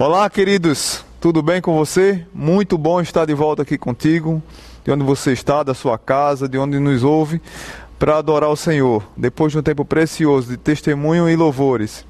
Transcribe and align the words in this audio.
Olá, 0.00 0.30
queridos, 0.30 1.04
tudo 1.20 1.42
bem 1.42 1.60
com 1.60 1.74
você? 1.74 2.24
Muito 2.32 2.78
bom 2.78 3.00
estar 3.00 3.24
de 3.24 3.34
volta 3.34 3.62
aqui 3.62 3.76
contigo, 3.76 4.40
de 4.84 4.92
onde 4.92 5.02
você 5.02 5.32
está, 5.32 5.64
da 5.64 5.74
sua 5.74 5.98
casa, 5.98 6.48
de 6.48 6.56
onde 6.56 6.78
nos 6.78 7.02
ouve, 7.02 7.42
para 7.98 8.16
adorar 8.16 8.48
o 8.48 8.54
Senhor, 8.56 9.02
depois 9.16 9.50
de 9.50 9.58
um 9.58 9.62
tempo 9.62 9.84
precioso 9.84 10.50
de 10.50 10.56
testemunho 10.56 11.28
e 11.28 11.34
louvores. 11.34 12.06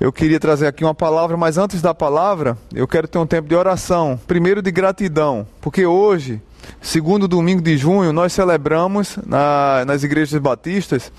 Eu 0.00 0.12
queria 0.12 0.40
trazer 0.40 0.66
aqui 0.66 0.82
uma 0.82 0.96
palavra, 0.96 1.36
mas 1.36 1.58
antes 1.58 1.80
da 1.80 1.94
palavra, 1.94 2.58
eu 2.74 2.88
quero 2.88 3.06
ter 3.06 3.18
um 3.18 3.26
tempo 3.26 3.48
de 3.48 3.54
oração, 3.54 4.18
primeiro 4.26 4.60
de 4.60 4.72
gratidão, 4.72 5.46
porque 5.60 5.86
hoje, 5.86 6.42
segundo 6.82 7.28
domingo 7.28 7.62
de 7.62 7.76
junho, 7.76 8.12
nós 8.12 8.32
celebramos 8.32 9.16
na, 9.24 9.84
nas 9.86 10.02
igrejas 10.02 10.40
batistas 10.40 11.12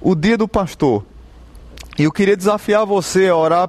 o 0.00 0.14
Dia 0.14 0.38
do 0.38 0.46
Pastor. 0.46 1.02
E 1.98 2.04
eu 2.04 2.12
queria 2.12 2.36
desafiar 2.36 2.86
você 2.86 3.26
a 3.26 3.34
orar 3.34 3.68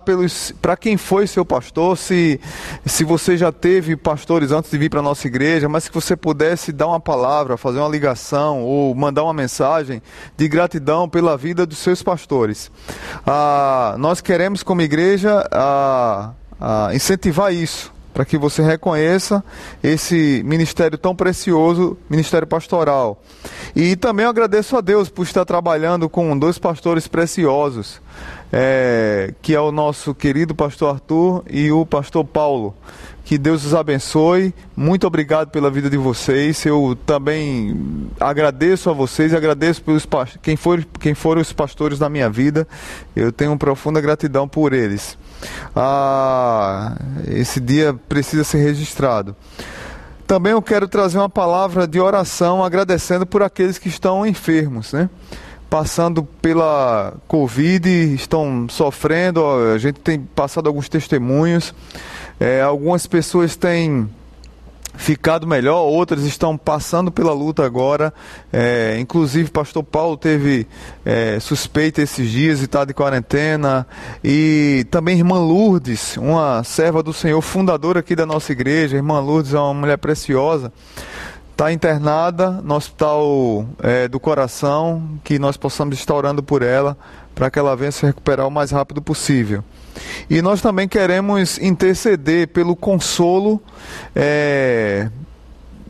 para 0.62 0.78
quem 0.78 0.98
foi 0.98 1.26
seu 1.26 1.44
pastor, 1.44 1.98
se, 1.98 2.40
se 2.86 3.04
você 3.04 3.36
já 3.36 3.52
teve 3.52 3.96
pastores 3.96 4.52
antes 4.52 4.70
de 4.70 4.78
vir 4.78 4.88
para 4.88 5.00
a 5.00 5.04
nossa 5.04 5.26
igreja, 5.26 5.68
mas 5.68 5.90
que 5.90 5.96
você 5.96 6.16
pudesse 6.16 6.72
dar 6.72 6.86
uma 6.86 7.00
palavra, 7.00 7.58
fazer 7.58 7.80
uma 7.80 7.90
ligação 7.90 8.62
ou 8.62 8.94
mandar 8.94 9.24
uma 9.24 9.34
mensagem 9.34 10.00
de 10.38 10.48
gratidão 10.48 11.10
pela 11.10 11.36
vida 11.36 11.66
dos 11.66 11.80
seus 11.80 12.04
pastores. 12.04 12.72
Ah, 13.26 13.96
nós 13.98 14.22
queremos, 14.22 14.62
como 14.62 14.84
igreja, 14.84 15.44
ah, 15.52 16.34
ah, 16.62 16.92
incentivar 16.94 17.52
isso 17.52 17.92
para 18.14 18.26
que 18.26 18.38
você 18.38 18.62
reconheça 18.62 19.44
esse 19.84 20.42
ministério 20.46 20.98
tão 20.98 21.16
precioso, 21.16 21.98
ministério 22.10 22.48
pastoral. 22.48 23.22
E 23.76 23.96
também 23.96 24.26
agradeço 24.26 24.76
a 24.76 24.82
Deus 24.82 25.10
por 25.10 25.24
estar 25.24 25.46
trabalhando 25.46 26.10
com 26.10 26.38
dois 26.38 26.58
pastores 26.58 27.08
preciosos, 27.08 28.02
é, 28.52 29.34
que 29.42 29.54
é 29.54 29.62
o 29.62 29.72
nosso 29.72 30.14
querido 30.14 30.56
pastor 30.56 30.96
Arthur 30.96 31.44
e 31.50 31.72
o 31.72 31.86
pastor 31.86 32.26
Paulo. 32.26 32.76
Que 33.30 33.38
Deus 33.38 33.64
os 33.64 33.76
abençoe. 33.76 34.56
Muito 34.76 35.06
obrigado 35.06 35.52
pela 35.52 35.70
vida 35.70 35.88
de 35.88 35.98
vocês. 35.98 36.66
Eu 36.66 36.98
também 37.06 38.10
agradeço 38.20 38.90
a 38.90 38.94
vocês, 38.94 39.36
agradeço 39.36 39.84
pelos 39.84 40.08
quem, 40.42 40.56
for, 40.56 40.84
quem 41.00 41.14
foram 41.14 41.40
os 41.40 41.54
pastores 41.54 42.00
da 42.00 42.10
minha 42.10 42.28
vida. 42.28 42.68
Eu 43.16 43.32
tenho 43.32 43.56
profunda 43.56 44.02
gratidão 44.02 44.48
por 44.48 44.74
eles. 44.74 45.16
Ah, 45.76 46.96
esse 47.28 47.60
dia 47.60 47.94
precisa 47.94 48.44
ser 48.44 48.60
registrado. 48.60 49.36
Também 50.28 50.52
eu 50.52 50.62
quero 50.62 50.88
trazer 50.88 51.18
uma 51.18 51.30
palavra 51.30 51.88
de 51.88 52.00
oração 52.00 52.64
agradecendo 52.64 53.26
por 53.26 53.42
aqueles 53.42 53.80
que 53.80 53.90
estão 53.90 54.26
enfermos, 54.26 54.94
né? 54.94 55.10
Passando 55.70 56.24
pela 56.24 57.14
Covid, 57.28 57.90
estão 58.14 58.68
sofrendo, 58.70 59.44
a 59.74 59.78
gente 59.78 60.00
tem 60.00 60.20
passado 60.20 60.68
alguns 60.68 60.88
testemunhos. 60.90 61.74
É, 62.40 62.62
algumas 62.62 63.08
pessoas 63.08 63.56
têm 63.56 64.10
ficado 65.00 65.48
melhor, 65.48 65.86
outras 65.86 66.24
estão 66.26 66.58
passando 66.58 67.10
pela 67.10 67.32
luta 67.32 67.66
agora. 67.66 68.14
É, 68.52 68.98
inclusive, 69.00 69.50
pastor 69.50 69.82
Paulo 69.82 70.18
teve 70.18 70.68
é, 71.06 71.40
suspeita 71.40 72.02
esses 72.02 72.30
dias 72.30 72.60
e 72.60 72.66
está 72.66 72.84
de 72.84 72.94
quarentena. 72.94 73.88
E 74.22 74.86
também 74.92 75.18
irmã 75.18 75.40
Lourdes, 75.40 76.18
uma 76.18 76.64
serva 76.66 77.02
do 77.02 77.14
Senhor, 77.14 77.42
fundadora 77.42 78.02
aqui 78.02 78.14
da 78.14 78.26
nossa 78.26 78.52
igreja. 78.52 78.98
Irmã 78.98 79.22
Lourdes 79.22 79.54
é 79.54 79.60
uma 79.60 79.74
mulher 79.74 79.98
preciosa. 79.98 80.72
Está 81.52 81.72
internada 81.72 82.52
no 82.62 82.76
hospital 82.76 83.66
é, 83.82 84.08
do 84.08 84.20
coração, 84.20 85.18
que 85.24 85.40
nós 85.40 85.56
possamos 85.56 85.98
estar 85.98 86.14
orando 86.14 86.44
por 86.44 86.62
ela, 86.62 86.98
para 87.34 87.50
que 87.50 87.58
ela 87.58 87.76
venha 87.76 87.92
se 87.92 88.06
recuperar 88.06 88.46
o 88.46 88.52
mais 88.52 88.72
rápido 88.72 89.02
possível. 89.02 89.64
E 90.30 90.42
nós 90.42 90.62
também 90.62 90.88
queremos 90.88 91.58
interceder 91.60 92.48
pelo 92.50 92.76
consolo 92.76 93.62
é, 94.16 95.10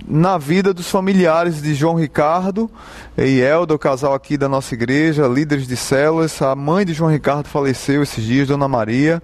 na 0.08 0.38
vida 0.38 0.74
dos 0.74 0.90
familiares 0.90 1.62
de 1.62 1.76
João 1.76 1.96
Ricardo 1.96 2.70
e 3.18 3.42
Elda, 3.42 3.76
o 3.76 3.80
casal 3.80 4.14
aqui 4.14 4.38
da 4.38 4.50
nossa 4.50 4.74
igreja, 4.74 5.28
líderes 5.28 5.68
de 5.68 5.78
células. 5.78 6.42
A 6.42 6.56
mãe 6.56 6.86
de 6.86 6.94
João 6.94 7.12
Ricardo 7.12 7.48
faleceu 7.48 8.02
esses 8.02 8.24
dias, 8.24 8.48
Dona 8.48 8.68
Maria, 8.68 9.22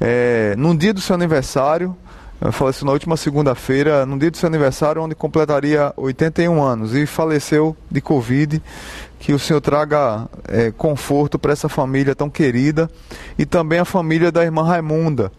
é, 0.00 0.54
num 0.56 0.76
dia 0.76 0.94
do 0.94 1.00
seu 1.00 1.14
aniversário. 1.14 1.96
Faleceu 2.52 2.86
na 2.86 2.92
última 2.92 3.18
segunda-feira, 3.18 4.06
no 4.06 4.18
dia 4.18 4.30
do 4.30 4.36
seu 4.38 4.46
aniversário, 4.46 5.02
onde 5.02 5.14
completaria 5.14 5.92
81 5.94 6.62
anos 6.62 6.94
e 6.94 7.04
faleceu 7.04 7.76
de 7.90 8.00
Covid 8.00 8.62
que 9.18 9.34
o 9.34 9.38
Senhor 9.38 9.60
traga 9.60 10.26
é, 10.48 10.70
conforto 10.70 11.38
para 11.38 11.52
essa 11.52 11.68
família 11.68 12.14
tão 12.14 12.30
querida 12.30 12.90
e 13.38 13.44
também 13.44 13.78
a 13.78 13.84
família 13.84 14.32
da 14.32 14.42
irmã 14.42 14.62
Raimunda, 14.62 15.30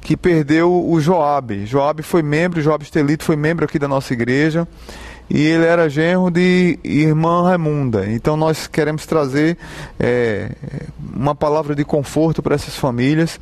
que 0.00 0.16
perdeu 0.16 0.84
o 0.84 1.00
Joabe. 1.00 1.64
Joabe 1.64 2.02
foi 2.02 2.22
membro, 2.22 2.60
Joabe 2.60 2.82
Estelito 2.82 3.22
foi 3.22 3.36
membro 3.36 3.64
aqui 3.64 3.78
da 3.78 3.86
nossa 3.86 4.12
igreja 4.12 4.66
e 5.30 5.40
ele 5.40 5.64
era 5.64 5.88
genro 5.88 6.30
de 6.30 6.78
irmã 6.82 7.44
Raimunda. 7.44 8.10
Então 8.10 8.36
nós 8.36 8.66
queremos 8.66 9.06
trazer 9.06 9.56
é, 10.00 10.50
uma 11.14 11.34
palavra 11.34 11.76
de 11.76 11.84
conforto 11.84 12.42
para 12.42 12.56
essas 12.56 12.74
famílias 12.74 13.38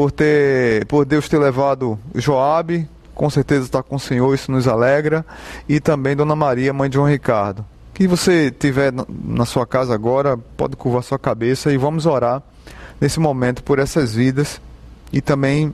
por 0.00 0.10
ter, 0.10 0.86
por 0.86 1.04
Deus 1.04 1.28
ter 1.28 1.36
levado 1.36 1.98
Joabe, 2.14 2.88
com 3.14 3.28
certeza 3.28 3.66
está 3.66 3.82
com 3.82 3.96
o 3.96 4.00
Senhor, 4.00 4.34
isso 4.34 4.50
nos 4.50 4.66
alegra, 4.66 5.26
e 5.68 5.78
também 5.78 6.16
Dona 6.16 6.34
Maria, 6.34 6.72
mãe 6.72 6.88
de 6.88 6.94
João 6.94 7.06
Ricardo 7.06 7.66
que 7.92 8.08
você 8.08 8.50
tiver 8.50 8.94
na 9.22 9.44
sua 9.44 9.66
casa 9.66 9.92
agora, 9.92 10.38
pode 10.56 10.74
curvar 10.74 11.02
sua 11.02 11.18
cabeça 11.18 11.70
e 11.70 11.76
vamos 11.76 12.06
orar 12.06 12.42
nesse 12.98 13.20
momento 13.20 13.62
por 13.62 13.78
essas 13.78 14.14
vidas 14.14 14.58
e 15.12 15.20
também 15.20 15.70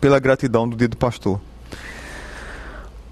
pela 0.00 0.18
gratidão 0.18 0.68
do 0.68 0.76
dia 0.76 0.88
do 0.88 0.96
pastor. 0.96 1.40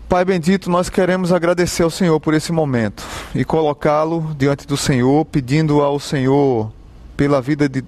Pai 0.08 0.24
bendito, 0.24 0.68
nós 0.68 0.90
queremos 0.90 1.30
agradecer 1.32 1.84
ao 1.84 1.90
Senhor 1.90 2.18
por 2.18 2.34
esse 2.34 2.50
momento 2.50 3.04
e 3.36 3.44
colocá-lo 3.44 4.34
diante 4.36 4.66
do 4.66 4.76
Senhor, 4.76 5.24
pedindo 5.26 5.80
ao 5.80 6.00
Senhor 6.00 6.72
pela 7.16 7.40
vida 7.40 7.68
de 7.68 7.84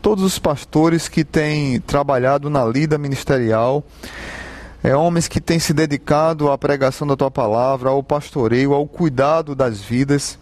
todos 0.00 0.24
os 0.24 0.38
pastores 0.38 1.08
que 1.08 1.24
têm 1.24 1.80
trabalhado 1.80 2.48
na 2.48 2.64
lida 2.64 2.96
ministerial 2.98 3.84
é, 4.82 4.94
homens 4.94 5.26
que 5.26 5.40
têm 5.40 5.58
se 5.58 5.72
dedicado 5.72 6.50
à 6.50 6.56
pregação 6.56 7.06
da 7.06 7.16
tua 7.16 7.30
palavra, 7.30 7.90
ao 7.90 8.02
pastoreio, 8.02 8.72
ao 8.72 8.86
cuidado 8.86 9.54
das 9.54 9.80
vidas 9.80 10.38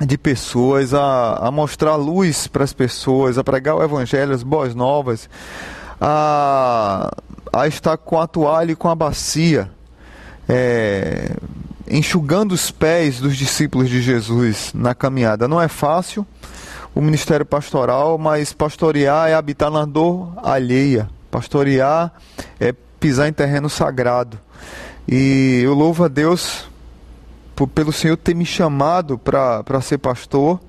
de 0.00 0.16
pessoas, 0.16 0.94
a, 0.94 1.34
a 1.34 1.50
mostrar 1.50 1.96
luz 1.96 2.46
para 2.46 2.62
as 2.62 2.72
pessoas, 2.72 3.38
a 3.38 3.44
pregar 3.44 3.74
o 3.74 3.82
evangelho, 3.82 4.32
as 4.32 4.42
boas 4.42 4.74
novas, 4.74 5.28
a, 6.00 7.10
a 7.52 7.66
estar 7.66 7.96
com 7.96 8.20
a 8.20 8.26
toalha 8.26 8.72
e 8.72 8.76
com 8.76 8.88
a 8.88 8.94
bacia, 8.94 9.70
é, 10.48 11.34
enxugando 11.90 12.52
os 12.52 12.70
pés 12.70 13.20
dos 13.20 13.36
discípulos 13.36 13.90
de 13.90 14.00
Jesus 14.00 14.72
na 14.72 14.94
caminhada. 14.94 15.48
Não 15.48 15.60
é 15.60 15.68
fácil 15.68 16.24
o 16.94 17.00
ministério 17.00 17.46
pastoral, 17.46 18.18
mas 18.18 18.52
pastorear 18.52 19.28
é 19.28 19.34
habitar 19.34 19.70
na 19.70 19.84
dor 19.84 20.32
alheia. 20.42 21.08
Pastorear 21.30 22.12
é 22.60 22.72
pisar 23.00 23.28
em 23.28 23.32
terreno 23.32 23.68
sagrado. 23.70 24.38
E 25.08 25.60
eu 25.64 25.74
louvo 25.74 26.04
a 26.04 26.08
Deus 26.08 26.68
por, 27.56 27.66
pelo 27.66 27.92
Senhor 27.92 28.16
ter 28.16 28.34
me 28.34 28.44
chamado 28.44 29.18
para 29.18 29.80
ser 29.80 29.98
pastor. 29.98 30.60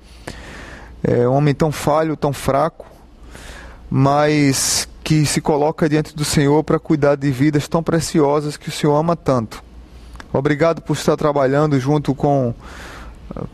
É 1.02 1.28
um 1.28 1.34
homem 1.34 1.54
tão 1.54 1.70
falho, 1.70 2.16
tão 2.16 2.32
fraco, 2.32 2.86
mas 3.90 4.88
que 5.04 5.26
se 5.26 5.40
coloca 5.42 5.86
diante 5.86 6.16
do 6.16 6.24
Senhor 6.24 6.64
para 6.64 6.78
cuidar 6.78 7.14
de 7.14 7.30
vidas 7.30 7.68
tão 7.68 7.82
preciosas 7.82 8.56
que 8.56 8.70
o 8.70 8.72
Senhor 8.72 8.96
ama 8.96 9.14
tanto. 9.14 9.62
Obrigado 10.32 10.80
por 10.80 10.96
estar 10.96 11.16
trabalhando 11.16 11.78
junto 11.78 12.14
com 12.14 12.54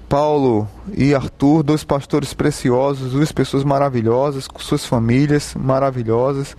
Paulo 0.09 0.69
e 0.95 1.15
Arthur, 1.15 1.63
dois 1.63 1.85
pastores 1.85 2.35
preciosos, 2.35 3.13
duas 3.13 3.33
pessoas 3.33 3.65
maravilhosas, 3.65 4.47
com 4.47 4.59
suas 4.59 4.85
famílias 4.85 5.55
maravilhosas. 5.55 6.57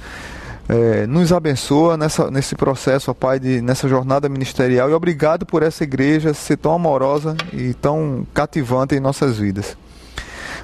É, 0.70 1.06
nos 1.06 1.34
abençoa 1.34 1.97
nessa, 1.97 2.32
nesse 2.32 2.56
processo, 2.56 3.12
ó 3.12 3.14
Pai, 3.14 3.40
de, 3.40 3.62
nessa 3.62 3.90
jornada 3.90 4.29
ministerial 4.29 4.90
e 4.90 4.94
obrigado 4.94 5.46
por 5.46 5.64
essa 5.64 5.84
igreja 5.84 6.34
ser 6.34 6.58
tão 6.58 6.73
amorosa 6.73 7.35
e 7.52 7.73
tão 7.73 8.26
cativante 8.34 8.96
em 8.96 9.00
nossas 9.00 9.38
vidas. 9.38 9.76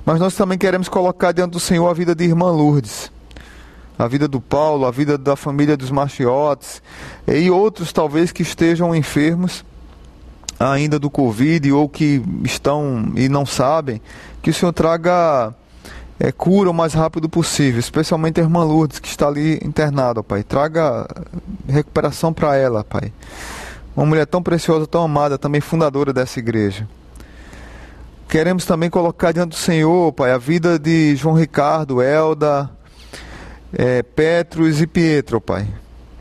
Mas 0.05 0.19
nós 0.19 0.33
também 0.35 0.57
queremos 0.57 0.87
colocar 0.87 1.33
diante 1.33 1.51
do 1.51 1.59
Senhor 1.59 1.89
a 1.89 1.93
vida 1.93 2.15
de 2.15 2.23
irmã 2.23 2.49
Lourdes, 2.49 3.11
a 3.99 4.07
vida 4.07 4.27
do 4.27 4.39
Paulo, 4.39 4.85
a 4.85 4.91
vida 4.91 5.17
da 5.17 5.35
família 5.35 5.75
dos 5.75 5.91
machiotes 5.91 6.81
e 7.27 7.51
outros 7.51 7.91
talvez 7.91 8.31
que 8.31 8.43
estejam 8.43 8.95
enfermos 8.95 9.65
ainda 10.59 10.97
do 10.97 11.09
Covid 11.09 11.71
ou 11.71 11.87
que 11.87 12.21
estão 12.43 13.11
e 13.15 13.29
não 13.29 13.45
sabem, 13.45 14.01
que 14.41 14.49
o 14.49 14.53
Senhor 14.53 14.73
traga 14.73 15.53
é, 16.19 16.31
cura 16.31 16.69
o 16.69 16.73
mais 16.73 16.93
rápido 16.93 17.29
possível, 17.29 17.79
especialmente 17.79 18.39
a 18.39 18.43
irmã 18.43 18.63
Lourdes, 18.63 18.99
que 18.99 19.07
está 19.07 19.27
ali 19.27 19.59
internada, 19.63 20.23
Pai. 20.23 20.43
Traga 20.43 21.07
recuperação 21.67 22.33
para 22.33 22.55
ela, 22.55 22.83
Pai. 22.83 23.13
Uma 23.95 24.05
mulher 24.05 24.25
tão 24.25 24.41
preciosa, 24.41 24.85
tão 24.87 25.03
amada, 25.03 25.37
também 25.37 25.61
fundadora 25.61 26.13
dessa 26.13 26.39
igreja. 26.39 26.87
Queremos 28.27 28.65
também 28.65 28.89
colocar 28.89 29.31
diante 29.31 29.49
do 29.49 29.55
Senhor, 29.55 30.11
Pai, 30.11 30.31
a 30.31 30.37
vida 30.37 30.77
de 30.77 31.15
João 31.15 31.35
Ricardo, 31.35 32.01
Elda 32.01 32.69
é, 33.73 34.01
Petrus 34.01 34.81
e 34.81 34.87
Pietro, 34.87 35.41
Pai, 35.41 35.67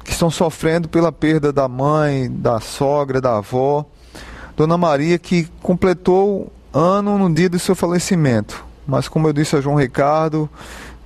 que 0.05 0.11
estão 0.11 0.31
sofrendo 0.31 0.89
pela 0.89 1.13
perda 1.13 1.53
da 1.53 1.69
mãe, 1.69 2.31
da 2.31 2.61
sogra, 2.61 3.21
da 3.21 3.39
avó. 3.39 3.85
Dona 4.57 4.79
Maria, 4.79 5.19
que 5.19 5.47
completou 5.63 6.51
ano 6.73 7.19
no 7.19 7.33
dia 7.33 7.49
do 7.49 7.59
seu 7.59 7.75
falecimento. 7.75 8.65
Mas, 8.87 9.07
como 9.07 9.29
eu 9.29 9.33
disse 9.33 9.55
a 9.55 9.61
João 9.61 9.77
Ricardo, 9.77 10.49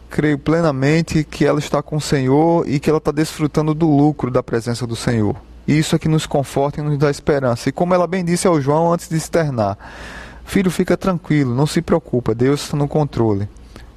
creio 0.09 0.39
plenamente 0.39 1.25
que 1.25 1.45
ela 1.45 1.59
está 1.59 1.83
com 1.83 1.97
o 1.97 2.01
Senhor 2.01 2.69
e 2.69 2.79
que 2.79 2.89
ela 2.89 2.99
está 2.99 3.11
desfrutando 3.11 3.75
do 3.75 3.89
lucro 3.89 4.31
da 4.31 4.43
presença 4.43 4.87
do 4.87 4.95
Senhor. 4.95 5.35
E 5.67 5.77
isso 5.77 5.97
é 5.97 5.99
que 5.99 6.09
nos 6.09 6.27
conforta 6.27 6.81
e 6.81 6.83
nos 6.85 6.97
dá 6.97 7.11
esperança. 7.11 7.69
E 7.69 7.73
como 7.73 7.93
ela 7.93 8.07
bem 8.07 8.25
disse 8.25 8.47
ao 8.47 8.61
João 8.61 8.93
antes 8.93 9.09
de 9.09 9.17
externar, 9.17 9.77
filho, 10.45 10.71
fica 10.71 10.97
tranquilo, 10.97 11.55
não 11.55 11.67
se 11.67 11.83
preocupa, 11.83 12.35
Deus 12.35 12.63
está 12.63 12.77
no 12.77 12.87
controle. 12.87 13.49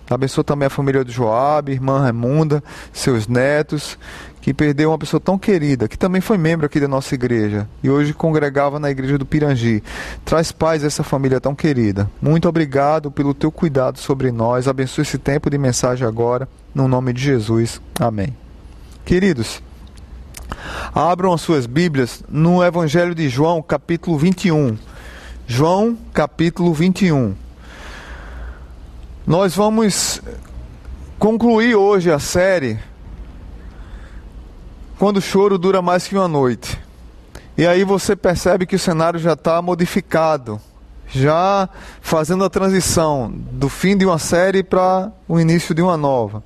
Abençoa 0.09 0.43
também 0.43 0.67
a 0.67 0.69
família 0.69 1.03
do 1.03 1.11
Joab, 1.11 1.71
irmã 1.71 2.01
Raimunda, 2.01 2.63
seus 2.91 3.27
netos, 3.27 3.97
que 4.43 4.53
perdeu 4.53 4.89
uma 4.89 4.97
pessoa 4.97 5.21
tão 5.21 5.37
querida, 5.37 5.87
que 5.87 5.97
também 5.97 6.19
foi 6.19 6.37
membro 6.37 6.65
aqui 6.65 6.77
da 6.77 6.87
nossa 6.87 7.15
igreja 7.15 7.65
e 7.81 7.89
hoje 7.89 8.13
congregava 8.13 8.77
na 8.77 8.91
igreja 8.91 9.17
do 9.17 9.25
Pirangi. 9.25 9.81
Traz 10.25 10.51
paz 10.51 10.83
a 10.83 10.87
essa 10.87 11.01
família 11.01 11.39
tão 11.39 11.55
querida. 11.55 12.11
Muito 12.21 12.49
obrigado 12.49 13.09
pelo 13.09 13.33
teu 13.33 13.49
cuidado 13.49 13.99
sobre 13.99 14.33
nós. 14.33 14.67
Abençoe 14.67 15.03
esse 15.03 15.17
tempo 15.17 15.49
de 15.49 15.57
mensagem 15.57 16.05
agora, 16.05 16.45
no 16.75 16.89
nome 16.89 17.13
de 17.13 17.21
Jesus. 17.21 17.81
Amém. 17.97 18.35
Queridos, 19.05 19.63
abram 20.93 21.31
as 21.31 21.39
suas 21.39 21.65
Bíblias 21.65 22.21
no 22.27 22.61
Evangelho 22.61 23.15
de 23.15 23.29
João, 23.29 23.61
capítulo 23.61 24.17
21. 24.17 24.77
João, 25.47 25.97
capítulo 26.13 26.73
21. 26.73 27.33
Nós 29.25 29.55
vamos 29.55 30.21
concluir 31.17 31.75
hoje 31.75 32.11
a 32.11 32.19
série 32.19 32.77
quando 35.03 35.17
o 35.17 35.21
choro 35.21 35.57
dura 35.57 35.81
mais 35.81 36.07
que 36.07 36.15
uma 36.15 36.29
noite. 36.29 36.79
E 37.57 37.67
aí 37.67 37.83
você 37.83 38.15
percebe 38.15 38.65
que 38.65 38.77
o 38.77 38.79
cenário 38.79 39.19
já 39.19 39.33
está 39.33 39.61
modificado, 39.61 40.61
já 41.09 41.67
fazendo 42.01 42.45
a 42.45 42.49
transição 42.49 43.29
do 43.29 43.67
fim 43.67 43.97
de 43.97 44.05
uma 44.05 44.17
série 44.17 44.63
para 44.63 45.11
o 45.27 45.37
início 45.41 45.75
de 45.75 45.81
uma 45.81 45.97
nova. 45.97 46.41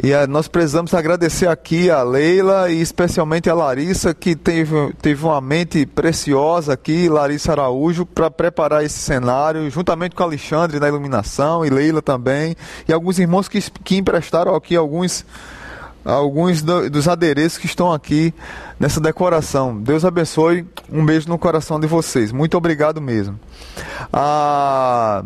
E 0.00 0.12
eh, 0.12 0.28
nós 0.28 0.46
precisamos 0.46 0.94
agradecer 0.94 1.48
aqui 1.48 1.90
a 1.90 2.04
Leila 2.04 2.70
e 2.70 2.80
especialmente 2.80 3.50
a 3.50 3.54
Larissa, 3.54 4.14
que 4.14 4.36
teve, 4.36 4.92
teve 5.02 5.24
uma 5.24 5.40
mente 5.40 5.84
preciosa 5.84 6.74
aqui, 6.74 7.08
Larissa 7.08 7.50
Araújo, 7.50 8.06
para 8.06 8.30
preparar 8.30 8.84
esse 8.84 9.00
cenário, 9.00 9.68
juntamente 9.68 10.14
com 10.14 10.22
Alexandre 10.22 10.78
na 10.78 10.86
iluminação 10.86 11.66
e 11.66 11.68
Leila 11.68 12.00
também, 12.00 12.54
e 12.86 12.92
alguns 12.92 13.18
irmãos 13.18 13.48
que, 13.48 13.60
que 13.82 13.96
emprestaram 13.96 14.54
aqui 14.54 14.76
alguns, 14.76 15.26
alguns 16.04 16.62
do, 16.62 16.88
dos 16.88 17.08
adereços 17.08 17.58
que 17.58 17.66
estão 17.66 17.92
aqui 17.92 18.32
nessa 18.78 19.00
decoração. 19.00 19.80
Deus 19.80 20.04
abençoe, 20.04 20.66
um 20.90 21.04
beijo 21.04 21.28
no 21.28 21.38
coração 21.38 21.78
de 21.78 21.86
vocês. 21.86 22.32
Muito 22.32 22.56
obrigado 22.56 23.00
mesmo. 23.00 23.38
Ah, 24.12 25.24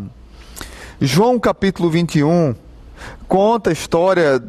João 1.01 1.39
capítulo 1.39 1.91
21 1.91 2.55
conta 3.29 3.71
a 3.71 3.73
história 3.73 4.43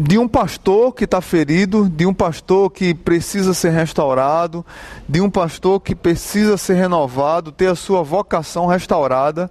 de 0.00 0.18
um 0.18 0.28
pastor 0.28 0.94
que 0.94 1.04
está 1.04 1.20
ferido, 1.20 1.88
de 1.88 2.06
um 2.06 2.14
pastor 2.14 2.70
que 2.70 2.94
precisa 2.94 3.52
ser 3.52 3.70
restaurado, 3.70 4.64
de 5.08 5.20
um 5.20 5.30
pastor 5.30 5.80
que 5.80 5.94
precisa 5.94 6.56
ser 6.56 6.74
renovado, 6.74 7.50
ter 7.50 7.66
a 7.66 7.74
sua 7.74 8.02
vocação 8.02 8.66
restaurada. 8.66 9.50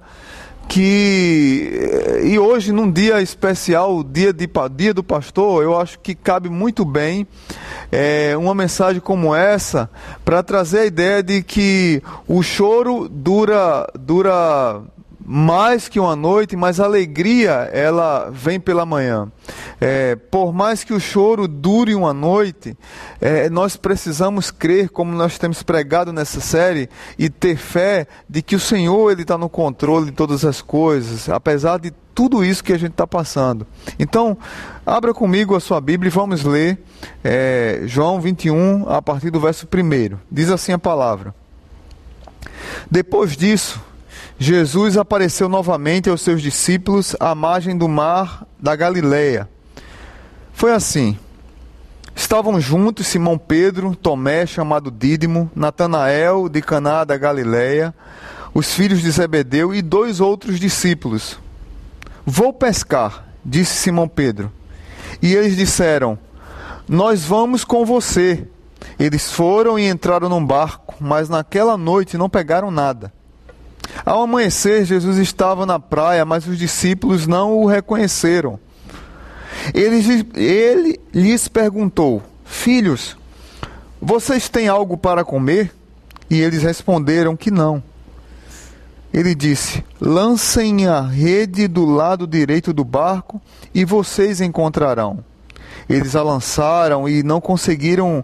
Que 0.67 1.87
e 2.23 2.37
hoje, 2.37 2.71
num 2.71 2.91
dia 2.91 3.21
especial, 3.21 4.03
dia, 4.03 4.33
de, 4.33 4.49
dia 4.75 4.93
do 4.93 5.03
pastor, 5.03 5.63
eu 5.63 5.79
acho 5.79 5.97
que 5.99 6.13
cabe 6.13 6.49
muito 6.49 6.83
bem 6.83 7.25
é, 7.91 8.35
uma 8.35 8.53
mensagem 8.53 8.99
como 8.99 9.33
essa 9.33 9.89
para 10.25 10.43
trazer 10.43 10.79
a 10.79 10.85
ideia 10.85 11.23
de 11.23 11.41
que 11.41 12.01
o 12.27 12.43
choro 12.43 13.07
dura, 13.07 13.89
dura 13.97 14.81
mais 15.29 15.89
que 15.89 15.99
uma 15.99 16.15
noite, 16.15 16.55
mas 16.55 16.79
a 16.79 16.85
alegria 16.85 17.69
ela 17.73 18.29
vem 18.31 18.61
pela 18.61 18.85
manhã. 18.85 19.29
É, 19.81 20.15
por 20.15 20.53
mais 20.53 20.85
que 20.85 20.93
o 20.93 21.01
choro 21.01 21.49
dure 21.49 21.93
uma 21.93 22.13
noite, 22.13 22.77
é, 23.19 23.49
nós 23.49 23.75
precisamos 23.75 24.49
crer, 24.49 24.89
como 24.89 25.11
nós 25.11 25.37
temos 25.37 25.61
pregado 25.61 26.13
nessa 26.13 26.39
série, 26.39 26.89
e 27.19 27.29
ter 27.29 27.57
fé 27.57 28.07
de 28.29 28.41
que 28.41 28.55
o 28.55 28.59
Senhor 28.59 29.11
ele 29.11 29.23
está 29.23 29.37
no 29.37 29.49
controle 29.49 30.05
de 30.05 30.11
todas 30.13 30.45
as 30.45 30.61
coisas, 30.61 31.27
apesar 31.27 31.77
de 31.77 31.91
tudo 32.15 32.43
isso 32.43 32.63
que 32.63 32.71
a 32.71 32.79
gente 32.79 32.91
está 32.91 33.05
passando. 33.05 33.67
Então, 33.99 34.37
abra 34.85 35.13
comigo 35.13 35.57
a 35.57 35.59
sua 35.59 35.81
Bíblia 35.81 36.07
e 36.07 36.11
vamos 36.11 36.45
ler 36.45 36.79
é, 37.21 37.81
João 37.85 38.21
21, 38.21 38.87
a 38.87 39.01
partir 39.01 39.29
do 39.29 39.41
verso 39.41 39.67
1. 39.67 40.17
Diz 40.31 40.49
assim 40.49 40.71
a 40.71 40.79
palavra. 40.79 41.35
Depois 42.89 43.35
disso, 43.35 43.79
Jesus 44.39 44.97
apareceu 44.97 45.49
novamente 45.49 46.09
aos 46.09 46.21
seus 46.21 46.43
discípulos 46.43 47.15
à 47.19 47.33
margem 47.33 47.75
do 47.75 47.87
mar 47.87 48.45
da 48.59 48.75
Galileia. 48.75 49.49
Foi 50.53 50.71
assim. 50.71 51.17
Estavam 52.15 52.61
juntos 52.61 53.07
Simão 53.07 53.37
Pedro, 53.37 53.95
Tomé, 53.95 54.45
chamado 54.45 54.91
Dídimo, 54.91 55.49
Natanael 55.55 56.49
de 56.49 56.61
Caná 56.61 57.03
da 57.03 57.17
Galileia, 57.17 57.93
os 58.53 58.73
filhos 58.73 59.01
de 59.01 59.09
Zebedeu 59.09 59.73
e 59.73 59.81
dois 59.81 60.19
outros 60.19 60.59
discípulos. 60.59 61.39
Vou 62.23 62.53
pescar, 62.53 63.25
disse 63.43 63.75
Simão 63.75 64.07
Pedro. 64.07 64.51
E 65.19 65.33
eles 65.33 65.55
disseram: 65.55 66.17
Nós 66.87 67.23
vamos 67.23 67.63
com 67.63 67.83
você. 67.85 68.47
Eles 68.99 69.31
foram 69.31 69.79
e 69.79 69.87
entraram 69.87 70.29
num 70.29 70.45
barco, 70.45 70.95
mas 70.99 71.27
naquela 71.27 71.75
noite 71.75 72.17
não 72.17 72.29
pegaram 72.29 72.69
nada. 72.69 73.11
Ao 74.05 74.23
amanhecer, 74.23 74.85
Jesus 74.85 75.17
estava 75.17 75.65
na 75.65 75.79
praia, 75.79 76.25
mas 76.25 76.47
os 76.47 76.57
discípulos 76.57 77.27
não 77.27 77.57
o 77.57 77.65
reconheceram. 77.65 78.59
Ele, 79.73 80.27
ele 80.35 80.99
lhes 81.13 81.47
perguntou: 81.47 82.21
Filhos, 82.45 83.17
vocês 84.01 84.49
têm 84.49 84.67
algo 84.67 84.97
para 84.97 85.25
comer? 85.25 85.73
E 86.29 86.39
eles 86.39 86.63
responderam 86.63 87.35
que 87.35 87.49
não. 87.49 87.81
Ele 89.13 89.33
disse: 89.33 89.83
Lancem 89.99 90.87
a 90.87 91.01
rede 91.01 91.67
do 91.67 91.85
lado 91.85 92.27
direito 92.27 92.73
do 92.73 92.83
barco 92.83 93.41
e 93.73 93.83
vocês 93.85 94.41
encontrarão. 94.41 95.23
Eles 95.89 96.15
a 96.15 96.21
lançaram 96.21 97.07
e 97.07 97.23
não 97.23 97.39
conseguiram 97.39 98.23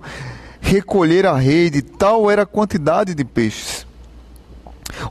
recolher 0.62 1.26
a 1.26 1.36
rede, 1.36 1.82
tal 1.82 2.30
era 2.30 2.44
a 2.44 2.46
quantidade 2.46 3.14
de 3.14 3.24
peixes. 3.24 3.83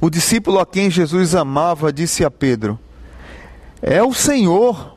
O 0.01 0.11
discípulo 0.11 0.59
a 0.59 0.67
quem 0.67 0.91
Jesus 0.91 1.35
amava 1.35 1.93
disse 1.93 2.25
a 2.25 2.31
Pedro: 2.31 2.79
É 3.81 4.03
o 4.03 4.13
Senhor. 4.13 4.93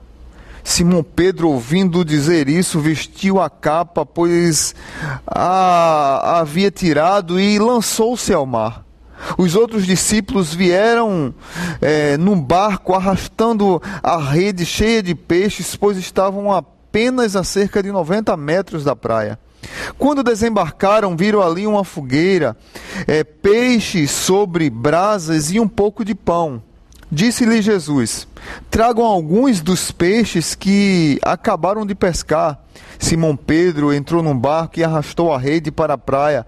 Simão 0.64 1.04
Pedro, 1.04 1.50
ouvindo 1.52 2.04
dizer 2.04 2.50
isso, 2.50 2.80
vestiu 2.80 3.40
a 3.40 3.52
capa, 3.52 4.04
pois 4.04 4.74
a 5.28 6.40
havia 6.40 6.72
tirado 6.72 7.40
e 7.40 7.60
lançou-se 7.60 8.34
ao 8.34 8.48
mar. 8.48 8.84
Os 9.38 9.56
outros 9.56 9.86
discípulos 9.86 10.56
vieram 10.56 11.34
é, 11.80 12.18
num 12.18 12.40
barco 12.42 12.96
arrastando 12.96 13.82
a 14.02 14.18
rede 14.18 14.66
cheia 14.66 15.04
de 15.04 15.14
peixes, 15.14 15.76
pois 15.76 15.98
estavam 15.98 16.52
apenas 16.52 17.36
a 17.36 17.44
cerca 17.44 17.82
de 17.82 17.92
90 17.92 18.36
metros 18.36 18.84
da 18.84 18.96
praia. 18.96 19.40
Quando 19.98 20.24
desembarcaram, 20.24 21.16
viram 21.16 21.42
ali 21.42 21.66
uma 21.66 21.84
fogueira, 21.84 22.56
é, 23.08 23.24
peixe 23.24 24.08
sobre 24.08 24.70
brasas 24.70 25.52
e 25.52 25.60
um 25.60 25.68
pouco 25.68 26.04
de 26.04 26.14
pão. 26.14 26.62
Disse-lhe 27.12 27.62
Jesus: 27.62 28.28
Tragam 28.70 29.06
alguns 29.06 29.62
dos 29.62 29.92
peixes 29.92 30.56
que 30.56 31.20
acabaram 31.22 31.86
de 31.86 31.96
pescar. 31.96 32.60
Simão 33.00 33.36
Pedro 33.36 33.94
entrou 33.94 34.24
num 34.24 34.38
barco 34.38 34.80
e 34.80 34.84
arrastou 34.84 35.34
a 35.34 35.38
rede 35.38 35.72
para 35.72 35.94
a 35.94 35.98
praia. 35.98 36.46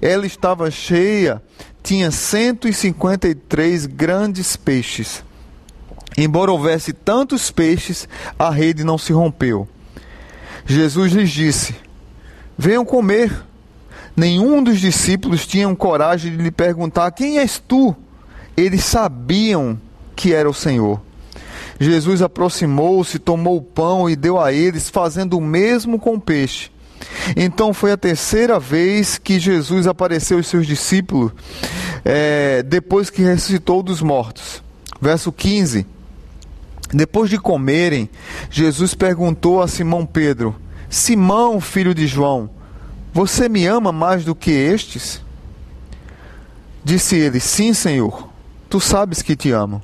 Ela 0.00 0.26
estava 0.26 0.70
cheia, 0.70 1.42
tinha 1.82 2.10
153 2.10 3.86
grandes 3.86 4.56
peixes. 4.56 5.24
Embora 6.16 6.52
houvesse 6.52 6.92
tantos 6.92 7.50
peixes, 7.50 8.08
a 8.38 8.50
rede 8.50 8.84
não 8.84 8.98
se 8.98 9.12
rompeu. 9.12 9.66
Jesus 10.66 11.12
lhes 11.12 11.30
disse: 11.30 11.74
Venham 12.56 12.84
comer. 12.84 13.32
Nenhum 14.16 14.62
dos 14.62 14.78
discípulos 14.80 15.46
tinha 15.46 15.74
coragem 15.74 16.36
de 16.36 16.42
lhe 16.42 16.50
perguntar: 16.50 17.10
Quem 17.12 17.38
és 17.38 17.58
tu? 17.58 17.96
Eles 18.56 18.84
sabiam 18.84 19.80
que 20.14 20.34
era 20.34 20.48
o 20.48 20.54
Senhor. 20.54 21.00
Jesus 21.80 22.22
aproximou-se, 22.22 23.18
tomou 23.18 23.56
o 23.56 23.62
pão 23.62 24.08
e 24.08 24.14
deu 24.14 24.38
a 24.38 24.52
eles, 24.52 24.88
fazendo 24.88 25.38
o 25.38 25.40
mesmo 25.40 25.98
com 25.98 26.14
o 26.14 26.20
peixe. 26.20 26.70
Então 27.36 27.74
foi 27.74 27.92
a 27.92 27.96
terceira 27.96 28.58
vez 28.58 29.18
que 29.18 29.40
Jesus 29.40 29.86
apareceu 29.86 30.36
aos 30.36 30.46
seus 30.46 30.66
discípulos, 30.66 31.32
é, 32.04 32.62
depois 32.62 33.10
que 33.10 33.22
ressuscitou 33.22 33.82
dos 33.82 34.00
mortos. 34.00 34.62
Verso 35.00 35.32
15. 35.32 35.86
Depois 36.92 37.30
de 37.30 37.38
comerem, 37.38 38.08
Jesus 38.50 38.94
perguntou 38.94 39.62
a 39.62 39.66
Simão 39.66 40.04
Pedro: 40.06 40.54
Simão, 40.92 41.58
filho 41.58 41.94
de 41.94 42.06
João, 42.06 42.50
você 43.14 43.48
me 43.48 43.64
ama 43.64 43.90
mais 43.90 44.26
do 44.26 44.34
que 44.34 44.50
estes? 44.50 45.22
Disse 46.84 47.16
ele: 47.16 47.40
Sim, 47.40 47.72
Senhor, 47.72 48.28
tu 48.68 48.78
sabes 48.78 49.22
que 49.22 49.34
te 49.34 49.50
amo. 49.50 49.82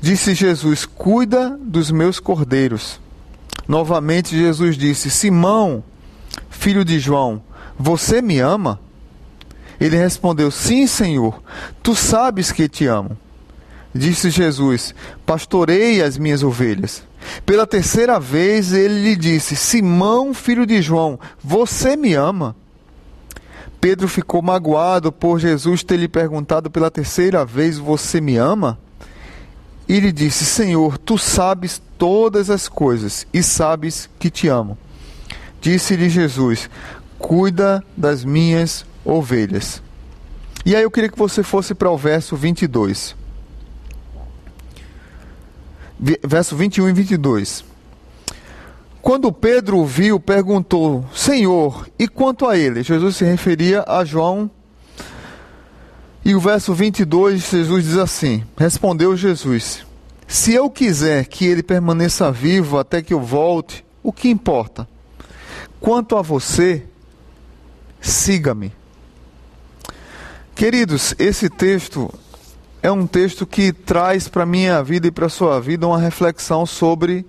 Disse 0.00 0.34
Jesus: 0.34 0.84
Cuida 0.84 1.56
dos 1.62 1.92
meus 1.92 2.18
cordeiros. 2.18 2.98
Novamente 3.68 4.36
Jesus 4.36 4.76
disse: 4.76 5.08
Simão, 5.08 5.84
filho 6.50 6.84
de 6.84 6.98
João, 6.98 7.40
você 7.78 8.20
me 8.20 8.40
ama? 8.40 8.80
Ele 9.80 9.96
respondeu: 9.96 10.50
Sim, 10.50 10.88
Senhor, 10.88 11.40
tu 11.80 11.94
sabes 11.94 12.50
que 12.50 12.68
te 12.68 12.86
amo. 12.86 13.16
Disse 13.94 14.30
Jesus: 14.30 14.96
Pastorei 15.24 16.02
as 16.02 16.18
minhas 16.18 16.42
ovelhas. 16.42 17.08
Pela 17.44 17.66
terceira 17.66 18.18
vez 18.18 18.72
ele 18.72 19.02
lhe 19.02 19.16
disse: 19.16 19.56
Simão, 19.56 20.32
filho 20.32 20.66
de 20.66 20.80
João, 20.80 21.18
você 21.42 21.96
me 21.96 22.14
ama? 22.14 22.56
Pedro 23.80 24.08
ficou 24.08 24.42
magoado 24.42 25.10
por 25.10 25.38
Jesus 25.38 25.82
ter 25.82 25.96
lhe 25.96 26.08
perguntado 26.08 26.70
pela 26.70 26.90
terceira 26.90 27.44
vez: 27.44 27.78
Você 27.78 28.20
me 28.20 28.36
ama? 28.36 28.78
E 29.88 29.98
lhe 29.98 30.12
disse: 30.12 30.44
Senhor, 30.44 30.98
tu 30.98 31.16
sabes 31.18 31.80
todas 31.98 32.50
as 32.50 32.68
coisas 32.68 33.26
e 33.32 33.42
sabes 33.42 34.08
que 34.18 34.30
te 34.30 34.48
amo. 34.48 34.76
Disse-lhe 35.60 36.08
Jesus: 36.08 36.68
Cuida 37.18 37.84
das 37.96 38.24
minhas 38.24 38.84
ovelhas. 39.04 39.82
E 40.64 40.76
aí 40.76 40.82
eu 40.82 40.90
queria 40.90 41.08
que 41.08 41.18
você 41.18 41.42
fosse 41.42 41.74
para 41.74 41.90
o 41.90 41.96
verso 41.96 42.36
22 42.36 43.19
verso 46.22 46.56
21 46.56 46.88
e 46.88 46.92
22. 46.92 47.64
Quando 49.02 49.32
Pedro 49.32 49.84
viu, 49.84 50.18
perguntou: 50.18 51.04
Senhor, 51.14 51.88
e 51.98 52.08
quanto 52.08 52.46
a 52.46 52.56
ele? 52.56 52.82
Jesus 52.82 53.16
se 53.16 53.24
referia 53.24 53.84
a 53.86 54.04
João. 54.04 54.50
E 56.24 56.34
o 56.34 56.40
verso 56.40 56.74
22, 56.74 57.50
Jesus 57.50 57.84
diz 57.84 57.96
assim: 57.96 58.44
Respondeu 58.56 59.16
Jesus: 59.16 59.84
Se 60.26 60.54
eu 60.54 60.70
quiser 60.70 61.26
que 61.26 61.46
ele 61.46 61.62
permaneça 61.62 62.30
vivo 62.30 62.78
até 62.78 63.02
que 63.02 63.12
eu 63.12 63.20
volte, 63.20 63.84
o 64.02 64.12
que 64.12 64.28
importa? 64.28 64.88
Quanto 65.80 66.16
a 66.16 66.22
você, 66.22 66.84
siga-me. 68.00 68.72
Queridos, 70.54 71.14
esse 71.18 71.48
texto 71.48 72.12
é 72.82 72.90
um 72.90 73.06
texto 73.06 73.46
que 73.46 73.72
traz 73.72 74.28
para 74.28 74.46
minha 74.46 74.82
vida 74.82 75.06
e 75.06 75.10
para 75.10 75.28
sua 75.28 75.60
vida 75.60 75.86
uma 75.86 75.98
reflexão 75.98 76.64
sobre 76.64 77.26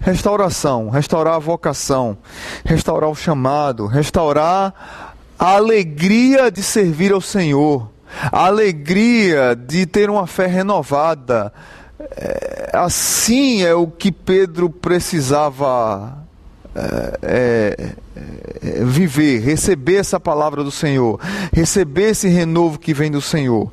restauração, 0.00 0.90
restaurar 0.90 1.34
a 1.34 1.38
vocação, 1.38 2.18
restaurar 2.64 3.08
o 3.08 3.14
chamado, 3.14 3.86
restaurar 3.86 5.14
a 5.38 5.54
alegria 5.54 6.50
de 6.50 6.62
servir 6.62 7.12
ao 7.12 7.20
Senhor, 7.20 7.90
a 8.30 8.46
alegria 8.46 9.56
de 9.56 9.86
ter 9.86 10.10
uma 10.10 10.26
fé 10.26 10.46
renovada. 10.46 11.52
É, 11.98 12.70
assim 12.74 13.62
é 13.62 13.74
o 13.74 13.86
que 13.86 14.12
Pedro 14.12 14.68
precisava 14.68 16.23
é, 16.74 17.18
é, 17.22 17.94
é, 18.62 18.84
viver, 18.84 19.40
receber 19.40 19.96
essa 19.96 20.18
palavra 20.18 20.64
do 20.64 20.70
Senhor, 20.70 21.20
receber 21.52 22.10
esse 22.10 22.28
renovo 22.28 22.78
que 22.78 22.92
vem 22.92 23.10
do 23.10 23.20
Senhor. 23.20 23.72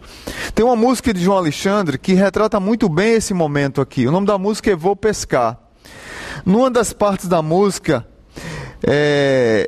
Tem 0.54 0.64
uma 0.64 0.76
música 0.76 1.14
de 1.14 1.22
João 1.22 1.38
Alexandre 1.38 1.98
que 1.98 2.14
retrata 2.14 2.60
muito 2.60 2.88
bem 2.88 3.14
esse 3.14 3.34
momento 3.34 3.82
aqui. 3.82 4.08
O 4.08 4.12
nome 4.12 4.28
da 4.28 4.38
música 4.38 4.72
é 4.72 4.76
Vou 4.76 4.96
Pescar. 4.96 5.58
Numa 6.46 6.70
das 6.70 6.94
partes 6.94 7.28
da 7.28 7.42
música, 7.42 8.06
é, 8.84 9.68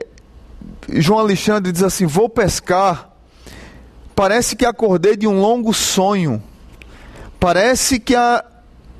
João 0.90 1.20
Alexandre 1.20 1.72
diz 1.72 1.84
assim: 1.84 2.06
Vou 2.06 2.30
pescar. 2.30 3.10
Parece 4.16 4.56
que 4.56 4.66
acordei 4.66 5.18
de 5.18 5.28
um 5.28 5.40
longo 5.40 5.74
sonho. 5.74 6.42
Parece 7.40 8.00
que 8.00 8.16
a, 8.16 8.44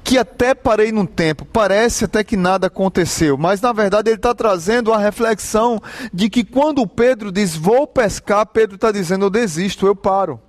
que 0.04 0.18
até 0.18 0.54
parei 0.54 0.92
num 0.92 1.06
tempo, 1.06 1.46
parece 1.46 2.06
até 2.06 2.24
que 2.24 2.36
nada 2.36 2.68
aconteceu, 2.68 3.38
mas 3.38 3.62
na 3.62 3.72
verdade 3.72 4.10
ele 4.10 4.18
está 4.18 4.36
trazendo 4.36 4.92
a 4.92 4.98
reflexão 4.98 5.82
de 6.14 6.30
que 6.30 6.44
quando 6.44 6.86
Pedro 6.86 7.32
diz 7.32 7.56
vou 7.56 7.88
pescar, 7.88 8.46
Pedro 8.46 8.76
está 8.76 8.92
dizendo 8.92 9.26
eu 9.26 9.30
desisto, 9.30 9.88
eu 9.88 9.96
paro. 9.96 10.40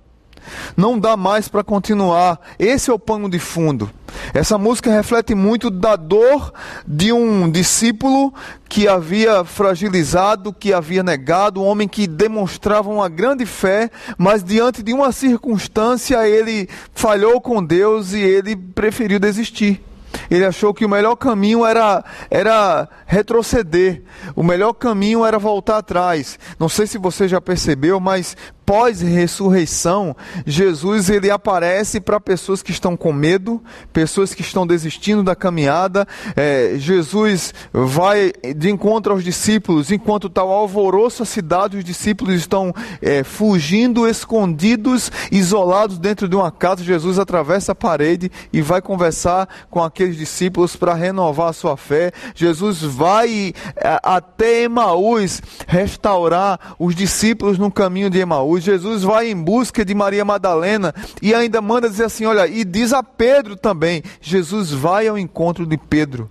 Não 0.75 0.99
dá 0.99 1.15
mais 1.17 1.47
para 1.47 1.63
continuar. 1.63 2.39
Esse 2.57 2.89
é 2.89 2.93
o 2.93 2.99
pano 2.99 3.29
de 3.29 3.39
fundo. 3.39 3.89
Essa 4.33 4.57
música 4.57 4.91
reflete 4.91 5.35
muito 5.35 5.69
da 5.69 5.95
dor 5.95 6.53
de 6.87 7.11
um 7.11 7.49
discípulo 7.49 8.33
que 8.67 8.87
havia 8.87 9.43
fragilizado, 9.43 10.53
que 10.53 10.73
havia 10.73 11.03
negado, 11.03 11.61
um 11.61 11.65
homem 11.65 11.87
que 11.87 12.07
demonstrava 12.07 12.89
uma 12.89 13.09
grande 13.09 13.45
fé, 13.45 13.89
mas 14.17 14.43
diante 14.43 14.81
de 14.81 14.93
uma 14.93 15.11
circunstância 15.11 16.27
ele 16.27 16.69
falhou 16.93 17.39
com 17.39 17.63
Deus 17.63 18.13
e 18.13 18.19
ele 18.19 18.55
preferiu 18.55 19.19
desistir. 19.19 19.83
Ele 20.29 20.45
achou 20.45 20.73
que 20.73 20.85
o 20.85 20.89
melhor 20.89 21.15
caminho 21.15 21.65
era, 21.65 22.03
era 22.29 22.87
retroceder, 23.05 24.01
o 24.35 24.43
melhor 24.43 24.73
caminho 24.73 25.25
era 25.25 25.37
voltar 25.37 25.77
atrás. 25.77 26.39
Não 26.59 26.69
sei 26.69 26.87
se 26.87 26.97
você 26.97 27.27
já 27.27 27.39
percebeu, 27.39 27.99
mas 27.99 28.35
pós-ressurreição, 28.65 30.15
Jesus 30.45 31.09
ele 31.09 31.29
aparece 31.29 32.01
para 32.01 32.19
pessoas 32.19 32.63
que 32.63 32.71
estão 32.71 32.97
com 32.97 33.13
medo, 33.13 33.61
pessoas 33.93 34.33
que 34.33 34.41
estão 34.41 34.65
desistindo 34.65 35.21
da 35.21 35.35
caminhada. 35.35 36.07
É, 36.35 36.73
Jesus 36.77 37.53
vai 37.71 38.33
de 38.55 38.69
encontro 38.69 39.13
aos 39.13 39.23
discípulos, 39.23 39.91
enquanto 39.91 40.29
tal 40.29 40.51
alvoroço 40.51 41.21
a 41.21 41.25
cidade, 41.25 41.77
os 41.77 41.83
discípulos 41.83 42.33
estão 42.35 42.73
é, 43.01 43.23
fugindo, 43.23 44.07
escondidos, 44.07 45.11
isolados 45.31 45.99
dentro 45.99 46.27
de 46.27 46.35
uma 46.35 46.51
casa. 46.51 46.83
Jesus 46.83 47.19
atravessa 47.19 47.73
a 47.73 47.75
parede 47.75 48.31
e 48.51 48.61
vai 48.61 48.81
conversar 48.81 49.47
com 49.69 49.83
aqueles 49.83 50.17
discípulos 50.17 50.75
para 50.75 50.93
renovar 50.93 51.49
a 51.49 51.53
sua 51.53 51.77
fé. 51.77 52.11
Jesus 52.33 52.81
vai 52.81 53.53
é, 53.75 53.99
até 54.01 54.63
Emaús 54.63 55.41
restaurar 55.67 56.75
os 56.79 56.95
discípulos 56.95 57.57
no 57.59 57.69
caminho 57.69 58.09
de 58.09 58.19
Emaús. 58.19 58.54
Jesus 58.59 59.03
vai 59.03 59.29
em 59.29 59.35
busca 59.35 59.83
de 59.83 59.93
Maria 59.93 60.25
Madalena 60.25 60.93
e 61.21 61.33
ainda 61.33 61.61
manda 61.61 61.89
dizer 61.89 62.05
assim: 62.05 62.25
olha, 62.25 62.47
e 62.47 62.63
diz 62.63 62.93
a 62.93 63.03
Pedro 63.03 63.55
também. 63.55 64.03
Jesus 64.21 64.71
vai 64.71 65.07
ao 65.07 65.17
encontro 65.17 65.65
de 65.65 65.77
Pedro. 65.77 66.29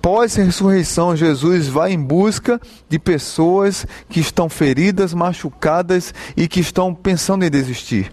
Pós-ressurreição, 0.00 1.14
Jesus 1.14 1.68
vai 1.68 1.92
em 1.92 2.02
busca 2.02 2.60
de 2.88 2.98
pessoas 2.98 3.86
que 4.08 4.18
estão 4.18 4.48
feridas, 4.48 5.14
machucadas 5.14 6.12
e 6.36 6.48
que 6.48 6.58
estão 6.58 6.92
pensando 6.92 7.44
em 7.44 7.50
desistir. 7.50 8.12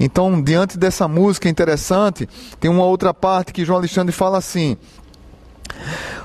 Então, 0.00 0.42
diante 0.42 0.78
dessa 0.78 1.06
música 1.06 1.48
interessante, 1.48 2.26
tem 2.58 2.70
uma 2.70 2.84
outra 2.84 3.12
parte 3.12 3.52
que 3.52 3.64
João 3.64 3.78
Alexandre 3.78 4.10
fala 4.10 4.38
assim: 4.38 4.76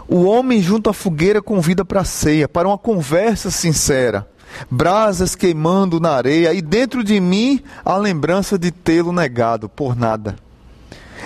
O 0.07 0.24
homem 0.24 0.62
junto 0.62 0.89
à 0.89 0.93
fogueira 0.93 1.41
convida 1.41 1.83
para 1.83 2.01
a 2.01 2.05
ceia, 2.05 2.48
para 2.48 2.67
uma 2.67 2.77
conversa 2.77 3.51
sincera 3.51 4.27
brasas 4.69 5.36
queimando 5.36 6.00
na 6.00 6.12
areia, 6.12 6.53
e 6.53 6.62
dentro 6.62 7.03
de 7.03 7.19
mim 7.19 7.62
a 7.83 7.98
lembrança 7.98 8.57
de 8.57 8.72
tê-lo 8.72 9.12
negado 9.12 9.67
por 9.69 9.95
nada. 9.95 10.36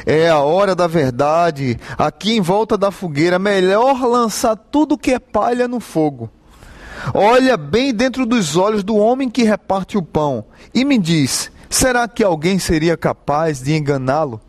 É 0.05 0.29
a 0.29 0.39
hora 0.39 0.75
da 0.75 0.87
verdade, 0.87 1.79
aqui 1.97 2.33
em 2.33 2.41
volta 2.41 2.77
da 2.77 2.91
fogueira, 2.91 3.39
melhor 3.39 4.01
lançar 4.03 4.55
tudo 4.55 4.97
que 4.97 5.11
é 5.11 5.19
palha 5.19 5.67
no 5.67 5.79
fogo. 5.79 6.29
Olha 7.13 7.57
bem 7.57 7.93
dentro 7.93 8.25
dos 8.25 8.55
olhos 8.55 8.83
do 8.83 8.95
homem 8.95 9.29
que 9.29 9.43
reparte 9.43 9.97
o 9.97 10.01
pão 10.01 10.45
e 10.73 10.83
me 10.83 10.97
diz: 10.97 11.51
será 11.69 12.07
que 12.07 12.23
alguém 12.23 12.59
seria 12.59 12.97
capaz 12.97 13.61
de 13.61 13.75
enganá-lo? 13.75 14.41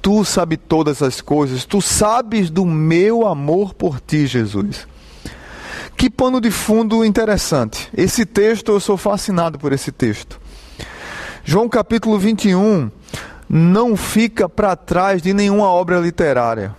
Tu 0.00 0.24
sabes 0.24 0.58
todas 0.68 1.02
as 1.02 1.20
coisas, 1.20 1.64
tu 1.64 1.80
sabes 1.80 2.50
do 2.50 2.64
meu 2.64 3.26
amor 3.26 3.74
por 3.74 4.00
ti, 4.00 4.26
Jesus. 4.26 4.86
Que 5.98 6.08
pano 6.08 6.40
de 6.40 6.48
fundo 6.52 7.04
interessante. 7.04 7.90
Esse 7.92 8.24
texto, 8.24 8.70
eu 8.70 8.78
sou 8.78 8.96
fascinado 8.96 9.58
por 9.58 9.72
esse 9.72 9.90
texto. 9.90 10.40
João 11.42 11.68
capítulo 11.68 12.16
21 12.16 12.88
não 13.48 13.96
fica 13.96 14.48
para 14.48 14.76
trás 14.76 15.20
de 15.20 15.34
nenhuma 15.34 15.66
obra 15.66 15.98
literária. 15.98 16.76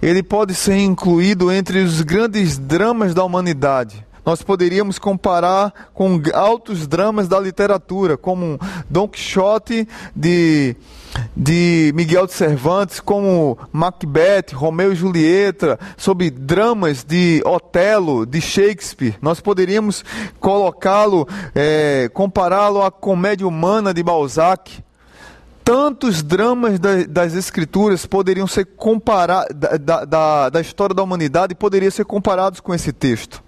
Ele 0.00 0.22
pode 0.22 0.54
ser 0.54 0.78
incluído 0.78 1.52
entre 1.52 1.80
os 1.80 2.00
grandes 2.00 2.56
dramas 2.56 3.12
da 3.12 3.22
humanidade. 3.22 4.02
Nós 4.24 4.42
poderíamos 4.42 4.98
comparar 4.98 5.90
com 5.92 6.18
altos 6.32 6.86
dramas 6.86 7.28
da 7.28 7.38
literatura, 7.38 8.16
como 8.16 8.58
Don 8.88 9.06
Quixote 9.06 9.86
de 10.16 10.74
de 11.36 11.92
Miguel 11.94 12.26
de 12.26 12.32
Cervantes, 12.32 13.00
como 13.00 13.58
Macbeth, 13.72 14.52
Romeu 14.52 14.92
e 14.92 14.96
Julieta, 14.96 15.78
sobre 15.96 16.30
dramas 16.30 17.04
de 17.04 17.42
Otelo, 17.44 18.24
de 18.24 18.40
Shakespeare. 18.40 19.16
Nós 19.20 19.40
poderíamos 19.40 20.04
colocá-lo, 20.38 21.26
é, 21.54 22.08
compará-lo 22.12 22.82
à 22.82 22.90
comédia 22.90 23.46
humana 23.46 23.92
de 23.92 24.02
Balzac. 24.02 24.82
Tantos 25.64 26.22
dramas 26.22 26.78
das 27.08 27.34
Escrituras 27.34 28.04
poderiam 28.04 28.46
ser 28.46 28.66
comparados, 28.66 29.48
da, 29.80 30.04
da, 30.04 30.48
da 30.50 30.60
história 30.60 30.94
da 30.94 31.02
humanidade, 31.02 31.54
poderiam 31.54 31.90
ser 31.90 32.04
comparados 32.04 32.60
com 32.60 32.74
esse 32.74 32.92
texto. 32.92 33.42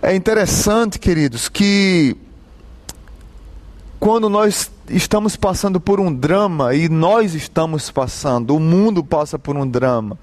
É 0.00 0.14
interessante, 0.14 0.98
queridos, 0.98 1.48
que 1.48 2.16
quando 3.98 4.28
nós 4.28 4.70
estamos 4.90 5.36
passando 5.36 5.80
por 5.80 6.00
um 6.00 6.12
drama, 6.14 6.74
e 6.74 6.88
nós 6.88 7.34
estamos 7.34 7.90
passando, 7.90 8.54
o 8.54 8.60
mundo 8.60 9.04
passa 9.04 9.38
por 9.38 9.56
um 9.56 9.66
drama, 9.66 10.18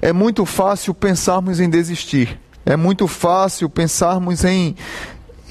é 0.00 0.12
muito 0.12 0.44
fácil 0.44 0.94
pensarmos 0.94 1.60
em 1.60 1.68
desistir. 1.68 2.38
É 2.64 2.76
muito 2.76 3.08
fácil 3.08 3.68
pensarmos 3.68 4.44
em, 4.44 4.76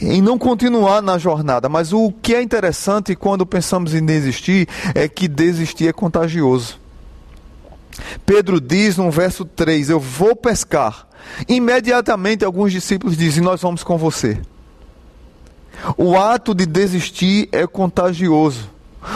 em 0.02 0.22
não 0.22 0.38
continuar 0.38 1.02
na 1.02 1.18
jornada. 1.18 1.68
Mas 1.68 1.92
o 1.92 2.12
que 2.22 2.34
é 2.34 2.42
interessante 2.42 3.16
quando 3.16 3.46
pensamos 3.46 3.94
em 3.94 4.06
desistir 4.06 4.68
é 4.96 5.08
que 5.08 5.28
desistir 5.28 5.88
é 5.88 5.94
contagioso. 5.94 6.80
Pedro 8.26 8.62
diz 8.62 8.98
no 8.98 9.12
verso 9.12 9.44
3: 9.44 9.90
Eu 9.90 10.00
vou 10.00 10.36
pescar. 10.36 11.08
Imediatamente 11.48 12.46
alguns 12.46 12.72
discípulos 12.72 13.18
dizem: 13.18 13.44
Nós 13.44 13.62
vamos 13.62 13.84
com 13.84 13.98
você. 13.98 14.40
O 15.98 16.18
ato 16.18 16.54
de 16.54 16.66
desistir 16.66 17.50
é 17.52 17.66
contagioso. 17.66 18.70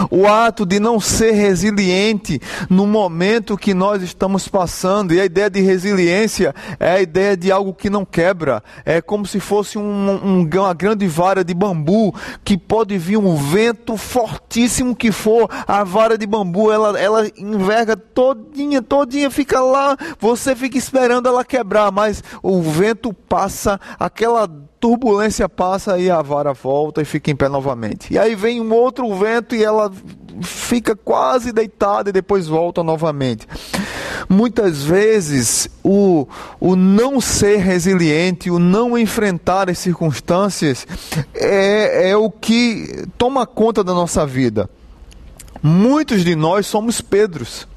O 0.10 0.28
ato 0.28 0.66
de 0.66 0.80
não 0.80 1.00
ser 1.00 1.32
resiliente 1.32 2.42
no 2.70 2.88
momento 2.88 3.58
que 3.58 3.74
nós 3.74 4.02
estamos 4.02 4.48
passando, 4.48 5.14
e 5.14 5.22
a 5.22 5.26
ideia 5.26 5.50
de 5.50 5.62
resiliência 5.62 6.56
é 6.80 6.92
a 6.92 7.02
ideia 7.02 7.38
de 7.38 7.52
algo 7.52 7.74
que 7.74 7.90
não 7.90 8.04
quebra, 8.04 8.64
é 8.84 9.00
como 9.00 9.26
se 9.28 9.40
fosse 9.40 9.78
um, 9.78 9.84
um, 9.84 10.42
uma 10.42 10.74
grande 10.74 11.08
vara 11.08 11.44
de 11.44 11.54
bambu 11.54 12.14
que 12.44 12.58
pode 12.58 12.98
vir 12.98 13.18
um 13.18 13.36
vento 13.36 13.96
fortíssimo 13.96 14.96
que 14.96 15.12
for, 15.12 15.50
a 15.68 15.84
vara 15.84 16.18
de 16.18 16.26
bambu 16.26 16.72
ela, 16.72 17.00
ela 17.00 17.28
enverga 17.38 17.96
todinha, 17.96 18.82
todinha, 18.82 19.30
fica 19.30 19.60
lá, 19.60 19.96
você 20.20 20.56
fica 20.56 20.78
esperando 20.78 21.30
ela 21.30 21.46
quebrar, 21.46 21.92
mas 21.92 22.24
o 22.42 22.62
vento 22.62 23.14
passa, 23.14 23.80
aquela 24.00 24.50
turbulência 24.79 25.48
passa 25.48 25.98
e 25.98 26.10
a 26.10 26.22
vara 26.22 26.53
volta 26.53 27.01
e 27.01 27.05
fica 27.05 27.32
em 27.32 27.36
pé 27.36 27.50
novamente. 27.50 28.13
E 28.13 28.20
aí 28.20 28.36
vem 28.36 28.62
um 28.62 28.74
outro 28.74 29.13
vento 29.15 29.55
e 29.55 29.63
ela 29.63 29.91
fica 30.41 30.96
quase 30.96 31.51
deitada 31.51 32.10
e 32.10 32.13
depois 32.13 32.48
volta 32.48 32.84
novamente. 32.84 33.48
Muitas 34.27 34.84
vezes 34.84 35.70
o, 35.84 36.27
o 36.60 36.75
não 36.75 37.22
ser 37.22 37.58
resiliente, 37.58 38.50
o 38.50 38.60
não 38.60 38.98
enfrentar 38.98 39.70
as 39.70 39.77
circunstâncias 39.79 40.86
é, 41.34 42.10
é 42.10 42.17
o 42.17 42.29
que 42.29 43.05
toma 43.17 43.46
conta 43.46 43.84
da 43.84 43.94
nossa 43.94 44.25
vida. 44.25 44.70
Muitos 45.62 46.24
de 46.24 46.36
nós 46.36 46.67
somos 46.67 47.01
Pedros. 47.01 47.67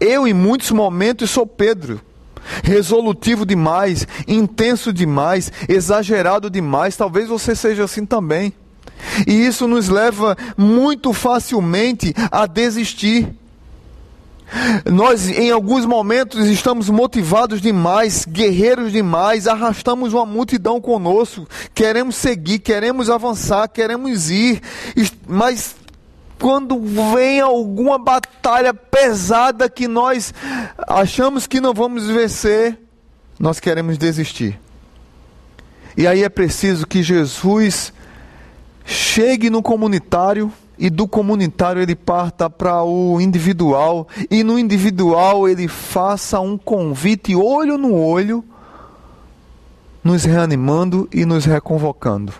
Eu, 0.00 0.26
em 0.26 0.34
muitos 0.34 0.70
momentos, 0.70 1.30
sou 1.30 1.46
Pedro 1.46 2.00
resolutivo 2.62 3.44
demais, 3.44 4.06
intenso 4.26 4.92
demais, 4.92 5.52
exagerado 5.68 6.50
demais. 6.50 6.96
Talvez 6.96 7.28
você 7.28 7.54
seja 7.54 7.84
assim 7.84 8.04
também. 8.04 8.52
E 9.26 9.32
isso 9.32 9.68
nos 9.68 9.88
leva 9.88 10.36
muito 10.56 11.12
facilmente 11.12 12.14
a 12.30 12.46
desistir. 12.46 13.28
Nós, 14.90 15.28
em 15.28 15.50
alguns 15.50 15.84
momentos, 15.84 16.46
estamos 16.46 16.88
motivados 16.88 17.60
demais, 17.60 18.24
guerreiros 18.24 18.90
demais, 18.92 19.46
arrastamos 19.46 20.14
uma 20.14 20.24
multidão 20.24 20.80
conosco, 20.80 21.46
queremos 21.74 22.16
seguir, 22.16 22.58
queremos 22.58 23.10
avançar, 23.10 23.68
queremos 23.68 24.30
ir, 24.30 24.62
mas 25.26 25.76
quando 26.40 26.78
vem 26.80 27.40
alguma 27.40 27.98
batalha 27.98 28.72
pesada 28.72 29.68
que 29.68 29.88
nós 29.88 30.32
achamos 30.86 31.46
que 31.46 31.60
não 31.60 31.74
vamos 31.74 32.06
vencer, 32.06 32.78
nós 33.38 33.60
queremos 33.60 33.98
desistir. 33.98 34.58
E 35.96 36.06
aí 36.06 36.22
é 36.22 36.28
preciso 36.28 36.86
que 36.86 37.02
Jesus 37.02 37.92
chegue 38.84 39.50
no 39.50 39.62
comunitário 39.62 40.52
e 40.78 40.88
do 40.88 41.08
comunitário 41.08 41.82
ele 41.82 41.96
parta 41.96 42.48
para 42.48 42.84
o 42.84 43.20
individual 43.20 44.06
e 44.30 44.44
no 44.44 44.58
individual 44.58 45.48
ele 45.48 45.66
faça 45.66 46.38
um 46.38 46.56
convite 46.56 47.34
olho 47.34 47.76
no 47.76 47.94
olho, 47.94 48.44
nos 50.04 50.24
reanimando 50.24 51.08
e 51.12 51.24
nos 51.24 51.44
reconvocando. 51.44 52.32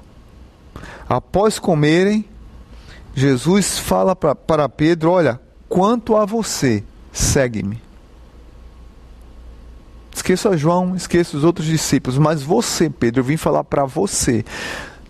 Após 1.09 1.59
comerem, 1.59 2.25
Jesus 3.19 3.79
fala 3.79 4.15
pra, 4.15 4.35
para 4.35 4.69
Pedro: 4.69 5.11
Olha, 5.11 5.41
quanto 5.69 6.17
a 6.17 6.25
você, 6.25 6.85
segue-me. 7.13 7.83
Esqueça 10.15 10.57
João, 10.57 10.97
esqueça 10.97 11.37
os 11.37 11.45
outros 11.45 11.67
discípulos, 11.67 12.19
mas 12.19 12.43
você, 12.43 12.91
Pedro, 12.91 13.21
eu 13.21 13.25
vim 13.25 13.37
falar 13.37 13.65
para 13.65 13.85
você. 13.85 14.45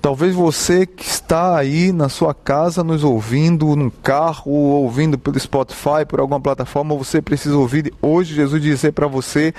Talvez 0.09 0.35
você 0.35 0.87
que 0.87 1.05
está 1.05 1.59
aí 1.59 1.93
na 1.93 2.09
sua 2.09 2.33
casa 2.33 2.83
nos 2.83 3.05
ouvindo 3.05 3.77
no 3.77 3.91
carro, 3.91 4.51
ou 4.51 4.85
ouvindo 4.85 5.19
pelo 5.19 5.39
Spotify, 5.39 6.07
por 6.09 6.19
alguma 6.19 6.41
plataforma, 6.41 6.97
você 6.97 7.21
precisa 7.21 7.55
ouvir 7.55 7.93
hoje 8.01 8.35
Jesus 8.35 8.63
dizer 8.63 8.93
para 8.93 9.07
você, 9.07 9.53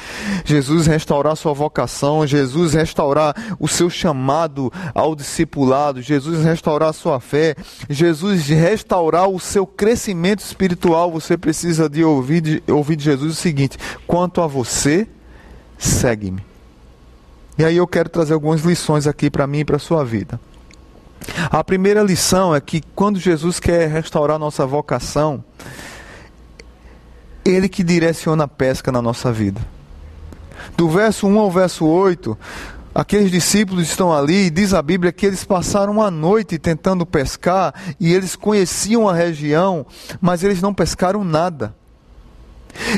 Jesus 0.44 0.88
restaurar 0.88 1.36
sua 1.36 1.54
vocação, 1.54 2.26
Jesus 2.26 2.74
restaurar 2.74 3.36
o 3.60 3.68
seu 3.68 3.92
chamado 3.92 4.74
ao 4.96 5.16
discipulado, 5.16 6.02
Jesus 6.02 6.44
restaurar 6.44 6.94
sua 6.94 7.20
fé, 7.20 7.56
Jesus 7.88 8.48
restaurar 8.48 9.30
o 9.30 9.40
seu 9.40 9.68
crescimento 9.68 10.40
espiritual. 10.40 11.12
Você 11.12 11.38
precisa 11.38 11.88
de 11.88 12.04
ouvir 12.04 12.42
de, 12.42 12.64
ouvir 12.68 12.96
de 12.96 13.04
Jesus 13.04 13.34
o 13.34 13.40
seguinte: 13.40 13.78
quanto 14.08 14.42
a 14.42 14.48
você, 14.48 15.08
segue-me. 15.78 16.49
E 17.60 17.65
aí 17.65 17.76
eu 17.76 17.86
quero 17.86 18.08
trazer 18.08 18.34
algumas 18.34 18.62
lições 18.62 19.06
aqui 19.06 19.30
para 19.30 19.45
mim 19.45 19.60
e 19.60 19.65
para 19.65 19.76
a 19.76 19.80
sua 19.80 20.06
vida. 20.06 20.39
A 21.52 21.62
primeira 21.62 22.02
lição 22.02 22.56
é 22.56 22.62
que 22.62 22.82
quando 22.95 23.19
Jesus 23.19 23.60
quer 23.60 23.89
restaurar 23.89 24.39
nossa 24.39 24.65
vocação, 24.65 25.43
ele 27.43 27.67
que 27.67 27.84
direciona 27.84 28.45
a 28.45 28.48
pesca 28.48 28.93
na 28.93 29.02
nossa 29.02 29.30
vida. 29.30 29.60
Do 30.78 30.89
verso 30.89 31.28
1 31.28 31.38
ao 31.38 31.52
verso 31.52 31.86
8, 31.86 32.38
aqueles 32.95 33.30
discípulos 33.30 33.89
estão 33.89 34.13
ali 34.13 34.45
e 34.45 34.50
diz 34.50 34.74
a 34.74 34.82
Bíblia 34.82 35.12
que 35.12 35.26
eles 35.26 35.43
passaram 35.43 36.02
a 36.02 36.10
noite 36.10 36.58
tentando 36.58 37.06
pescar 37.06 37.74
e 38.00 38.13
eles 38.13 38.38
conheciam 38.38 39.10
a 39.10 39.13
região, 39.13 39.86
mas 40.22 40.45
eles 40.45 40.62
não 40.62 40.74
pescaram 40.74 41.26
nada. 41.26 41.76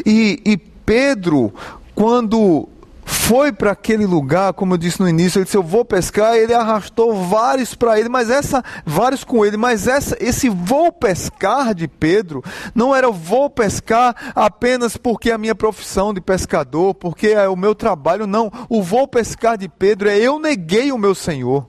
E, 0.05 0.39
e 0.45 0.55
Pedro, 0.55 1.51
quando 1.95 2.69
foi 3.11 3.51
para 3.51 3.71
aquele 3.71 4.05
lugar, 4.05 4.53
como 4.53 4.73
eu 4.73 4.77
disse 4.77 5.01
no 5.01 5.07
início, 5.07 5.37
ele 5.37 5.43
disse: 5.43 5.57
Eu 5.57 5.63
vou 5.63 5.83
pescar. 5.83 6.35
Ele 6.35 6.53
arrastou 6.53 7.13
vários 7.13 7.75
para 7.75 7.99
ele, 7.99 8.07
mas 8.07 8.29
essa, 8.29 8.63
vários 8.85 9.23
com 9.25 9.45
ele, 9.45 9.57
mas 9.57 9.85
essa, 9.85 10.15
esse 10.19 10.47
vou 10.47 10.93
pescar 10.93 11.75
de 11.75 11.89
Pedro 11.89 12.41
não 12.73 12.95
era 12.95 13.11
vou 13.11 13.49
pescar 13.49 14.15
apenas 14.33 14.95
porque 14.95 15.29
é 15.29 15.33
a 15.33 15.37
minha 15.37 15.53
profissão 15.53 16.13
de 16.13 16.21
pescador, 16.21 16.93
porque 16.95 17.27
é 17.27 17.49
o 17.49 17.55
meu 17.57 17.75
trabalho, 17.75 18.25
não. 18.25 18.49
O 18.69 18.81
vou 18.81 19.05
pescar 19.05 19.57
de 19.57 19.67
Pedro 19.67 20.09
é 20.09 20.17
eu 20.17 20.39
neguei 20.39 20.91
o 20.93 20.97
meu 20.97 21.13
Senhor. 21.13 21.67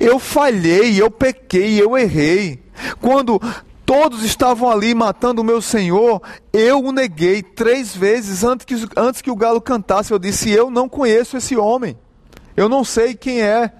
Eu 0.00 0.18
falhei, 0.18 1.00
eu 1.00 1.10
pequei, 1.10 1.80
eu 1.80 1.96
errei. 1.96 2.60
Quando 3.00 3.40
todos 3.90 4.22
estavam 4.22 4.70
ali 4.70 4.94
matando 4.94 5.42
o 5.42 5.44
meu 5.44 5.60
Senhor, 5.60 6.22
eu 6.52 6.78
o 6.78 6.92
neguei 6.92 7.42
três 7.42 7.92
vezes 7.92 8.44
antes 8.44 8.64
que, 8.64 8.76
antes 8.96 9.20
que 9.20 9.32
o 9.32 9.34
galo 9.34 9.60
cantasse. 9.60 10.12
Eu 10.12 10.18
disse: 10.20 10.48
Eu 10.48 10.70
não 10.70 10.88
conheço 10.88 11.36
esse 11.36 11.56
homem, 11.56 11.98
eu 12.56 12.68
não 12.68 12.84
sei 12.84 13.16
quem 13.16 13.42
é. 13.42 13.72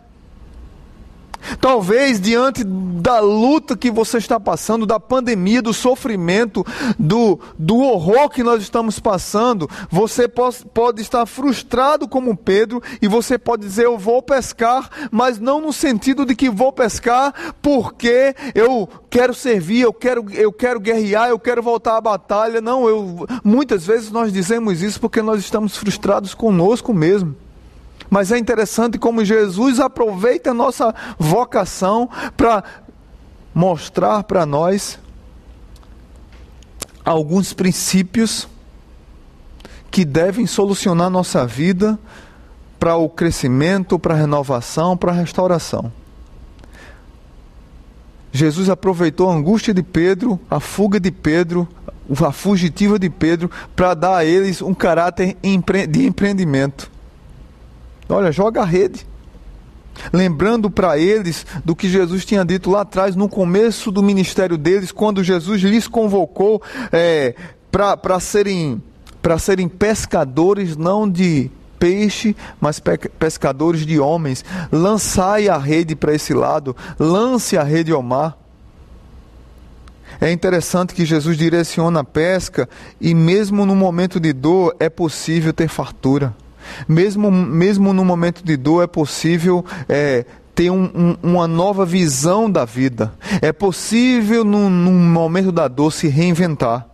Talvez 1.61 2.21
diante 2.21 2.65
da 2.65 3.21
luta 3.21 3.77
que 3.77 3.91
você 3.91 4.19
está 4.19 4.39
passando, 4.39 4.87
da 4.87 5.01
pandemia, 5.01 5.63
do 5.63 5.73
sofrimento, 5.73 6.65
do, 6.99 7.41
do 7.59 7.79
horror 7.79 8.29
que 8.29 8.43
nós 8.43 8.63
estamos 8.63 8.99
passando, 8.99 9.69
você 9.91 10.29
pode, 10.29 10.65
pode 10.73 11.01
estar 11.03 11.25
frustrado 11.27 12.09
como 12.09 12.37
Pedro 12.37 12.83
e 13.01 13.09
você 13.09 13.39
pode 13.39 13.63
dizer: 13.63 13.87
Eu 13.87 13.99
vou 13.99 14.23
pescar, 14.23 14.91
mas 15.11 15.39
não 15.39 15.61
no 15.61 15.73
sentido 15.73 16.25
de 16.25 16.35
que 16.35 16.51
vou 16.51 16.73
pescar 16.73 17.35
porque 17.63 18.35
eu 18.55 18.89
quero 19.09 19.35
servir, 19.35 19.81
eu 19.81 19.93
quero, 19.93 20.27
eu 20.33 20.53
quero 20.53 20.81
guerrear, 20.81 21.29
eu 21.29 21.39
quero 21.39 21.63
voltar 21.63 21.97
à 21.97 22.01
batalha. 22.01 22.61
Não, 22.61 22.89
eu, 22.89 23.27
muitas 23.43 23.87
vezes 23.87 24.11
nós 24.11 24.33
dizemos 24.33 24.83
isso 24.83 25.01
porque 25.01 25.23
nós 25.23 25.41
estamos 25.41 25.77
frustrados 25.77 26.35
conosco 26.35 26.93
mesmo. 26.93 27.35
Mas 28.11 28.33
é 28.33 28.39
interessante 28.39 28.99
como 28.99 29.25
Jesus 29.25 29.79
aproveita 29.79 30.51
a 30.51 30.55
nossa 30.55 30.93
vocação 31.17 32.11
para 32.37 32.65
mostrar 33.55 34.25
para 34.25 34.45
nós 34.45 34.99
alguns 37.05 37.53
princípios 37.53 38.49
que 39.91 40.05
devem 40.05 40.47
solucionar 40.47 41.09
nossa 41.09 41.47
vida 41.47 41.99
para 42.79 42.97
o 42.97 43.09
crescimento, 43.09 43.99
para 43.99 44.15
a 44.15 44.19
renovação, 44.19 44.97
para 44.97 45.13
a 45.13 45.15
restauração. 45.15 45.93
Jesus 48.33 48.69
aproveitou 48.69 49.29
a 49.29 49.35
angústia 49.35 49.75
de 49.75 49.83
Pedro, 49.83 50.39
a 50.49 50.61
fuga 50.61 51.01
de 51.01 51.11
Pedro, 51.11 51.69
a 52.25 52.33
fugitiva 52.33 52.99
de 52.99 53.11
Pedro, 53.11 53.51
para 53.75 53.95
dar 53.95 54.17
a 54.17 54.25
eles 54.25 54.63
um 54.63 54.73
caráter 54.73 55.37
de 55.89 56.07
empreendimento. 56.07 56.91
Olha, 58.11 58.33
joga 58.33 58.63
a 58.63 58.65
rede. 58.65 59.07
Lembrando 60.13 60.71
para 60.71 60.99
eles 60.99 61.47
do 61.65 61.77
que 61.77 61.89
Jesus 61.89 62.25
tinha 62.25 62.45
dito 62.45 62.71
lá 62.71 62.83
atrás, 62.83 63.15
no 63.15 63.29
começo 63.29 63.91
do 63.91 64.03
ministério 64.03 64.57
deles, 64.57 64.93
quando 64.93 65.23
Jesus 65.23 65.61
lhes 65.63 65.87
convocou 65.87 66.63
é, 66.91 67.35
para 67.71 68.19
serem, 68.19 68.83
serem 69.39 69.69
pescadores, 69.69 70.77
não 70.77 71.09
de 71.09 71.51
peixe, 71.79 72.37
mas 72.61 72.81
pescadores 73.19 73.85
de 73.87 73.99
homens. 73.99 74.45
Lançai 74.73 75.49
a 75.49 75.59
rede 75.59 75.95
para 75.95 76.15
esse 76.15 76.35
lado, 76.35 76.77
lance 76.99 77.57
a 77.57 77.63
rede 77.63 77.93
ao 77.93 78.03
mar. 78.03 78.39
É 80.21 80.31
interessante 80.31 80.95
que 80.95 81.07
Jesus 81.07 81.37
direciona 81.39 82.01
a 82.01 82.05
pesca 82.05 82.69
e, 83.01 83.15
mesmo 83.15 83.65
no 83.65 83.75
momento 83.75 84.21
de 84.21 84.33
dor, 84.33 84.77
é 84.79 84.89
possível 84.89 85.53
ter 85.53 85.69
fartura. 85.69 86.35
Mesmo, 86.89 87.31
mesmo 87.31 87.93
no 87.93 88.05
momento 88.05 88.45
de 88.45 88.57
dor, 88.57 88.83
é 88.83 88.87
possível 88.87 89.65
é, 89.89 90.25
ter 90.55 90.71
um, 90.71 90.85
um, 90.95 91.17
uma 91.23 91.49
nova 91.49 91.85
visão 91.87 92.51
da 92.51 92.65
vida. 92.65 93.13
É 93.41 93.53
possível, 93.53 94.45
no, 94.45 94.69
no 94.69 94.91
momento 94.91 95.51
da 95.51 95.69
dor, 95.69 95.93
se 95.93 96.09
reinventar. 96.09 96.87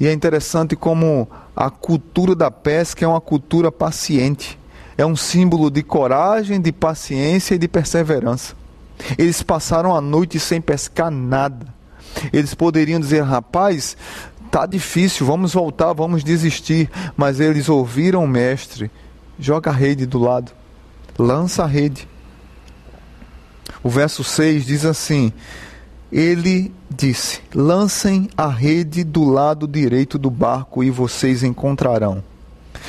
E 0.00 0.06
é 0.06 0.12
interessante 0.12 0.76
como 0.76 1.28
a 1.56 1.70
cultura 1.70 2.34
da 2.34 2.50
pesca 2.50 3.04
é 3.04 3.08
uma 3.08 3.20
cultura 3.20 3.72
paciente. 3.72 4.58
É 4.96 5.04
um 5.04 5.16
símbolo 5.16 5.70
de 5.70 5.82
coragem, 5.82 6.60
de 6.60 6.72
paciência 6.72 7.54
e 7.54 7.58
de 7.58 7.66
perseverança. 7.66 8.54
Eles 9.16 9.42
passaram 9.42 9.94
a 9.94 10.00
noite 10.00 10.38
sem 10.38 10.60
pescar 10.60 11.10
nada. 11.10 11.66
Eles 12.32 12.54
poderiam 12.54 13.00
dizer, 13.00 13.22
rapaz, 13.22 13.96
tá 14.50 14.66
difícil, 14.66 15.26
vamos 15.26 15.54
voltar, 15.54 15.92
vamos 15.92 16.24
desistir. 16.24 16.90
Mas 17.16 17.40
eles 17.40 17.68
ouviram 17.68 18.24
o 18.24 18.28
mestre, 18.28 18.90
joga 19.38 19.70
a 19.70 19.74
rede 19.74 20.06
do 20.06 20.18
lado, 20.18 20.52
lança 21.18 21.64
a 21.64 21.66
rede. 21.66 22.08
O 23.82 23.88
verso 23.88 24.24
6 24.24 24.66
diz 24.66 24.84
assim: 24.84 25.32
Ele 26.10 26.72
disse: 26.90 27.40
Lancem 27.54 28.28
a 28.36 28.48
rede 28.48 29.04
do 29.04 29.24
lado 29.24 29.68
direito 29.68 30.18
do 30.18 30.30
barco 30.30 30.82
e 30.82 30.90
vocês 30.90 31.42
encontrarão. 31.42 32.22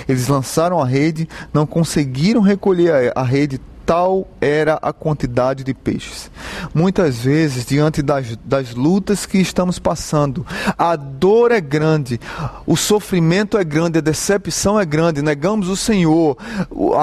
Eles 0.07 0.27
lançaram 0.27 0.79
a 0.81 0.85
rede, 0.85 1.27
não 1.53 1.65
conseguiram 1.65 2.41
recolher 2.41 3.11
a 3.15 3.23
rede 3.23 3.59
tal 3.89 4.27
era 4.39 4.75
a 4.83 4.93
quantidade 4.93 5.63
de 5.63 5.73
peixes. 5.73 6.29
Muitas 6.75 7.17
vezes, 7.17 7.65
diante 7.65 8.03
das, 8.03 8.35
das 8.45 8.75
lutas 8.75 9.25
que 9.25 9.39
estamos 9.39 9.79
passando, 9.79 10.45
a 10.77 10.95
dor 10.95 11.51
é 11.51 11.59
grande, 11.59 12.21
o 12.67 12.77
sofrimento 12.77 13.57
é 13.57 13.63
grande, 13.63 13.97
a 13.97 14.01
decepção 14.01 14.79
é 14.79 14.85
grande, 14.85 15.23
negamos 15.23 15.67
o 15.69 15.75
Senhor, 15.75 16.37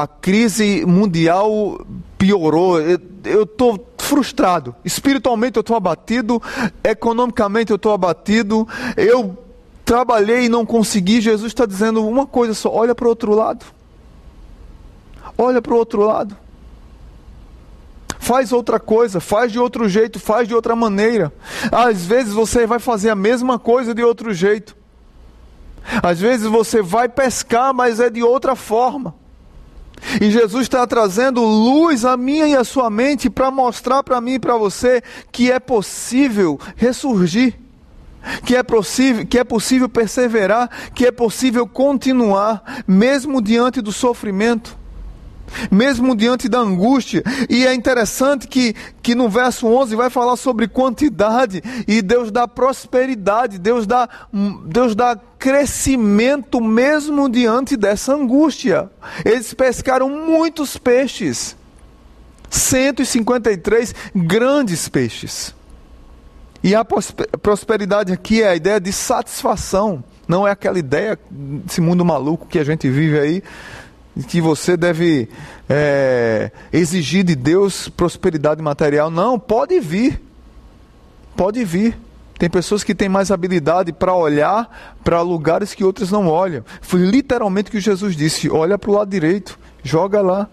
a 0.00 0.06
crise 0.06 0.86
mundial 0.86 1.84
piorou, 2.16 2.80
eu 2.80 3.42
estou 3.42 3.84
frustrado, 3.98 4.72
espiritualmente 4.84 5.56
eu 5.56 5.62
estou 5.62 5.76
abatido, 5.76 6.40
economicamente 6.84 7.72
eu 7.72 7.76
estou 7.76 7.94
abatido, 7.94 8.64
eu 8.96 9.36
trabalhei 9.84 10.44
e 10.44 10.48
não 10.48 10.64
consegui. 10.64 11.20
Jesus 11.20 11.50
está 11.50 11.66
dizendo 11.66 12.06
uma 12.06 12.28
coisa 12.28 12.54
só: 12.54 12.72
olha 12.72 12.94
para 12.94 13.06
o 13.06 13.08
outro 13.08 13.34
lado. 13.34 13.66
Olha 15.36 15.60
para 15.60 15.74
o 15.74 15.76
outro 15.76 16.02
lado 16.02 16.45
faz 18.26 18.52
outra 18.52 18.80
coisa, 18.80 19.20
faz 19.20 19.52
de 19.52 19.58
outro 19.60 19.88
jeito, 19.88 20.18
faz 20.18 20.48
de 20.48 20.54
outra 20.54 20.74
maneira. 20.74 21.32
Às 21.70 22.04
vezes 22.04 22.32
você 22.32 22.66
vai 22.66 22.80
fazer 22.80 23.08
a 23.08 23.14
mesma 23.14 23.56
coisa 23.56 23.94
de 23.94 24.02
outro 24.02 24.34
jeito. 24.34 24.76
Às 26.02 26.18
vezes 26.18 26.44
você 26.44 26.82
vai 26.82 27.08
pescar, 27.08 27.72
mas 27.72 28.00
é 28.00 28.10
de 28.10 28.24
outra 28.24 28.56
forma. 28.56 29.14
E 30.20 30.28
Jesus 30.28 30.62
está 30.62 30.84
trazendo 30.88 31.40
luz 31.40 32.04
à 32.04 32.16
minha 32.16 32.48
e 32.48 32.56
à 32.56 32.64
sua 32.64 32.90
mente 32.90 33.30
para 33.30 33.48
mostrar 33.52 34.02
para 34.02 34.20
mim 34.20 34.34
e 34.34 34.40
para 34.40 34.56
você 34.56 35.00
que 35.30 35.52
é 35.52 35.60
possível 35.60 36.58
ressurgir, 36.74 37.54
que 38.44 38.56
é 38.56 38.62
possível, 38.64 39.24
que 39.24 39.38
é 39.38 39.44
possível 39.44 39.88
perseverar, 39.88 40.68
que 40.92 41.06
é 41.06 41.12
possível 41.12 41.64
continuar, 41.64 42.82
mesmo 42.88 43.40
diante 43.40 43.80
do 43.80 43.92
sofrimento 43.92 44.76
mesmo 45.70 46.14
diante 46.14 46.48
da 46.48 46.58
angústia. 46.58 47.22
E 47.48 47.66
é 47.66 47.74
interessante 47.74 48.46
que, 48.46 48.74
que 49.02 49.14
no 49.14 49.28
verso 49.28 49.66
11 49.66 49.94
vai 49.96 50.10
falar 50.10 50.36
sobre 50.36 50.68
quantidade 50.68 51.62
e 51.86 52.02
Deus 52.02 52.30
dá 52.30 52.46
prosperidade, 52.46 53.58
Deus 53.58 53.86
dá, 53.86 54.08
Deus 54.66 54.94
dá 54.94 55.18
crescimento 55.38 56.60
mesmo 56.60 57.28
diante 57.28 57.76
dessa 57.76 58.14
angústia. 58.14 58.90
Eles 59.24 59.52
pescaram 59.54 60.08
muitos 60.08 60.76
peixes, 60.76 61.56
153 62.50 63.94
grandes 64.14 64.88
peixes. 64.88 65.54
E 66.62 66.74
a 66.74 66.84
prosperidade 66.84 68.12
aqui 68.12 68.42
é 68.42 68.48
a 68.48 68.56
ideia 68.56 68.80
de 68.80 68.92
satisfação, 68.92 70.02
não 70.26 70.48
é 70.48 70.50
aquela 70.50 70.78
ideia 70.78 71.16
desse 71.30 71.80
mundo 71.80 72.04
maluco 72.04 72.46
que 72.46 72.58
a 72.58 72.64
gente 72.64 72.88
vive 72.90 73.18
aí 73.18 73.42
que 74.24 74.40
você 74.40 74.76
deve 74.76 75.28
é, 75.68 76.50
exigir 76.72 77.24
de 77.24 77.34
Deus 77.34 77.88
prosperidade 77.88 78.62
material. 78.62 79.10
Não, 79.10 79.38
pode 79.38 79.78
vir. 79.80 80.20
Pode 81.36 81.64
vir. 81.64 81.98
Tem 82.38 82.50
pessoas 82.50 82.84
que 82.84 82.94
têm 82.94 83.08
mais 83.08 83.30
habilidade 83.30 83.92
para 83.92 84.14
olhar 84.14 84.98
para 85.02 85.20
lugares 85.22 85.74
que 85.74 85.84
outras 85.84 86.10
não 86.10 86.28
olham. 86.28 86.64
Foi 86.80 87.00
literalmente 87.00 87.68
o 87.68 87.72
que 87.72 87.80
Jesus 87.80 88.14
disse: 88.14 88.50
olha 88.50 88.78
para 88.78 88.90
o 88.90 88.94
lado 88.94 89.10
direito, 89.10 89.58
joga 89.82 90.20
lá. 90.20 90.48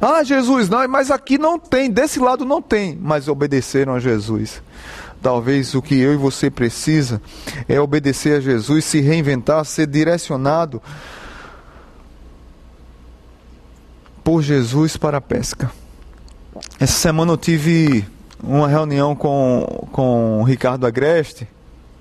Ah, 0.00 0.22
Jesus, 0.22 0.68
não, 0.68 0.86
mas 0.88 1.10
aqui 1.10 1.38
não 1.38 1.58
tem, 1.58 1.90
desse 1.90 2.18
lado 2.18 2.44
não 2.44 2.60
tem. 2.60 2.98
Mas 3.00 3.28
obedeceram 3.28 3.94
a 3.94 3.98
Jesus. 3.98 4.62
Talvez 5.22 5.74
o 5.74 5.80
que 5.80 5.98
eu 5.98 6.12
e 6.12 6.16
você 6.16 6.50
precisa 6.50 7.20
é 7.68 7.80
obedecer 7.80 8.36
a 8.36 8.40
Jesus, 8.40 8.84
se 8.84 9.00
reinventar, 9.00 9.64
ser 9.64 9.86
direcionado 9.86 10.80
por 14.26 14.42
Jesus 14.42 14.96
para 14.96 15.18
a 15.18 15.20
pesca. 15.20 15.70
Essa 16.80 16.94
semana 16.94 17.30
eu 17.30 17.36
tive 17.36 18.04
uma 18.42 18.66
reunião 18.66 19.14
com, 19.14 19.86
com 19.92 20.40
o 20.40 20.42
Ricardo 20.42 20.84
Agreste, 20.84 21.46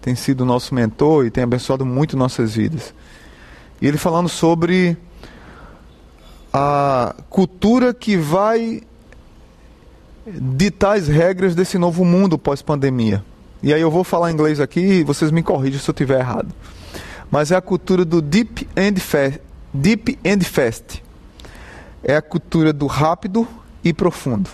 tem 0.01 0.15
sido 0.15 0.43
nosso 0.43 0.73
mentor 0.73 1.27
e 1.27 1.29
tem 1.29 1.43
abençoado 1.43 1.85
muito 1.85 2.17
nossas 2.17 2.55
vidas. 2.55 2.95
E 3.79 3.85
ele 3.85 3.99
falando 3.99 4.27
sobre 4.27 4.97
a 6.51 7.13
cultura 7.29 7.93
que 7.93 8.17
vai 8.17 8.81
ditar 10.25 10.97
as 10.97 11.07
regras 11.07 11.53
desse 11.53 11.77
novo 11.77 12.03
mundo 12.03 12.39
pós-pandemia. 12.39 13.23
E 13.61 13.71
aí 13.71 13.81
eu 13.81 13.91
vou 13.91 14.03
falar 14.03 14.31
inglês 14.31 14.59
aqui 14.59 14.79
e 14.79 15.03
vocês 15.03 15.29
me 15.29 15.43
corrigem 15.43 15.79
se 15.79 15.87
eu 15.87 15.93
estiver 15.93 16.21
errado. 16.21 16.51
Mas 17.29 17.51
é 17.51 17.55
a 17.55 17.61
cultura 17.61 18.03
do 18.03 18.19
deep 18.19 18.67
and 18.75 18.95
fast. 18.95 19.39
Deep 19.71 20.17
and 20.25 20.39
fast 20.39 21.04
é 22.05 22.15
a 22.15 22.21
cultura 22.21 22.71
do 22.71 22.85
rápido 22.85 23.47
e 23.83 23.91
profundo. 23.91 24.47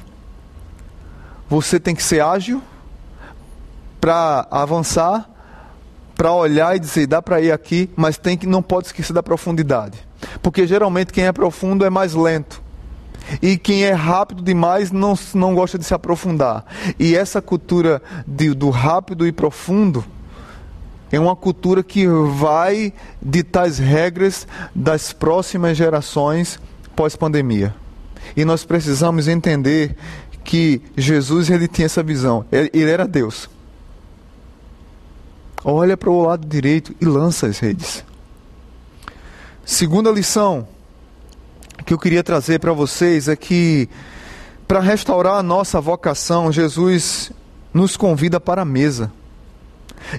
Você 1.49 1.81
tem 1.81 1.93
que 1.93 2.01
ser 2.01 2.21
ágil 2.21 2.61
para 3.99 4.47
avançar, 4.49 5.29
para 6.15 6.31
olhar 6.31 6.75
e 6.77 6.79
dizer 6.79 7.07
dá 7.07 7.21
para 7.21 7.41
ir 7.41 7.51
aqui, 7.51 7.89
mas 7.95 8.17
tem 8.17 8.37
que 8.37 8.47
não 8.47 8.63
pode 8.63 8.87
esquecer 8.87 9.11
da 9.11 9.21
profundidade, 9.21 9.99
porque 10.41 10.65
geralmente 10.65 11.11
quem 11.11 11.25
é 11.25 11.31
profundo 11.33 11.83
é 11.83 11.89
mais 11.89 12.13
lento. 12.13 12.61
E 13.41 13.55
quem 13.55 13.83
é 13.83 13.91
rápido 13.91 14.41
demais 14.41 14.91
não, 14.91 15.13
não 15.35 15.53
gosta 15.53 15.77
de 15.77 15.85
se 15.85 15.93
aprofundar. 15.93 16.65
E 16.97 17.15
essa 17.15 17.39
cultura 17.39 18.01
de, 18.25 18.51
do 18.53 18.71
rápido 18.71 19.27
e 19.27 19.31
profundo 19.31 20.03
é 21.11 21.19
uma 21.19 21.35
cultura 21.35 21.83
que 21.83 22.07
vai 22.07 22.91
ditar 23.21 23.67
as 23.67 23.77
regras 23.77 24.47
das 24.73 25.13
próximas 25.13 25.77
gerações 25.77 26.59
pós-pandemia. 27.01 27.73
E 28.37 28.45
nós 28.45 28.63
precisamos 28.63 29.27
entender 29.27 29.95
que 30.43 30.79
Jesus 30.95 31.49
ele 31.49 31.67
tinha 31.67 31.87
essa 31.87 32.03
visão. 32.03 32.45
Ele, 32.51 32.69
ele 32.71 32.91
era 32.91 33.07
Deus. 33.07 33.49
Olha 35.65 35.97
para 35.97 36.11
o 36.11 36.21
lado 36.21 36.47
direito 36.47 36.95
e 37.01 37.05
lança 37.05 37.47
as 37.47 37.57
redes. 37.57 38.05
Segunda 39.65 40.11
lição 40.11 40.67
que 41.87 41.91
eu 41.91 41.97
queria 41.97 42.23
trazer 42.23 42.59
para 42.59 42.71
vocês 42.71 43.27
é 43.27 43.35
que 43.35 43.89
para 44.67 44.79
restaurar 44.79 45.37
a 45.37 45.43
nossa 45.43 45.81
vocação, 45.81 46.51
Jesus 46.51 47.31
nos 47.73 47.97
convida 47.97 48.39
para 48.39 48.61
a 48.61 48.65
mesa. 48.65 49.11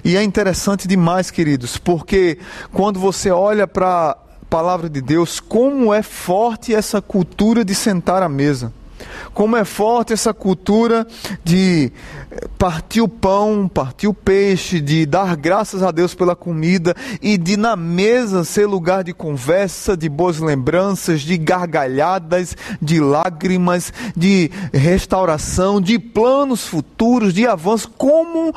E 0.03 0.17
é 0.17 0.23
interessante 0.23 0.85
demais, 0.85 1.31
queridos, 1.31 1.77
porque 1.77 2.39
quando 2.73 2.99
você 2.99 3.31
olha 3.31 3.65
para 3.65 4.17
palavra 4.53 4.87
de 4.87 5.01
Deus, 5.01 5.39
como 5.39 5.91
é 5.91 6.03
forte 6.03 6.75
essa 6.75 7.01
cultura 7.01 7.65
de 7.65 7.73
sentar 7.73 8.21
à 8.21 8.29
mesa. 8.29 8.71
Como 9.33 9.57
é 9.57 9.65
forte 9.65 10.13
essa 10.13 10.31
cultura 10.31 11.07
de 11.43 11.91
partir 12.55 13.01
o 13.01 13.07
pão, 13.07 13.67
partir 13.67 14.07
o 14.07 14.13
peixe, 14.13 14.79
de 14.79 15.07
dar 15.07 15.35
graças 15.35 15.81
a 15.81 15.89
Deus 15.89 16.13
pela 16.13 16.35
comida 16.35 16.95
e 17.19 17.35
de 17.35 17.57
na 17.57 17.75
mesa 17.75 18.43
ser 18.43 18.67
lugar 18.67 19.03
de 19.03 19.11
conversa, 19.11 19.97
de 19.97 20.07
boas 20.07 20.37
lembranças, 20.37 21.21
de 21.21 21.35
gargalhadas, 21.35 22.55
de 22.79 22.99
lágrimas, 22.99 23.91
de 24.15 24.51
restauração, 24.71 25.81
de 25.81 25.97
planos 25.97 26.67
futuros, 26.67 27.33
de 27.33 27.47
avanço. 27.47 27.89
Como 27.97 28.53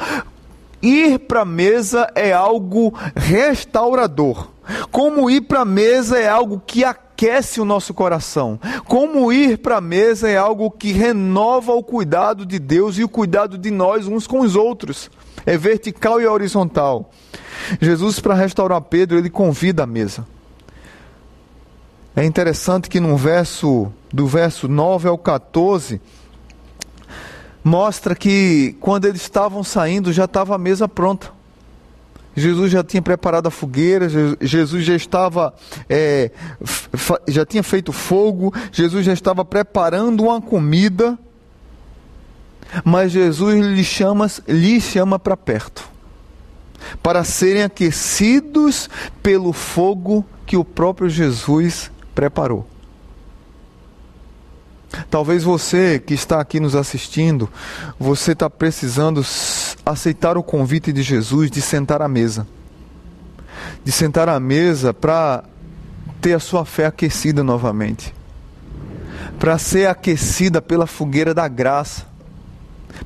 ir 0.83 1.21
para 1.21 1.41
a 1.41 1.47
mesa 1.47 2.07
é 2.15 2.35
algo 2.35 2.93
restaurador. 3.17 4.56
Como 4.91 5.31
ir 5.31 5.43
para 5.43 5.61
a 5.61 5.65
mesa 5.65 6.19
é 6.19 6.29
algo 6.29 6.63
que 6.65 6.85
aquece 6.85 7.61
o 7.61 7.65
nosso 7.65 7.95
coração. 7.95 8.59
Como 8.87 9.33
ir 9.33 9.59
para 9.59 9.79
a 9.79 9.81
mesa 9.81 10.29
é 10.29 10.37
algo 10.37 10.71
que 10.71 10.93
renova 10.93 11.73
o 11.73 11.83
cuidado 11.83 12.45
de 12.45 12.59
Deus 12.59 12.99
e 12.99 13.05
o 13.05 13.09
cuidado 13.09 13.57
de 13.57 13.71
nós 13.71 14.07
uns 14.07 14.27
com 14.27 14.41
os 14.41 14.57
outros. 14.57 15.11
É 15.45 15.57
vertical 15.57 16.21
e 16.21 16.27
horizontal. 16.27 17.11
Jesus, 17.81 18.21
para 18.21 18.35
restaurar 18.35 18.81
Pedro, 18.81 19.19
ele 19.19 19.31
convida 19.31 19.85
a 19.85 19.87
mesa. 19.87 20.27
É 22.15 22.25
interessante 22.25 22.89
que 22.89 22.99
no 22.99 23.17
verso, 23.17 23.93
do 24.13 24.27
verso 24.27 24.67
9 24.67 25.07
ao 25.07 25.19
14, 25.19 26.01
mostra 27.63 28.15
que 28.15 28.75
quando 28.81 29.05
eles 29.05 29.21
estavam 29.21 29.63
saindo 29.63 30.13
já 30.13 30.25
estava 30.25 30.55
a 30.55 30.59
mesa 30.59 30.89
pronta. 30.89 31.36
Jesus 32.37 32.71
já 32.71 32.85
tinha 32.85 33.01
preparado 33.01 33.47
a 33.47 33.51
fogueira, 33.51 34.09
Jesus 34.41 34.85
já 34.85 34.95
estava, 34.95 35.55
é, 35.89 36.31
já 37.27 37.47
tinha 37.47 37.63
feito 37.63 37.93
fogo, 37.93 38.53
Jesus 38.71 39.07
já 39.07 39.15
estava 39.15 39.43
preparando 39.43 40.25
uma 40.25 40.41
comida, 40.41 41.19
mas 42.85 43.13
Jesus 43.13 43.65
lhe 43.65 43.83
chama, 43.83 44.31
lhe 44.47 44.81
chama 44.83 45.19
para 45.19 45.37
perto, 45.37 45.89
para 47.03 47.25
serem 47.25 47.63
aquecidos 47.63 48.91
pelo 49.23 49.55
fogo 49.55 50.23
que 50.45 50.59
o 50.59 50.65
próprio 50.65 51.09
Jesus 51.09 51.91
preparou. 52.15 52.67
Talvez 55.11 55.43
você 55.43 55.99
que 55.99 56.15
está 56.15 56.41
aqui 56.41 56.61
nos 56.61 56.75
assistindo, 56.75 57.49
você 57.99 58.33
está 58.33 58.49
precisando 58.49 59.23
aceitar 59.87 60.37
o 60.37 60.43
convite 60.43 60.93
de 60.93 61.03
Jesus 61.03 61.51
de 61.51 61.63
sentar 61.63 62.03
à 62.03 62.09
mesa. 62.09 62.47
De 63.85 63.93
sentar 63.93 64.29
à 64.29 64.39
mesa 64.39 64.93
para 64.93 65.45
ter 66.21 66.35
a 66.35 66.41
sua 66.41 66.65
fé 66.65 66.87
aquecida 66.87 67.43
novamente. 67.43 68.15
Para 69.39 69.57
ser 69.59 69.89
aquecida 69.89 70.61
pela 70.61 70.87
fogueira 70.87 71.33
da 71.33 71.47
graça. 71.47 72.07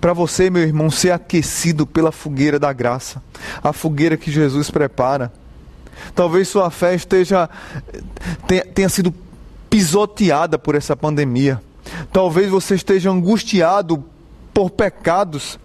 Para 0.01 0.13
você, 0.13 0.49
meu 0.49 0.63
irmão, 0.63 0.91
ser 0.91 1.11
aquecido 1.11 1.87
pela 1.87 2.11
fogueira 2.11 2.59
da 2.59 2.73
graça. 2.73 3.23
A 3.63 3.73
fogueira 3.73 4.17
que 4.17 4.31
Jesus 4.31 4.71
prepara. 4.71 5.33
Talvez 6.15 6.49
sua 6.49 6.71
fé 6.71 6.95
esteja 6.95 7.49
tenha, 8.75 8.89
sido 8.89 9.13
pisoteada 9.69 10.59
por 10.59 10.75
essa 10.75 10.97
pandemia 10.97 11.61
Talvez 12.13 12.51
você 12.51 12.75
esteja 12.75 13.11
angustiado 13.11 14.05
por 14.53 14.71
pecados. 14.71 15.59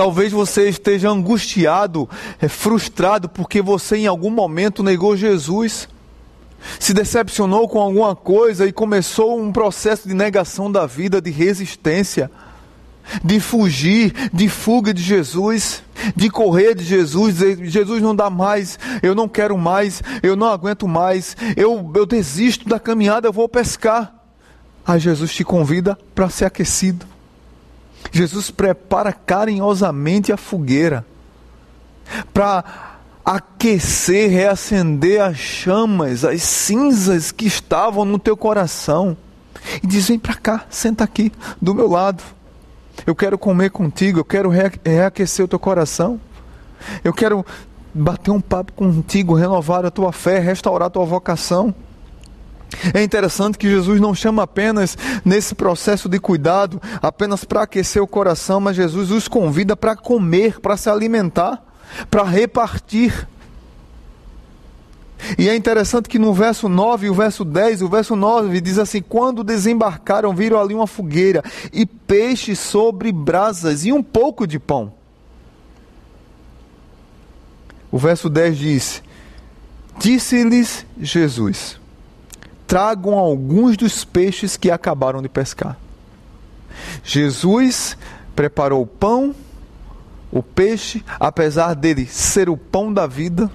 Talvez 0.00 0.32
você 0.32 0.66
esteja 0.66 1.10
angustiado, 1.10 2.08
é, 2.40 2.48
frustrado, 2.48 3.28
porque 3.28 3.60
você 3.60 3.98
em 3.98 4.06
algum 4.06 4.30
momento 4.30 4.82
negou 4.82 5.14
Jesus, 5.14 5.86
se 6.78 6.94
decepcionou 6.94 7.68
com 7.68 7.78
alguma 7.78 8.16
coisa 8.16 8.66
e 8.66 8.72
começou 8.72 9.38
um 9.38 9.52
processo 9.52 10.08
de 10.08 10.14
negação 10.14 10.72
da 10.72 10.86
vida, 10.86 11.20
de 11.20 11.30
resistência 11.30 12.30
de 13.22 13.40
fugir, 13.40 14.30
de 14.32 14.48
fuga 14.48 14.94
de 14.94 15.02
Jesus, 15.02 15.82
de 16.16 16.30
correr 16.30 16.74
de 16.74 16.82
Jesus, 16.82 17.34
dizer, 17.34 17.66
Jesus 17.66 18.00
não 18.00 18.16
dá 18.16 18.30
mais, 18.30 18.78
eu 19.02 19.14
não 19.14 19.28
quero 19.28 19.58
mais, 19.58 20.02
eu 20.22 20.34
não 20.34 20.46
aguento 20.46 20.88
mais, 20.88 21.36
eu, 21.58 21.92
eu 21.94 22.06
desisto 22.06 22.66
da 22.66 22.80
caminhada, 22.80 23.28
eu 23.28 23.34
vou 23.34 23.50
pescar. 23.50 24.14
Aí 24.82 24.98
Jesus 24.98 25.34
te 25.34 25.44
convida 25.44 25.98
para 26.14 26.30
ser 26.30 26.46
aquecido. 26.46 27.09
Jesus 28.10 28.50
prepara 28.50 29.12
carinhosamente 29.12 30.32
a 30.32 30.36
fogueira 30.36 31.04
para 32.32 32.64
aquecer, 33.24 34.30
reacender 34.30 35.20
as 35.20 35.36
chamas, 35.36 36.24
as 36.24 36.42
cinzas 36.42 37.30
que 37.30 37.46
estavam 37.46 38.04
no 38.04 38.18
teu 38.18 38.36
coração. 38.36 39.16
E 39.82 39.86
diz: 39.86 40.08
Vem 40.08 40.18
para 40.18 40.34
cá, 40.34 40.64
senta 40.70 41.04
aqui, 41.04 41.32
do 41.60 41.74
meu 41.74 41.88
lado. 41.88 42.22
Eu 43.06 43.14
quero 43.14 43.38
comer 43.38 43.70
contigo, 43.70 44.20
eu 44.20 44.24
quero 44.24 44.50
reaquecer 44.84 45.44
o 45.44 45.48
teu 45.48 45.58
coração. 45.58 46.20
Eu 47.04 47.12
quero 47.12 47.44
bater 47.94 48.30
um 48.30 48.40
papo 48.40 48.72
contigo, 48.72 49.34
renovar 49.34 49.84
a 49.84 49.90
tua 49.90 50.12
fé, 50.12 50.38
restaurar 50.38 50.88
a 50.88 50.90
tua 50.90 51.04
vocação. 51.04 51.74
É 52.94 53.02
interessante 53.02 53.58
que 53.58 53.68
Jesus 53.68 54.00
não 54.00 54.14
chama 54.14 54.44
apenas 54.44 54.96
nesse 55.24 55.54
processo 55.54 56.08
de 56.08 56.18
cuidado, 56.18 56.80
apenas 57.02 57.44
para 57.44 57.62
aquecer 57.62 58.02
o 58.02 58.06
coração, 58.06 58.60
mas 58.60 58.76
Jesus 58.76 59.10
os 59.10 59.28
convida 59.28 59.76
para 59.76 59.96
comer, 59.96 60.60
para 60.60 60.76
se 60.76 60.88
alimentar, 60.88 61.62
para 62.10 62.22
repartir. 62.22 63.28
E 65.38 65.48
é 65.48 65.54
interessante 65.54 66.08
que 66.08 66.18
no 66.18 66.32
verso 66.32 66.68
9 66.68 67.06
e 67.06 67.10
o 67.10 67.14
verso 67.14 67.44
10, 67.44 67.82
o 67.82 67.88
verso 67.88 68.16
9 68.16 68.60
diz 68.60 68.78
assim: 68.78 69.02
Quando 69.02 69.44
desembarcaram, 69.44 70.34
viram 70.34 70.58
ali 70.58 70.74
uma 70.74 70.86
fogueira 70.86 71.42
e 71.72 71.84
peixe 71.84 72.56
sobre 72.56 73.12
brasas 73.12 73.84
e 73.84 73.92
um 73.92 74.02
pouco 74.02 74.46
de 74.46 74.58
pão. 74.58 74.92
O 77.92 77.98
verso 77.98 78.30
10 78.30 78.58
diz: 78.58 79.02
Disse-lhes 79.98 80.86
Jesus: 80.98 81.79
Tragam 82.70 83.18
alguns 83.18 83.76
dos 83.76 84.04
peixes 84.04 84.56
que 84.56 84.70
acabaram 84.70 85.20
de 85.20 85.28
pescar. 85.28 85.76
Jesus 87.02 87.96
preparou 88.36 88.82
o 88.82 88.86
pão, 88.86 89.34
o 90.30 90.40
peixe, 90.40 91.04
apesar 91.18 91.74
dele 91.74 92.06
ser 92.06 92.48
o 92.48 92.56
pão 92.56 92.94
da 92.94 93.08
vida, 93.08 93.50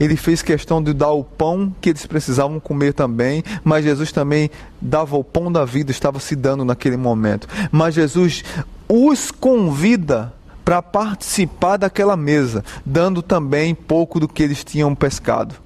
ele 0.00 0.16
fez 0.16 0.40
questão 0.40 0.82
de 0.82 0.94
dar 0.94 1.10
o 1.10 1.22
pão 1.22 1.70
que 1.82 1.90
eles 1.90 2.06
precisavam 2.06 2.58
comer 2.58 2.94
também, 2.94 3.44
mas 3.62 3.84
Jesus 3.84 4.10
também 4.10 4.50
dava 4.80 5.18
o 5.18 5.22
pão 5.22 5.52
da 5.52 5.66
vida, 5.66 5.90
estava 5.90 6.18
se 6.18 6.34
dando 6.34 6.64
naquele 6.64 6.96
momento. 6.96 7.46
Mas 7.70 7.94
Jesus 7.94 8.42
os 8.88 9.30
convida 9.30 10.32
para 10.64 10.80
participar 10.80 11.76
daquela 11.76 12.16
mesa, 12.16 12.64
dando 12.86 13.20
também 13.20 13.74
pouco 13.74 14.18
do 14.18 14.26
que 14.26 14.42
eles 14.42 14.64
tinham 14.64 14.94
pescado. 14.94 15.56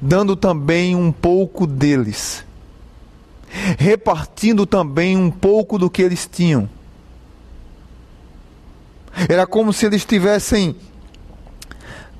Dando 0.00 0.36
também 0.36 0.94
um 0.94 1.10
pouco 1.10 1.66
deles. 1.66 2.44
Repartindo 3.78 4.66
também 4.66 5.16
um 5.16 5.30
pouco 5.30 5.78
do 5.78 5.88
que 5.90 6.02
eles 6.02 6.28
tinham. 6.30 6.68
Era 9.28 9.46
como 9.46 9.72
se 9.72 9.86
eles 9.86 10.04
tivessem 10.04 10.76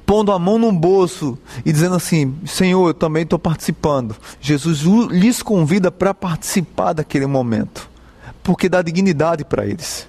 pondo 0.04 0.32
a 0.32 0.38
mão 0.40 0.58
no 0.58 0.72
bolso 0.72 1.38
e 1.64 1.72
dizendo 1.72 1.94
assim: 1.94 2.36
Senhor, 2.44 2.88
eu 2.88 2.94
também 2.94 3.22
estou 3.22 3.38
participando. 3.38 4.16
Jesus 4.40 4.80
lhes 5.12 5.40
convida 5.40 5.90
para 5.92 6.12
participar 6.12 6.94
daquele 6.94 7.26
momento, 7.26 7.88
porque 8.42 8.68
dá 8.68 8.82
dignidade 8.82 9.44
para 9.44 9.64
eles. 9.64 10.08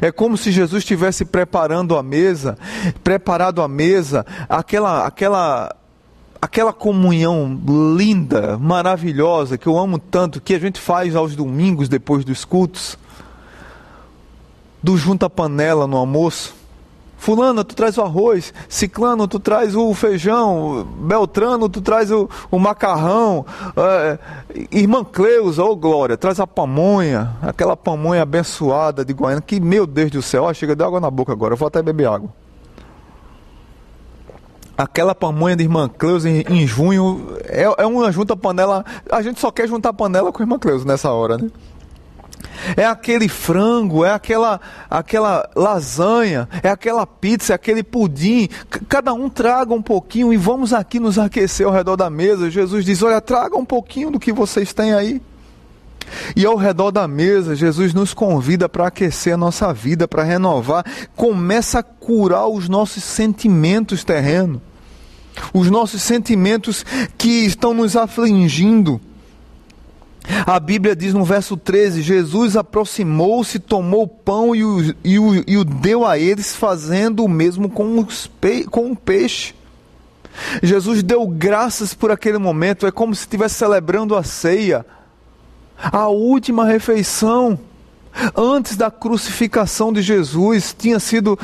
É 0.00 0.10
como 0.10 0.36
se 0.36 0.50
Jesus 0.50 0.82
estivesse 0.82 1.24
preparando 1.24 1.96
a 1.96 2.02
mesa, 2.02 2.56
preparado 3.02 3.60
a 3.60 3.68
mesa, 3.68 4.24
aquela, 4.48 5.06
aquela, 5.06 5.74
aquela 6.42 6.72
comunhão 6.72 7.56
linda, 7.96 8.58
maravilhosa, 8.58 9.56
que 9.56 9.68
eu 9.68 9.78
amo 9.78 9.96
tanto, 9.96 10.40
que 10.40 10.52
a 10.52 10.58
gente 10.58 10.80
faz 10.80 11.14
aos 11.14 11.36
domingos 11.36 11.88
depois 11.88 12.24
dos 12.24 12.44
cultos, 12.44 12.98
do 14.82 14.98
junta 14.98 15.30
panela 15.30 15.86
no 15.86 15.96
almoço. 15.96 16.60
Fulano, 17.16 17.62
tu 17.62 17.76
traz 17.76 17.96
o 17.96 18.02
arroz. 18.02 18.52
Ciclano, 18.68 19.28
tu 19.28 19.38
traz 19.38 19.76
o 19.76 19.94
feijão. 19.94 20.84
Beltrano, 21.02 21.68
tu 21.68 21.80
traz 21.80 22.10
o, 22.10 22.28
o 22.50 22.58
macarrão. 22.58 23.46
É, 23.76 24.18
irmã 24.72 25.04
Cleusa, 25.04 25.62
ô 25.62 25.70
oh 25.70 25.76
glória, 25.76 26.16
traz 26.16 26.40
a 26.40 26.48
pamonha. 26.48 27.36
Aquela 27.40 27.76
pamonha 27.76 28.22
abençoada 28.22 29.04
de 29.04 29.12
Goiânia. 29.12 29.40
Que, 29.40 29.60
meu 29.60 29.86
Deus 29.86 30.10
do 30.10 30.20
céu, 30.20 30.42
ó, 30.42 30.52
chega 30.52 30.74
de 30.74 30.82
água 30.82 30.98
na 30.98 31.12
boca 31.12 31.30
agora. 31.30 31.54
Eu 31.54 31.56
vou 31.56 31.68
até 31.68 31.80
beber 31.80 32.08
água. 32.08 32.41
Aquela 34.76 35.14
pamonha 35.14 35.54
de 35.54 35.62
irmã 35.62 35.88
Cleusa 35.88 36.28
em, 36.28 36.44
em 36.48 36.66
junho 36.66 37.36
é, 37.44 37.62
é 37.62 37.86
uma 37.86 38.10
junta 38.10 38.36
panela. 38.36 38.84
A 39.10 39.22
gente 39.22 39.40
só 39.40 39.50
quer 39.50 39.68
juntar 39.68 39.92
panela 39.92 40.32
com 40.32 40.42
irmã 40.42 40.58
Cleusa 40.58 40.84
nessa 40.84 41.10
hora, 41.10 41.38
né? 41.38 41.50
é 42.76 42.84
aquele 42.84 43.28
frango, 43.28 44.04
é 44.04 44.12
aquela, 44.12 44.60
aquela 44.88 45.48
lasanha, 45.54 46.48
é 46.62 46.68
aquela 46.68 47.06
pizza, 47.06 47.52
é 47.52 47.56
aquele 47.56 47.82
pudim. 47.82 48.48
Cada 48.88 49.12
um 49.12 49.28
traga 49.28 49.72
um 49.74 49.82
pouquinho 49.82 50.32
e 50.32 50.36
vamos 50.36 50.72
aqui 50.72 51.00
nos 51.00 51.18
aquecer 51.18 51.66
ao 51.66 51.72
redor 51.72 51.96
da 51.96 52.08
mesa. 52.10 52.50
Jesus 52.50 52.84
diz: 52.84 53.02
Olha, 53.02 53.20
traga 53.20 53.56
um 53.56 53.64
pouquinho 53.64 54.10
do 54.10 54.20
que 54.20 54.32
vocês 54.32 54.72
têm 54.72 54.92
aí. 54.92 55.20
E 56.34 56.44
ao 56.44 56.56
redor 56.56 56.90
da 56.90 57.06
mesa, 57.08 57.54
Jesus 57.54 57.94
nos 57.94 58.12
convida 58.14 58.68
para 58.68 58.86
aquecer 58.86 59.34
a 59.34 59.38
nossa 59.38 59.72
vida, 59.72 60.06
para 60.06 60.22
renovar. 60.22 60.84
Começa 61.16 61.78
a 61.80 61.82
curar 61.82 62.48
os 62.48 62.68
nossos 62.68 63.04
sentimentos 63.04 64.04
terrenos, 64.04 64.60
os 65.52 65.70
nossos 65.70 66.02
sentimentos 66.02 66.84
que 67.16 67.46
estão 67.46 67.72
nos 67.72 67.96
afligindo 67.96 69.00
a 70.46 70.60
Bíblia 70.60 70.94
diz 70.94 71.12
no 71.12 71.24
verso 71.24 71.56
13: 71.56 72.02
Jesus 72.02 72.56
aproximou-se, 72.56 73.58
tomou 73.58 74.04
o 74.04 74.08
pão 74.08 74.54
e 74.54 74.64
o, 74.64 74.94
e, 75.04 75.18
o, 75.18 75.44
e 75.46 75.56
o 75.56 75.64
deu 75.64 76.06
a 76.06 76.18
eles, 76.18 76.54
fazendo 76.54 77.24
o 77.24 77.28
mesmo 77.28 77.68
com, 77.68 78.06
pe, 78.40 78.64
com 78.64 78.92
o 78.92 78.96
peixe. 78.96 79.54
Jesus 80.62 81.02
deu 81.02 81.26
graças 81.26 81.92
por 81.92 82.10
aquele 82.10 82.38
momento, 82.38 82.86
é 82.86 82.92
como 82.92 83.14
se 83.14 83.22
estivesse 83.22 83.56
celebrando 83.56 84.16
a 84.16 84.22
ceia, 84.22 84.86
a 85.82 86.08
última 86.08 86.64
refeição. 86.64 87.58
Antes 88.36 88.76
da 88.76 88.90
crucificação 88.90 89.92
de 89.92 90.02
Jesus, 90.02 90.74
tinha 90.78 91.00
sido 91.00 91.38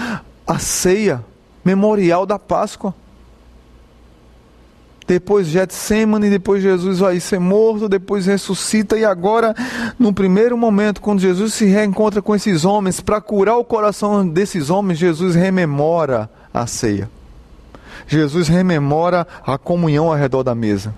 a 0.46 0.58
ceia 0.58 1.24
memorial 1.64 2.26
da 2.26 2.38
Páscoa 2.38 2.94
depois 5.08 5.46
Getsemane, 5.46 6.28
depois 6.28 6.62
Jesus 6.62 6.98
vai 6.98 7.18
ser 7.18 7.40
morto, 7.40 7.88
depois 7.88 8.26
ressuscita 8.26 8.94
e 8.98 9.06
agora, 9.06 9.54
no 9.98 10.12
primeiro 10.12 10.54
momento, 10.54 11.00
quando 11.00 11.18
Jesus 11.18 11.54
se 11.54 11.64
reencontra 11.64 12.20
com 12.20 12.36
esses 12.36 12.66
homens, 12.66 13.00
para 13.00 13.18
curar 13.18 13.56
o 13.56 13.64
coração 13.64 14.28
desses 14.28 14.68
homens, 14.68 14.98
Jesus 14.98 15.34
rememora 15.34 16.28
a 16.52 16.66
ceia. 16.66 17.10
Jesus 18.06 18.48
rememora 18.48 19.26
a 19.46 19.56
comunhão 19.56 20.10
ao 20.10 20.14
redor 20.14 20.42
da 20.42 20.54
mesa. 20.54 20.94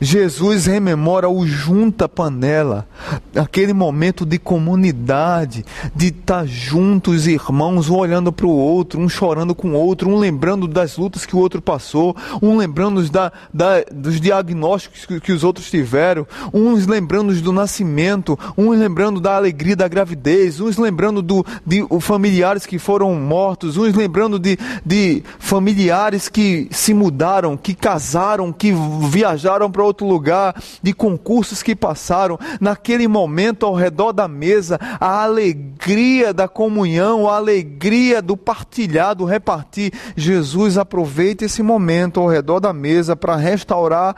Jesus 0.00 0.66
rememora 0.66 1.28
o 1.28 1.46
junta 1.46 2.08
panela, 2.08 2.86
aquele 3.34 3.72
momento 3.72 4.26
de 4.26 4.38
comunidade, 4.38 5.64
de 5.94 6.08
estar 6.08 6.46
juntos, 6.46 7.26
irmãos, 7.26 7.88
um 7.88 7.96
olhando 7.96 8.30
para 8.30 8.46
o 8.46 8.50
outro, 8.50 9.00
um 9.00 9.08
chorando 9.08 9.54
com 9.54 9.70
o 9.70 9.74
outro, 9.74 10.10
um 10.10 10.18
lembrando 10.18 10.68
das 10.68 10.98
lutas 10.98 11.24
que 11.24 11.34
o 11.34 11.38
outro 11.38 11.62
passou, 11.62 12.14
um 12.42 12.58
lembrando 12.58 13.08
da, 13.08 13.32
da, 13.52 13.82
dos 13.90 14.20
diagnósticos 14.20 15.06
que, 15.06 15.18
que, 15.18 15.32
os 15.32 15.42
outros 15.42 15.70
tiveram, 15.70 16.26
uns 16.52 16.86
lembrando 16.86 17.34
do 17.40 17.52
nascimento, 17.52 18.38
uns 18.56 18.78
lembrando 18.78 19.18
da 19.18 19.36
alegria 19.36 19.76
da 19.76 19.88
gravidez, 19.88 20.60
uns 20.60 20.76
lembrando 20.76 21.22
do, 21.22 21.44
de 21.64 21.86
familiares 22.00 22.66
que 22.66 22.78
foram 22.78 23.14
mortos, 23.14 23.78
uns 23.78 23.94
lembrando 23.94 24.38
de, 24.38 24.58
de 24.84 25.22
familiares 25.38 26.28
que 26.28 26.68
se 26.70 26.92
mudaram, 26.92 27.56
que 27.56 27.74
casaram, 27.74 28.52
que 28.52 28.74
viajaram 29.10 29.70
para 29.70 29.85
outro 29.86 30.06
lugar, 30.06 30.60
de 30.82 30.92
concursos 30.92 31.62
que 31.62 31.74
passaram, 31.74 32.38
naquele 32.60 33.08
momento 33.08 33.64
ao 33.64 33.74
redor 33.74 34.12
da 34.12 34.28
mesa, 34.28 34.78
a 35.00 35.22
alegria 35.22 36.34
da 36.34 36.48
comunhão, 36.48 37.28
a 37.28 37.36
alegria 37.36 38.20
do 38.20 38.36
partilhar, 38.36 39.14
do 39.14 39.24
repartir. 39.24 39.92
Jesus 40.16 40.76
aproveita 40.76 41.44
esse 41.44 41.62
momento 41.62 42.20
ao 42.20 42.28
redor 42.28 42.60
da 42.60 42.72
mesa 42.72 43.16
para 43.16 43.36
restaurar 43.36 44.14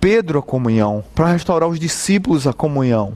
Pedro 0.00 0.38
a 0.38 0.42
comunhão, 0.42 1.02
para 1.14 1.28
restaurar 1.28 1.66
os 1.66 1.80
discípulos 1.80 2.46
a 2.46 2.52
comunhão, 2.52 3.14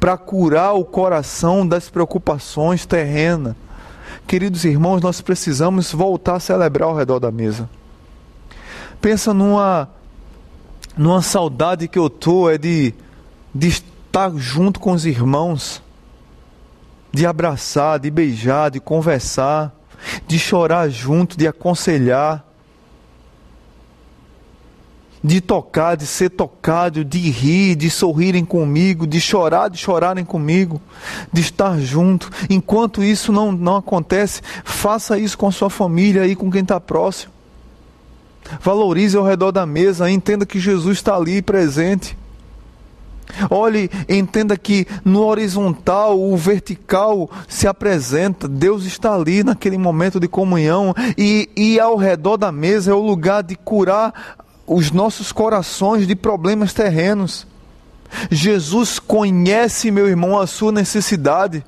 para 0.00 0.16
curar 0.16 0.72
o 0.72 0.84
coração 0.84 1.66
das 1.66 1.90
preocupações 1.90 2.86
terrenas. 2.86 3.54
Queridos 4.26 4.64
irmãos, 4.64 5.02
nós 5.02 5.20
precisamos 5.20 5.92
voltar 5.92 6.36
a 6.36 6.40
celebrar 6.40 6.88
ao 6.88 6.96
redor 6.96 7.18
da 7.18 7.30
mesa. 7.30 7.68
Pensa 8.98 9.34
numa 9.34 9.90
numa 10.96 11.22
saudade 11.22 11.88
que 11.88 11.98
eu 11.98 12.10
tô 12.10 12.50
é 12.50 12.58
de, 12.58 12.94
de 13.54 13.68
estar 13.68 14.32
junto 14.36 14.78
com 14.78 14.92
os 14.92 15.06
irmãos, 15.06 15.82
de 17.12 17.26
abraçar, 17.26 17.98
de 17.98 18.10
beijar, 18.10 18.70
de 18.70 18.80
conversar, 18.80 19.72
de 20.26 20.38
chorar 20.38 20.88
junto, 20.88 21.36
de 21.36 21.46
aconselhar, 21.46 22.44
de 25.24 25.40
tocar, 25.40 25.96
de 25.96 26.04
ser 26.04 26.30
tocado, 26.30 27.04
de 27.04 27.18
rir, 27.30 27.76
de 27.76 27.88
sorrirem 27.88 28.44
comigo, 28.44 29.06
de 29.06 29.20
chorar, 29.20 29.68
de 29.68 29.78
chorarem 29.78 30.24
comigo, 30.24 30.80
de 31.32 31.40
estar 31.40 31.78
junto. 31.78 32.28
Enquanto 32.50 33.04
isso 33.04 33.30
não, 33.30 33.52
não 33.52 33.76
acontece, 33.76 34.42
faça 34.64 35.18
isso 35.18 35.38
com 35.38 35.50
sua 35.52 35.70
família 35.70 36.26
e 36.26 36.34
com 36.34 36.50
quem 36.50 36.62
está 36.62 36.80
próximo. 36.80 37.31
Valorize 38.60 39.16
ao 39.16 39.24
redor 39.24 39.52
da 39.52 39.64
mesa, 39.64 40.10
entenda 40.10 40.44
que 40.44 40.58
Jesus 40.58 40.98
está 40.98 41.16
ali 41.16 41.40
presente. 41.40 42.16
Olhe, 43.48 43.90
entenda 44.08 44.56
que 44.56 44.86
no 45.04 45.22
horizontal, 45.24 46.20
o 46.20 46.36
vertical 46.36 47.30
se 47.48 47.66
apresenta, 47.66 48.46
Deus 48.46 48.84
está 48.84 49.14
ali 49.14 49.42
naquele 49.42 49.78
momento 49.78 50.20
de 50.20 50.28
comunhão, 50.28 50.94
e, 51.16 51.48
e 51.56 51.80
ao 51.80 51.96
redor 51.96 52.36
da 52.36 52.52
mesa 52.52 52.90
é 52.90 52.94
o 52.94 53.00
lugar 53.00 53.42
de 53.42 53.56
curar 53.56 54.36
os 54.66 54.90
nossos 54.90 55.32
corações 55.32 56.06
de 56.06 56.14
problemas 56.14 56.72
terrenos. 56.72 57.46
Jesus 58.30 58.98
conhece, 58.98 59.90
meu 59.90 60.06
irmão, 60.06 60.38
a 60.38 60.46
sua 60.46 60.70
necessidade. 60.70 61.64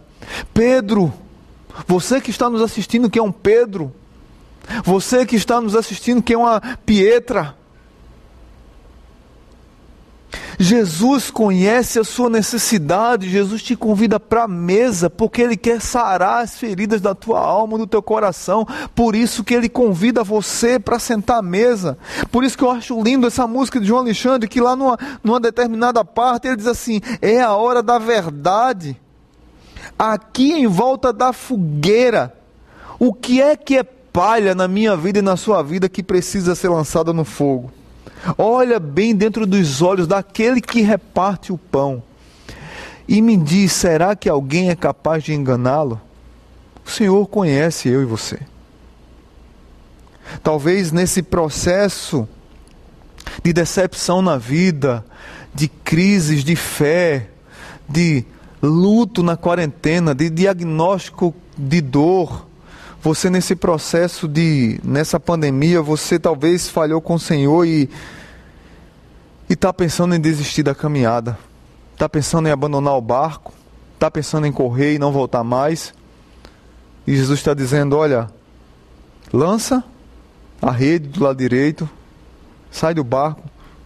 Pedro, 0.52 1.12
você 1.86 2.20
que 2.20 2.30
está 2.30 2.50
nos 2.50 2.60
assistindo, 2.60 3.10
que 3.10 3.18
é 3.18 3.22
um 3.22 3.32
Pedro, 3.32 3.92
você 4.84 5.24
que 5.26 5.36
está 5.36 5.60
nos 5.60 5.74
assistindo, 5.74 6.22
que 6.22 6.34
é 6.34 6.38
uma 6.38 6.60
Pietra. 6.84 7.56
Jesus 10.58 11.30
conhece 11.30 11.98
a 11.98 12.04
sua 12.04 12.30
necessidade, 12.30 13.28
Jesus 13.28 13.62
te 13.62 13.76
convida 13.76 14.20
para 14.20 14.44
a 14.44 14.48
mesa, 14.48 15.10
porque 15.10 15.42
Ele 15.42 15.56
quer 15.56 15.80
sarar 15.80 16.42
as 16.42 16.56
feridas 16.56 17.00
da 17.00 17.14
tua 17.14 17.40
alma, 17.40 17.78
do 17.78 17.86
teu 17.86 18.02
coração, 18.02 18.66
por 18.94 19.14
isso 19.14 19.42
que 19.42 19.54
Ele 19.54 19.68
convida 19.68 20.22
você 20.22 20.78
para 20.78 20.98
sentar 20.98 21.38
à 21.38 21.42
mesa. 21.42 21.98
Por 22.30 22.44
isso 22.44 22.56
que 22.56 22.64
eu 22.64 22.70
acho 22.70 23.00
lindo 23.02 23.26
essa 23.26 23.46
música 23.46 23.80
de 23.80 23.86
João 23.86 24.00
Alexandre, 24.02 24.48
que 24.48 24.60
lá 24.60 24.76
numa, 24.76 24.98
numa 25.22 25.40
determinada 25.40 26.04
parte 26.04 26.46
ele 26.46 26.56
diz 26.56 26.66
assim: 26.66 27.00
é 27.20 27.40
a 27.40 27.54
hora 27.54 27.82
da 27.82 27.98
verdade. 27.98 29.00
Aqui 29.98 30.52
em 30.52 30.66
volta 30.66 31.12
da 31.12 31.32
fogueira, 31.32 32.34
o 32.98 33.12
que 33.12 33.40
é 33.40 33.56
que 33.56 33.76
é 33.76 33.84
palha 34.14 34.54
na 34.54 34.68
minha 34.68 34.96
vida 34.96 35.18
e 35.18 35.22
na 35.22 35.36
sua 35.36 35.60
vida 35.60 35.88
que 35.88 36.00
precisa 36.00 36.54
ser 36.54 36.68
lançada 36.68 37.12
no 37.12 37.24
fogo. 37.24 37.72
Olha 38.38 38.78
bem 38.78 39.12
dentro 39.12 39.44
dos 39.44 39.82
olhos 39.82 40.06
daquele 40.06 40.60
que 40.60 40.82
reparte 40.82 41.52
o 41.52 41.58
pão 41.58 42.00
e 43.08 43.20
me 43.20 43.36
diz: 43.36 43.72
será 43.72 44.14
que 44.14 44.28
alguém 44.28 44.70
é 44.70 44.76
capaz 44.76 45.24
de 45.24 45.34
enganá-lo? 45.34 46.00
O 46.86 46.90
Senhor 46.90 47.26
conhece 47.26 47.88
eu 47.88 48.02
e 48.02 48.04
você. 48.04 48.38
Talvez 50.44 50.92
nesse 50.92 51.20
processo 51.20 52.28
de 53.42 53.52
decepção 53.52 54.22
na 54.22 54.38
vida, 54.38 55.04
de 55.52 55.66
crises 55.66 56.44
de 56.44 56.54
fé, 56.54 57.30
de 57.88 58.24
luto 58.62 59.24
na 59.24 59.36
quarentena, 59.36 60.14
de 60.14 60.30
diagnóstico 60.30 61.34
de 61.58 61.80
dor, 61.80 62.46
você 63.04 63.28
nesse 63.28 63.54
processo 63.54 64.26
de 64.26 64.80
nessa 64.82 65.20
pandemia, 65.20 65.82
você 65.82 66.18
talvez 66.18 66.70
falhou 66.70 67.02
com 67.02 67.16
o 67.16 67.20
Senhor 67.20 67.66
e 67.66 67.90
está 69.46 69.74
pensando 69.74 70.14
em 70.14 70.20
desistir 70.20 70.62
da 70.62 70.74
caminhada, 70.74 71.38
está 71.92 72.08
pensando 72.08 72.48
em 72.48 72.50
abandonar 72.50 72.96
o 72.96 73.02
barco, 73.02 73.52
está 73.92 74.10
pensando 74.10 74.46
em 74.46 74.52
correr 74.52 74.94
e 74.94 74.98
não 74.98 75.12
voltar 75.12 75.44
mais. 75.44 75.92
E 77.06 77.14
Jesus 77.14 77.40
está 77.40 77.52
dizendo: 77.52 77.94
olha, 77.94 78.30
lança 79.30 79.84
a 80.62 80.70
rede 80.70 81.08
do 81.08 81.24
lado 81.24 81.36
direito, 81.36 81.86
sai 82.70 82.94
do 82.94 83.04
barco, 83.04 83.42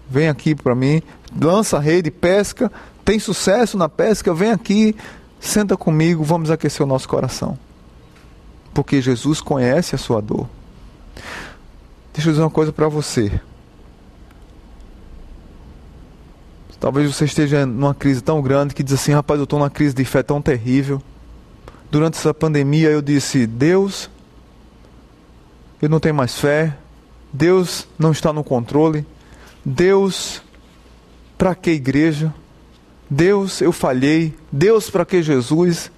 vem 0.08 0.28
aqui 0.28 0.54
para 0.54 0.76
mim, 0.76 1.02
lança 1.36 1.78
a 1.78 1.80
rede, 1.80 2.08
pesca, 2.08 2.70
tem 3.04 3.18
sucesso 3.18 3.76
na 3.76 3.88
pesca, 3.88 4.32
vem 4.32 4.52
aqui, 4.52 4.94
senta 5.40 5.76
comigo, 5.76 6.22
vamos 6.22 6.52
aquecer 6.52 6.86
o 6.86 6.88
nosso 6.88 7.08
coração 7.08 7.58
porque 8.72 9.00
Jesus 9.00 9.40
conhece 9.40 9.94
a 9.94 9.98
sua 9.98 10.20
dor. 10.20 10.48
Deixa 12.12 12.28
eu 12.28 12.32
dizer 12.32 12.42
uma 12.42 12.50
coisa 12.50 12.72
para 12.72 12.88
você. 12.88 13.40
Talvez 16.80 17.12
você 17.12 17.24
esteja 17.24 17.66
numa 17.66 17.94
crise 17.94 18.20
tão 18.20 18.40
grande 18.40 18.74
que 18.74 18.82
diz 18.82 18.94
assim: 18.94 19.12
rapaz, 19.12 19.38
eu 19.38 19.44
estou 19.44 19.58
numa 19.58 19.70
crise 19.70 19.94
de 19.94 20.04
fé 20.04 20.22
tão 20.22 20.40
terrível. 20.40 21.02
Durante 21.90 22.18
essa 22.18 22.32
pandemia 22.32 22.88
eu 22.88 23.02
disse: 23.02 23.46
Deus, 23.46 24.08
eu 25.82 25.88
não 25.88 25.98
tenho 25.98 26.14
mais 26.14 26.38
fé. 26.38 26.76
Deus 27.32 27.86
não 27.98 28.12
está 28.12 28.32
no 28.32 28.44
controle. 28.44 29.04
Deus, 29.64 30.42
para 31.36 31.54
que 31.54 31.70
igreja? 31.70 32.32
Deus, 33.10 33.60
eu 33.60 33.72
falhei. 33.72 34.34
Deus, 34.50 34.88
para 34.88 35.04
que 35.04 35.22
Jesus? 35.22 35.90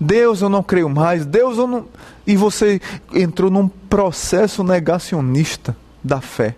Deus, 0.00 0.40
eu 0.40 0.48
não 0.48 0.62
creio 0.62 0.88
mais. 0.88 1.24
Deus, 1.24 1.58
eu 1.58 1.66
não. 1.66 1.86
E 2.26 2.36
você 2.36 2.80
entrou 3.12 3.50
num 3.50 3.68
processo 3.68 4.64
negacionista 4.64 5.76
da 6.02 6.20
fé. 6.20 6.56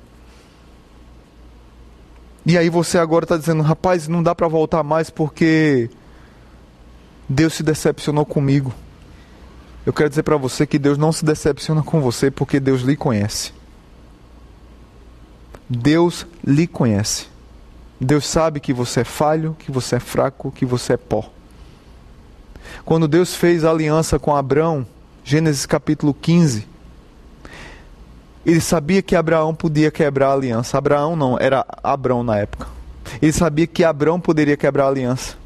E 2.44 2.56
aí 2.56 2.70
você 2.70 2.98
agora 2.98 3.24
está 3.24 3.36
dizendo, 3.36 3.62
rapaz, 3.62 4.06
não 4.06 4.22
dá 4.22 4.34
para 4.34 4.46
voltar 4.46 4.82
mais 4.82 5.10
porque 5.10 5.90
Deus 7.28 7.54
se 7.54 7.62
decepcionou 7.62 8.24
comigo. 8.24 8.72
Eu 9.84 9.92
quero 9.92 10.08
dizer 10.08 10.22
para 10.22 10.36
você 10.36 10.66
que 10.66 10.78
Deus 10.78 10.96
não 10.96 11.12
se 11.12 11.24
decepciona 11.24 11.82
com 11.82 12.00
você 12.00 12.30
porque 12.30 12.60
Deus 12.60 12.82
lhe 12.82 12.96
conhece. 12.96 13.52
Deus 15.68 16.26
lhe 16.44 16.66
conhece. 16.66 17.26
Deus 18.00 18.26
sabe 18.26 18.60
que 18.60 18.72
você 18.72 19.00
é 19.00 19.04
falho, 19.04 19.56
que 19.58 19.72
você 19.72 19.96
é 19.96 20.00
fraco, 20.00 20.52
que 20.52 20.64
você 20.64 20.92
é 20.92 20.96
pó. 20.96 21.30
Quando 22.84 23.08
Deus 23.08 23.34
fez 23.34 23.64
a 23.64 23.70
aliança 23.70 24.18
com 24.18 24.34
Abraão, 24.34 24.86
Gênesis 25.24 25.66
capítulo 25.66 26.14
15, 26.14 26.66
ele 28.44 28.60
sabia 28.60 29.02
que 29.02 29.16
Abraão 29.16 29.52
podia 29.52 29.90
quebrar 29.90 30.28
a 30.28 30.34
aliança. 30.34 30.78
Abraão 30.78 31.16
não, 31.16 31.36
era 31.38 31.66
Abraão 31.82 32.22
na 32.22 32.38
época. 32.38 32.68
Ele 33.20 33.32
sabia 33.32 33.66
que 33.66 33.82
Abraão 33.82 34.20
poderia 34.20 34.56
quebrar 34.56 34.84
a 34.84 34.88
aliança. 34.88 35.36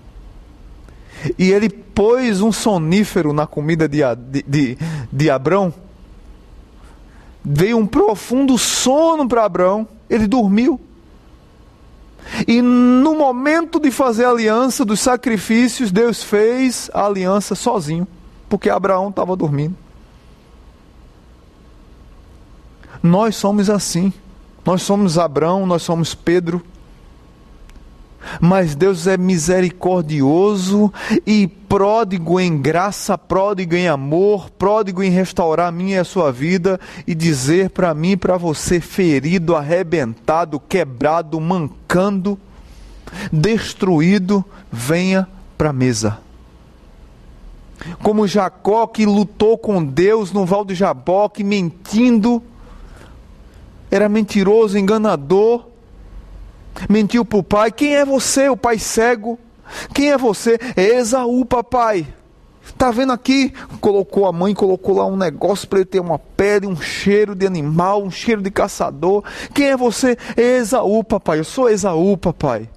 E 1.38 1.50
ele 1.50 1.68
pôs 1.68 2.40
um 2.40 2.52
sonífero 2.52 3.32
na 3.32 3.46
comida 3.46 3.88
de, 3.88 4.00
de, 4.16 4.42
de, 4.42 4.78
de 5.10 5.30
Abraão. 5.30 5.72
Veio 7.42 7.78
um 7.78 7.86
profundo 7.86 8.58
sono 8.58 9.26
para 9.26 9.44
Abraão. 9.44 9.88
Ele 10.08 10.26
dormiu. 10.26 10.78
E 12.46 12.62
no 12.62 13.14
momento 13.14 13.80
de 13.80 13.90
fazer 13.90 14.24
a 14.24 14.30
aliança 14.30 14.84
dos 14.84 15.00
sacrifícios, 15.00 15.90
Deus 15.90 16.22
fez 16.22 16.90
a 16.92 17.06
aliança 17.06 17.54
sozinho, 17.54 18.06
porque 18.48 18.70
Abraão 18.70 19.08
estava 19.08 19.34
dormindo. 19.36 19.76
Nós 23.02 23.36
somos 23.36 23.70
assim. 23.70 24.12
Nós 24.64 24.82
somos 24.82 25.18
Abraão, 25.18 25.66
nós 25.66 25.82
somos 25.82 26.14
Pedro. 26.14 26.62
Mas 28.40 28.74
Deus 28.74 29.06
é 29.06 29.16
misericordioso 29.16 30.92
e 31.26 31.46
pródigo 31.46 32.38
em 32.38 32.60
graça, 32.60 33.16
pródigo 33.16 33.74
em 33.74 33.88
amor, 33.88 34.50
pródigo 34.50 35.02
em 35.02 35.10
restaurar 35.10 35.68
a 35.68 35.72
minha 35.72 35.96
e 35.96 36.00
a 36.00 36.04
sua 36.04 36.30
vida 36.30 36.78
e 37.06 37.14
dizer 37.14 37.70
para 37.70 37.94
mim 37.94 38.12
e 38.12 38.16
para 38.16 38.36
você, 38.36 38.80
ferido, 38.80 39.56
arrebentado, 39.56 40.60
quebrado, 40.60 41.40
mancando, 41.40 42.38
destruído, 43.32 44.44
venha 44.70 45.26
para 45.56 45.70
a 45.70 45.72
mesa. 45.72 46.18
Como 48.02 48.26
Jacó 48.26 48.86
que 48.86 49.06
lutou 49.06 49.56
com 49.56 49.82
Deus 49.82 50.32
no 50.32 50.44
Val 50.44 50.64
de 50.64 50.74
Jaboque, 50.74 51.42
mentindo, 51.42 52.42
era 53.90 54.08
mentiroso, 54.08 54.78
enganador, 54.78 55.69
mentiu 56.88 57.24
para 57.24 57.38
o 57.38 57.42
pai. 57.42 57.70
Quem 57.70 57.96
é 57.96 58.04
você, 58.04 58.48
o 58.48 58.56
pai 58.56 58.78
cego? 58.78 59.38
Quem 59.94 60.10
é 60.10 60.18
você? 60.18 60.58
É 60.76 60.98
Esaú, 60.98 61.44
papai. 61.44 62.06
Tá 62.76 62.90
vendo 62.90 63.12
aqui? 63.12 63.52
Colocou 63.80 64.26
a 64.26 64.32
mãe, 64.32 64.54
colocou 64.54 64.96
lá 64.96 65.06
um 65.06 65.16
negócio 65.16 65.68
para 65.68 65.80
ele 65.80 65.86
ter 65.86 66.00
uma 66.00 66.18
pele, 66.18 66.66
um 66.66 66.76
cheiro 66.76 67.34
de 67.34 67.46
animal, 67.46 68.02
um 68.02 68.10
cheiro 68.10 68.42
de 68.42 68.50
caçador. 68.50 69.24
Quem 69.52 69.66
é 69.66 69.76
você? 69.76 70.16
É 70.36 70.58
Esaú, 70.58 71.02
papai. 71.04 71.38
Eu 71.38 71.44
sou 71.44 71.68
Esaú, 71.68 72.16
papai. 72.16 72.68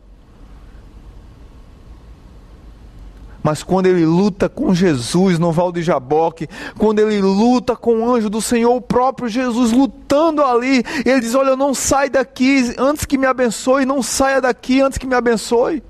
Mas 3.44 3.62
quando 3.62 3.88
ele 3.88 4.06
luta 4.06 4.48
com 4.48 4.74
Jesus 4.74 5.38
no 5.38 5.52
Val 5.52 5.72
de 5.72 5.84
Jaboque, 5.84 6.48
quando 6.78 7.00
ele 7.00 7.22
luta 7.22 7.76
com 7.76 8.00
o 8.00 8.16
anjo 8.16 8.30
do 8.30 8.42
Senhor, 8.42 8.74
o 8.74 8.82
próprio 8.82 9.28
Jesus 9.28 9.74
lutando 9.74 10.42
ali, 10.42 10.82
ele 11.06 11.20
diz: 11.20 11.36
Olha, 11.36 11.56
não 11.58 11.74
sai 11.74 12.10
daqui 12.10 12.74
antes 12.78 13.04
que 13.04 13.18
me 13.18 13.28
abençoe, 13.28 13.86
não 13.86 14.02
saia 14.02 14.40
daqui 14.40 14.80
antes 14.80 14.98
que 14.98 15.06
me 15.06 15.16
abençoe. 15.16 15.84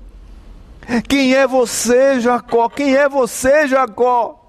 Quem 1.08 1.34
é 1.34 1.46
você, 1.46 2.20
Jacó? 2.20 2.68
Quem 2.68 2.94
é 2.94 3.08
você, 3.08 3.68
Jacó? 3.68 4.40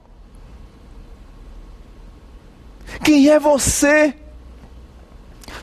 Quem 3.03 3.29
é 3.29 3.39
você? 3.39 4.15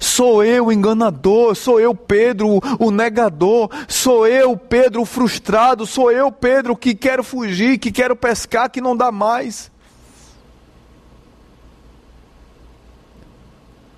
Sou 0.00 0.44
eu 0.44 0.66
o 0.66 0.72
enganador, 0.72 1.54
sou 1.54 1.80
eu 1.80 1.94
Pedro 1.94 2.60
o 2.78 2.90
negador, 2.90 3.70
sou 3.88 4.26
eu 4.26 4.56
Pedro 4.56 5.02
o 5.02 5.06
frustrado, 5.06 5.86
sou 5.86 6.10
eu 6.10 6.30
Pedro 6.30 6.76
que 6.76 6.94
quero 6.94 7.22
fugir, 7.22 7.78
que 7.78 7.90
quero 7.90 8.16
pescar, 8.16 8.70
que 8.70 8.80
não 8.80 8.96
dá 8.96 9.10
mais. 9.12 9.70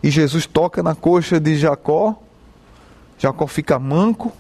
E 0.03 0.11
Jesus 0.11 0.45
toca 0.45 0.83
na 0.83 0.95
coxa 0.95 1.41
de 1.41 1.57
Jacó, 1.57 2.15
Jacó 3.19 3.47
fica 3.47 3.79
manco, 3.79 4.33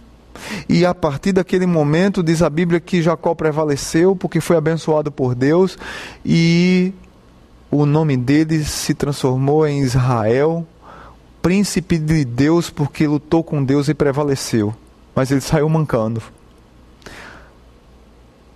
e 0.68 0.84
a 0.84 0.94
partir 0.94 1.32
daquele 1.32 1.66
momento, 1.66 2.22
diz 2.22 2.42
a 2.42 2.50
Bíblia 2.50 2.80
que 2.80 3.02
Jacó 3.02 3.34
prevaleceu 3.34 4.16
porque 4.16 4.40
foi 4.40 4.56
abençoado 4.56 5.10
por 5.10 5.34
Deus 5.34 5.78
e 6.24 6.92
o 7.70 7.86
nome 7.86 8.16
dele 8.16 8.64
se 8.64 8.94
transformou 8.94 9.66
em 9.66 9.80
Israel, 9.80 10.66
príncipe 11.44 11.98
de 11.98 12.24
Deus 12.24 12.70
porque 12.70 13.06
lutou 13.06 13.44
com 13.44 13.62
Deus 13.62 13.88
e 13.88 13.94
prevaleceu, 13.94 14.74
mas 15.14 15.30
ele 15.30 15.42
saiu 15.42 15.68
mancando. 15.68 16.22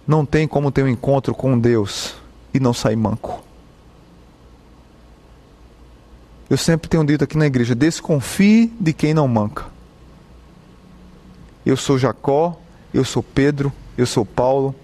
Não 0.07 0.25
tem 0.25 0.49
como 0.49 0.73
ter 0.73 0.85
um 0.85 0.89
encontro 0.89 1.35
com 1.35 1.59
Deus 1.59 2.15
e 2.55 2.59
não 2.59 2.73
sair 2.73 2.97
manco. 2.97 3.45
Eu 6.49 6.57
sempre 6.57 6.89
tenho 6.89 7.05
dito 7.05 7.25
aqui 7.25 7.37
na 7.37 7.45
igreja: 7.45 7.75
desconfie 7.75 8.73
de 8.81 8.95
quem 8.95 9.13
não 9.13 9.29
manca. 9.29 9.67
Eu 11.67 11.77
sou 11.77 11.99
Jacó, 11.99 12.59
eu 12.95 13.05
sou 13.05 13.23
Pedro, 13.23 13.71
eu 13.99 14.07
sou 14.07 14.25
Paulo, 14.25 14.75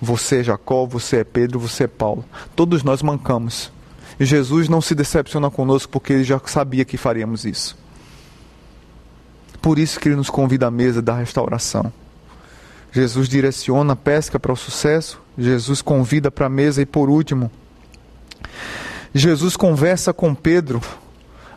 você 0.00 0.40
é 0.40 0.42
Jacó, 0.42 0.84
você 0.84 1.18
é 1.18 1.24
Pedro, 1.24 1.60
você 1.60 1.84
é 1.84 1.86
Paulo. 1.86 2.24
Todos 2.56 2.82
nós 2.82 3.02
mancamos. 3.02 3.70
Jesus 4.18 4.68
não 4.68 4.80
se 4.80 4.94
decepciona 4.94 5.50
conosco 5.50 5.92
porque 5.92 6.12
ele 6.12 6.24
já 6.24 6.40
sabia 6.46 6.84
que 6.84 6.96
faríamos 6.96 7.44
isso. 7.44 7.76
Por 9.60 9.78
isso 9.78 10.00
que 10.00 10.08
ele 10.08 10.16
nos 10.16 10.30
convida 10.30 10.66
à 10.66 10.70
mesa 10.70 11.00
da 11.00 11.16
restauração. 11.16 11.92
Jesus 12.90 13.28
direciona 13.28 13.94
a 13.94 13.96
pesca 13.96 14.38
para 14.38 14.52
o 14.52 14.56
sucesso, 14.56 15.20
Jesus 15.38 15.80
convida 15.80 16.30
para 16.30 16.46
a 16.46 16.50
mesa 16.50 16.82
e 16.82 16.86
por 16.86 17.08
último, 17.08 17.50
Jesus 19.14 19.56
conversa 19.56 20.12
com 20.12 20.34
Pedro, 20.34 20.80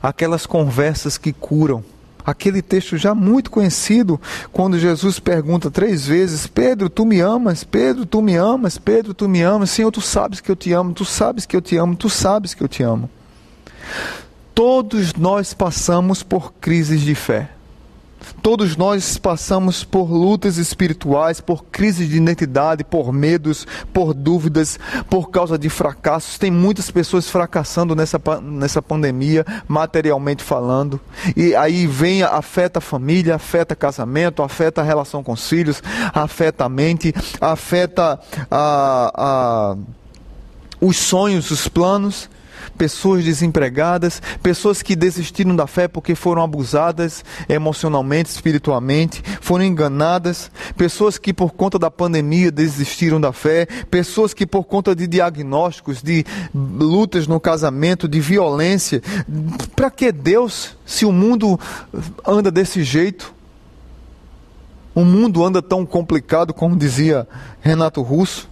aquelas 0.02 0.46
conversas 0.46 1.18
que 1.18 1.34
curam 1.34 1.84
aquele 2.26 2.62
texto 2.62 2.98
já 2.98 3.14
muito 3.14 3.52
conhecido, 3.52 4.20
quando 4.52 4.80
Jesus 4.80 5.20
pergunta 5.20 5.70
três 5.70 6.06
vezes: 6.06 6.48
Pedro, 6.48 6.90
tu 6.90 7.06
me 7.06 7.20
amas? 7.20 7.64
Pedro, 7.64 8.06
tu 8.06 8.22
me 8.22 8.36
amas? 8.36 8.78
Pedro, 8.78 9.14
tu 9.14 9.30
me 9.30 9.42
amas? 9.42 9.70
Senhor, 9.70 9.92
tu 9.92 10.02
sabes 10.02 10.42
que 10.42 10.50
eu 10.50 10.56
te 10.56 10.74
amo, 10.74 10.94
tu 10.94 11.06
sabes 11.06 11.46
que 11.46 11.56
eu 11.56 11.62
te 11.62 11.78
amo, 11.78 11.96
tu 11.96 12.10
sabes 12.10 12.54
que 12.54 12.64
eu 12.64 12.68
te 12.68 12.84
amo. 12.84 13.10
Todos 14.54 15.14
nós 15.14 15.54
passamos 15.54 16.24
por 16.24 16.54
crises 16.54 17.02
de 17.02 17.14
fé. 17.14 17.55
Todos 18.42 18.78
nós 18.78 19.18
passamos 19.18 19.84
por 19.84 20.12
lutas 20.12 20.58
espirituais, 20.58 21.42
por 21.42 21.66
crises 21.66 22.10
de 22.10 22.18
identidade, 22.18 22.84
por 22.84 23.12
medos, 23.12 23.66
por 23.94 24.14
dúvidas, 24.14 24.80
por 25.10 25.30
causa 25.30 25.58
de 25.58 25.70
fracassos. 25.70 26.38
Tem 26.38 26.52
muitas 26.52 26.92
pessoas 26.92 27.30
fracassando 27.30 27.96
nessa, 27.96 28.22
nessa 28.42 28.82
pandemia, 28.82 29.46
materialmente 29.68 30.44
falando. 30.44 31.00
E 31.36 31.56
aí 31.56 31.88
vem, 31.88 32.24
afeta 32.24 32.80
a 32.80 32.82
família, 32.82 33.36
afeta 33.36 33.76
casamento, 33.76 34.44
afeta 34.44 34.82
a 34.82 34.84
relação 34.84 35.24
com 35.24 35.34
os 35.34 35.48
filhos, 35.48 35.82
afeta 36.14 36.66
a 36.66 36.70
mente, 36.70 37.14
afeta 37.42 38.20
a, 38.50 39.12
a, 39.16 39.78
os 40.80 40.98
sonhos, 40.98 41.52
os 41.52 41.68
planos 41.68 42.30
pessoas 42.78 43.24
desempregadas, 43.24 44.22
pessoas 44.42 44.82
que 44.82 44.96
desistiram 44.96 45.56
da 45.56 45.68
fé 45.68 45.88
porque 45.88 46.16
foram 46.16 46.44
abusadas 46.44 47.24
emocionalmente, 47.48 48.30
espiritualmente, 48.30 49.24
foram 49.42 49.64
enganadas, 49.66 50.52
pessoas 50.78 51.18
que 51.18 51.34
por 51.34 51.54
conta 51.54 51.78
da 51.78 51.92
pandemia 51.92 52.52
desistiram 52.52 53.20
da 53.20 53.32
fé, 53.32 53.66
pessoas 53.90 54.34
que 54.34 54.46
por 54.46 54.64
conta 54.64 54.96
de 54.96 55.08
diagnósticos, 55.08 56.02
de 56.02 56.26
lutas 56.54 57.28
no 57.28 57.40
casamento, 57.40 58.08
de 58.08 58.20
violência. 58.20 59.02
Para 59.76 59.90
que 59.92 60.12
Deus, 60.12 60.78
se 60.86 61.06
o 61.06 61.12
mundo 61.12 61.60
anda 62.26 62.52
desse 62.52 62.84
jeito? 62.84 63.34
O 64.94 65.04
mundo 65.04 65.44
anda 65.44 65.62
tão 65.62 65.86
complicado, 65.86 66.54
como 66.54 66.78
dizia 66.78 67.28
Renato 67.62 68.02
Russo. 68.02 68.50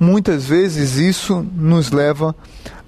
Muitas 0.00 0.46
vezes 0.46 0.96
isso 0.96 1.46
nos 1.54 1.90
leva 1.90 2.34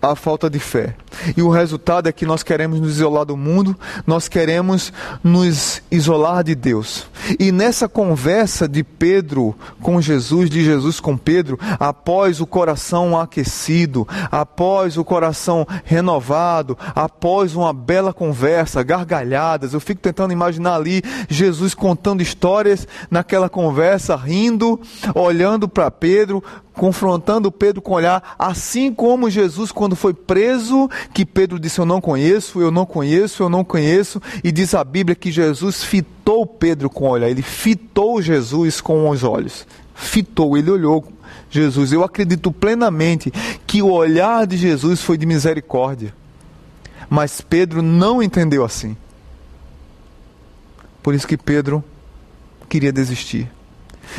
a 0.01 0.15
falta 0.15 0.49
de 0.49 0.59
fé. 0.59 0.95
E 1.37 1.43
o 1.43 1.51
resultado 1.51 2.09
é 2.09 2.13
que 2.13 2.27
nós 2.27 2.43
queremos 2.43 2.81
nos 2.81 2.93
isolar 2.93 3.25
do 3.25 3.37
mundo, 3.37 3.77
nós 4.07 4.29
queremos 4.29 4.93
nos 5.23 5.83
isolar 5.91 6.45
de 6.45 6.55
Deus. 6.55 7.07
E 7.39 7.51
nessa 7.51 7.89
conversa 7.89 8.69
de 8.69 8.85
Pedro 8.85 9.55
com 9.83 10.01
Jesus, 10.01 10.49
de 10.49 10.65
Jesus 10.65 11.01
com 11.01 11.17
Pedro, 11.17 11.59
após 11.79 12.41
o 12.41 12.47
coração 12.47 13.19
aquecido, 13.19 14.07
após 14.31 14.97
o 14.97 15.05
coração 15.05 15.67
renovado, 15.85 16.79
após 16.95 17.55
uma 17.55 17.73
bela 17.73 18.13
conversa, 18.13 18.83
gargalhadas, 18.83 19.75
eu 19.75 19.81
fico 19.81 20.01
tentando 20.01 20.33
imaginar 20.33 20.75
ali 20.75 21.03
Jesus 21.29 21.75
contando 21.75 22.23
histórias 22.23 22.87
naquela 23.11 23.49
conversa, 23.49 24.15
rindo, 24.15 24.81
olhando 25.15 25.69
para 25.69 25.91
Pedro, 25.91 26.43
confrontando 26.79 27.51
Pedro 27.51 27.83
com 27.83 27.93
olhar, 27.93 28.37
assim 28.39 28.95
como 28.95 29.29
Jesus, 29.29 29.73
quando 29.73 29.88
foi 29.97 30.13
preso, 30.15 30.89
que 31.13 31.25
Pedro 31.25 31.59
disse: 31.59 31.79
Eu 31.79 31.87
não 31.87 32.01
conheço, 32.01 32.61
eu 32.61 32.71
não 32.71 32.87
conheço, 32.87 33.43
eu 33.43 33.49
não 33.49 33.65
conheço, 33.65 34.21
e 34.43 34.51
diz 34.51 34.75
a 34.75 34.85
Bíblia 34.85 35.15
que 35.15 35.31
Jesus 35.31 35.85
fitou 35.85 36.47
Pedro 36.47 36.91
com 36.91 37.07
o 37.07 37.11
olhar, 37.11 37.29
ele 37.29 37.43
fitou 37.43 38.21
Jesus 38.21 38.81
com 38.81 39.09
os 39.09 39.23
olhos, 39.23 39.67
fitou, 39.95 40.57
ele 40.57 40.71
olhou 40.71 41.05
Jesus. 41.51 41.93
Eu 41.93 42.05
acredito 42.05 42.53
plenamente 42.53 43.31
que 43.67 43.83
o 43.83 43.91
olhar 43.91 44.47
de 44.47 44.57
Jesus 44.57 45.01
foi 45.01 45.17
de 45.17 45.27
misericórdia, 45.27 46.15
mas 47.09 47.41
Pedro 47.41 47.83
não 47.83 48.23
entendeu 48.23 48.65
assim. 48.65 48.97
Por 51.03 51.15
isso 51.15 51.27
que 51.27 51.37
Pedro 51.37 51.83
queria 52.69 52.93
desistir. 52.93 53.51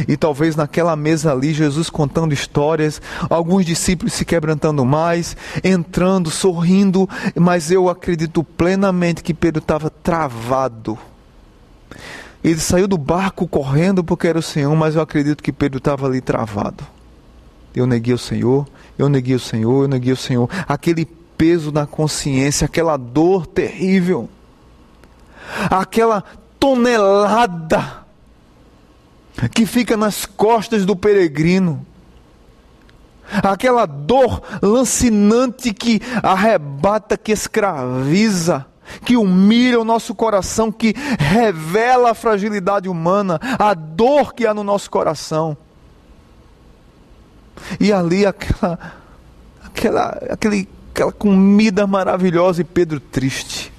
E 0.08 0.16
talvez 0.16 0.56
naquela 0.56 0.96
mesa 0.96 1.32
ali, 1.32 1.54
Jesus 1.54 1.90
contando 1.90 2.34
histórias, 2.34 3.02
alguns 3.30 3.66
discípulos 3.66 4.14
se 4.14 4.26
quebrantando 4.26 4.86
mais, 4.86 5.36
entrando, 5.64 6.30
sorrindo, 6.30 7.10
mas 7.36 7.72
eu 7.72 7.90
acredito 7.90 8.44
plenamente 8.44 9.24
que 9.24 9.34
Pedro 9.34 9.60
estava 9.60 9.90
travado. 9.90 10.98
Ele 12.44 12.60
saiu 12.60 12.88
do 12.88 12.98
barco 12.98 13.48
correndo 13.48 14.04
porque 14.04 14.28
era 14.28 14.40
o 14.40 14.44
Senhor, 14.44 14.74
mas 14.76 14.96
eu 14.96 15.02
acredito 15.02 15.44
que 15.44 15.52
Pedro 15.52 15.80
estava 15.80 16.06
ali 16.06 16.22
travado. 16.22 16.86
Eu 17.76 17.86
neguei 17.86 18.14
o 18.14 18.18
Senhor, 18.18 18.68
eu 18.98 19.10
neguei 19.10 19.36
o 19.36 19.40
Senhor, 19.40 19.84
eu 19.84 19.88
neguei 19.88 20.14
o 20.14 20.18
Senhor. 20.18 20.50
Aquele 20.68 21.06
peso 21.06 21.72
na 21.72 21.86
consciência, 21.86 22.66
aquela 22.66 22.98
dor 22.98 23.46
terrível, 23.46 24.30
aquela 25.70 26.24
tonelada 26.60 28.00
que 29.48 29.66
fica 29.66 29.96
nas 29.96 30.26
costas 30.26 30.86
do 30.86 30.96
peregrino. 30.96 31.86
Aquela 33.44 33.86
dor 33.86 34.42
lancinante 34.62 35.72
que 35.72 36.02
arrebata, 36.24 37.16
que 37.16 37.32
escraviza, 37.32 38.66
que 39.06 39.16
humilha 39.16 39.80
o 39.80 39.86
nosso 39.86 40.16
coração, 40.16 40.72
que 40.72 40.96
revela 41.20 42.12
a 42.12 42.16
fragilidade 42.16 42.90
humana, 42.90 43.40
a 43.60 43.74
dor 43.74 44.34
que 44.34 44.48
há 44.48 44.54
no 44.54 44.64
nosso 44.64 44.90
coração. 44.90 45.56
E 47.80 47.94
ali 47.94 48.26
aquela, 48.26 48.80
aquela, 49.64 50.08
aquele, 50.32 50.68
aquela 50.92 51.12
comida 51.12 51.86
maravilhosa 51.86 52.62
e 52.62 52.64
Pedro 52.64 53.00
triste. 53.00 53.72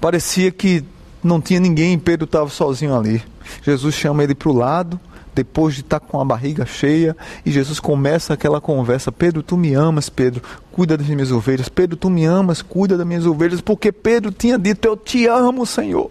Parecia 0.00 0.50
que 0.50 0.84
não 1.22 1.40
tinha 1.40 1.60
ninguém 1.60 1.94
e 1.94 1.98
Pedro 1.98 2.24
estava 2.24 2.48
sozinho 2.48 2.96
ali. 2.96 3.22
Jesus 3.62 3.94
chama 3.94 4.22
ele 4.22 4.34
para 4.34 4.48
o 4.48 4.52
lado, 4.52 5.00
depois 5.34 5.74
de 5.74 5.82
estar 5.82 6.00
tá 6.00 6.06
com 6.06 6.20
a 6.20 6.24
barriga 6.24 6.64
cheia, 6.64 7.16
e 7.44 7.50
Jesus 7.50 7.78
começa 7.78 8.34
aquela 8.34 8.60
conversa: 8.60 9.12
Pedro, 9.12 9.42
tu 9.42 9.56
me 9.56 9.74
amas, 9.74 10.08
Pedro, 10.08 10.42
cuida 10.72 10.96
das 10.96 11.06
minhas 11.06 11.30
ovelhas. 11.30 11.68
Pedro, 11.68 11.96
tu 11.96 12.08
me 12.08 12.24
amas, 12.24 12.62
cuida 12.62 12.96
das 12.96 13.06
minhas 13.06 13.26
ovelhas, 13.26 13.60
porque 13.60 13.92
Pedro 13.92 14.32
tinha 14.32 14.58
dito: 14.58 14.86
Eu 14.86 14.96
te 14.96 15.26
amo, 15.26 15.66
Senhor. 15.66 16.10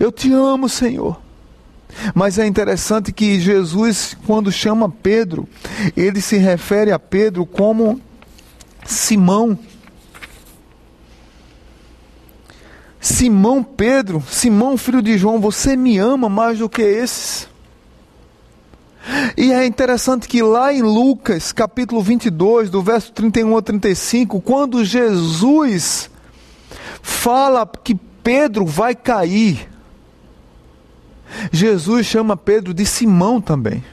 Eu 0.00 0.10
te 0.10 0.32
amo, 0.32 0.68
Senhor. 0.68 1.20
Mas 2.14 2.38
é 2.38 2.46
interessante 2.46 3.12
que 3.12 3.38
Jesus, 3.38 4.16
quando 4.26 4.50
chama 4.50 4.90
Pedro, 4.90 5.48
ele 5.96 6.20
se 6.20 6.36
refere 6.36 6.90
a 6.90 6.98
Pedro 6.98 7.46
como 7.46 8.00
Simão. 8.84 9.58
Simão 13.04 13.62
Pedro, 13.62 14.24
Simão 14.30 14.78
filho 14.78 15.02
de 15.02 15.18
João, 15.18 15.38
você 15.38 15.76
me 15.76 15.98
ama 15.98 16.26
mais 16.26 16.58
do 16.58 16.70
que 16.70 16.80
esses? 16.80 17.46
E 19.36 19.52
é 19.52 19.66
interessante 19.66 20.26
que 20.26 20.42
lá 20.42 20.72
em 20.72 20.80
Lucas, 20.80 21.52
capítulo 21.52 22.00
22, 22.00 22.70
do 22.70 22.80
verso 22.80 23.12
31 23.12 23.58
a 23.58 23.60
35, 23.60 24.40
quando 24.40 24.82
Jesus 24.82 26.08
fala 27.02 27.66
que 27.66 27.94
Pedro 27.94 28.64
vai 28.64 28.94
cair, 28.94 29.68
Jesus 31.52 32.06
chama 32.06 32.38
Pedro 32.38 32.72
de 32.72 32.86
Simão 32.86 33.38
também. 33.38 33.84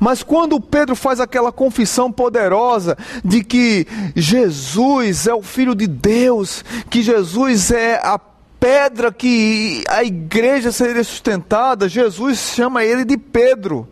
Mas 0.00 0.22
quando 0.22 0.60
Pedro 0.60 0.96
faz 0.96 1.20
aquela 1.20 1.52
confissão 1.52 2.10
poderosa 2.10 2.96
de 3.24 3.42
que 3.42 3.86
Jesus 4.14 5.26
é 5.26 5.34
o 5.34 5.42
Filho 5.42 5.74
de 5.74 5.86
Deus, 5.86 6.64
que 6.90 7.02
Jesus 7.02 7.70
é 7.70 8.00
a 8.02 8.18
pedra 8.18 9.12
que 9.12 9.84
a 9.88 10.02
igreja 10.02 10.72
seria 10.72 11.04
sustentada, 11.04 11.88
Jesus 11.88 12.38
chama 12.38 12.84
ele 12.84 13.04
de 13.04 13.18
Pedro. 13.18 13.88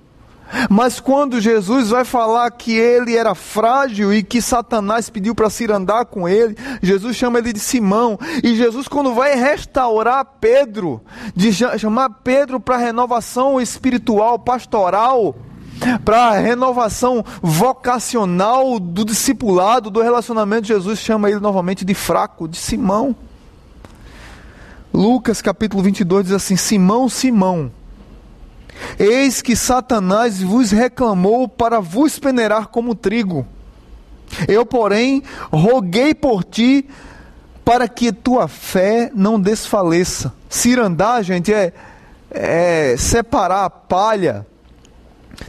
Mas 0.71 1.01
quando 1.01 1.41
Jesus 1.41 1.91
vai 1.91 2.05
falar 2.05 2.51
que 2.51 2.73
ele 2.73 3.17
era 3.17 3.35
frágil 3.35 4.13
e 4.13 4.23
que 4.23 4.43
Satanás 4.43 5.09
pediu 5.09 5.35
para 5.35 5.51
se 5.51 5.71
andar 5.71 6.05
com 6.07 6.29
ele, 6.29 6.57
Jesus 6.83 7.17
chama 7.17 7.39
ele 7.39 7.53
de 7.53 7.61
Simão. 7.61 8.19
E 8.43 8.55
Jesus, 8.55 8.87
quando 8.87 9.15
vai 9.15 9.35
restaurar 9.35 10.25
Pedro, 10.41 11.01
de 11.35 11.53
chamar 11.53 12.11
Pedro 12.23 12.61
para 12.61 12.77
renovação 12.77 13.61
espiritual, 13.61 14.39
pastoral, 14.39 15.35
para 16.05 16.29
a 16.29 16.39
renovação 16.39 17.25
vocacional 17.43 18.79
do 18.79 19.05
discipulado, 19.05 19.91
do 19.91 20.03
relacionamento, 20.03 20.67
Jesus 20.67 20.99
chama 20.99 21.31
ele 21.31 21.41
novamente 21.41 21.85
de 21.85 21.95
fraco, 21.95 22.49
de 22.49 22.57
Simão. 22.57 23.15
Lucas 24.93 25.41
capítulo 25.41 25.83
22 25.83 26.27
diz 26.27 26.35
assim: 26.35 26.57
Simão, 26.57 27.09
Simão, 27.09 27.71
eis 28.99 29.41
que 29.41 29.57
Satanás 29.57 30.43
vos 30.43 30.71
reclamou 30.71 31.49
para 31.49 31.81
vos 31.81 32.19
peneirar 32.19 32.69
como 32.69 32.95
trigo. 32.95 33.47
Eu, 34.49 34.65
porém, 34.65 35.23
roguei 35.51 36.15
por 36.15 36.43
ti 36.45 36.89
para 37.65 37.87
que 37.89 38.13
tua 38.13 38.49
fé 38.49 39.11
não 39.15 39.41
desfaleça. 39.41 40.33
Cirandar, 40.49 41.23
gente, 41.23 41.53
é, 41.53 41.73
é 42.31 42.97
separar 42.97 43.65
a 43.65 43.71
palha 43.71 44.47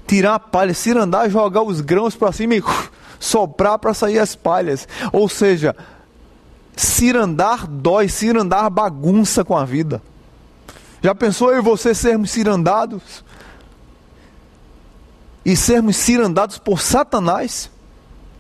tirar 0.08 0.36
a 0.36 0.40
palha, 0.40 0.74
cirandar, 0.74 1.30
jogar 1.30 1.64
os 1.64 1.82
grãos 1.82 2.16
para 2.16 2.32
cima 2.32 2.56
e 2.56 2.64
soprar 3.20 3.80
para 3.80 3.94
sair 3.94 4.20
as 4.20 4.36
palhas. 4.36 4.88
Ou 5.12 5.28
seja, 5.30 5.76
cirandar 6.76 7.68
dói, 7.68 8.08
cirandar 8.10 8.70
bagunça 8.70 9.44
com 9.44 9.58
a 9.58 9.66
vida. 9.66 10.02
Já 11.02 11.14
pensou 11.14 11.52
eu 11.52 11.60
e 11.60 11.62
você 11.62 11.94
sermos 11.94 12.32
cirandados? 12.32 13.24
E 15.46 15.56
sermos 15.58 15.98
cirandados 15.98 16.58
por 16.58 16.80
Satanás? 16.80 17.70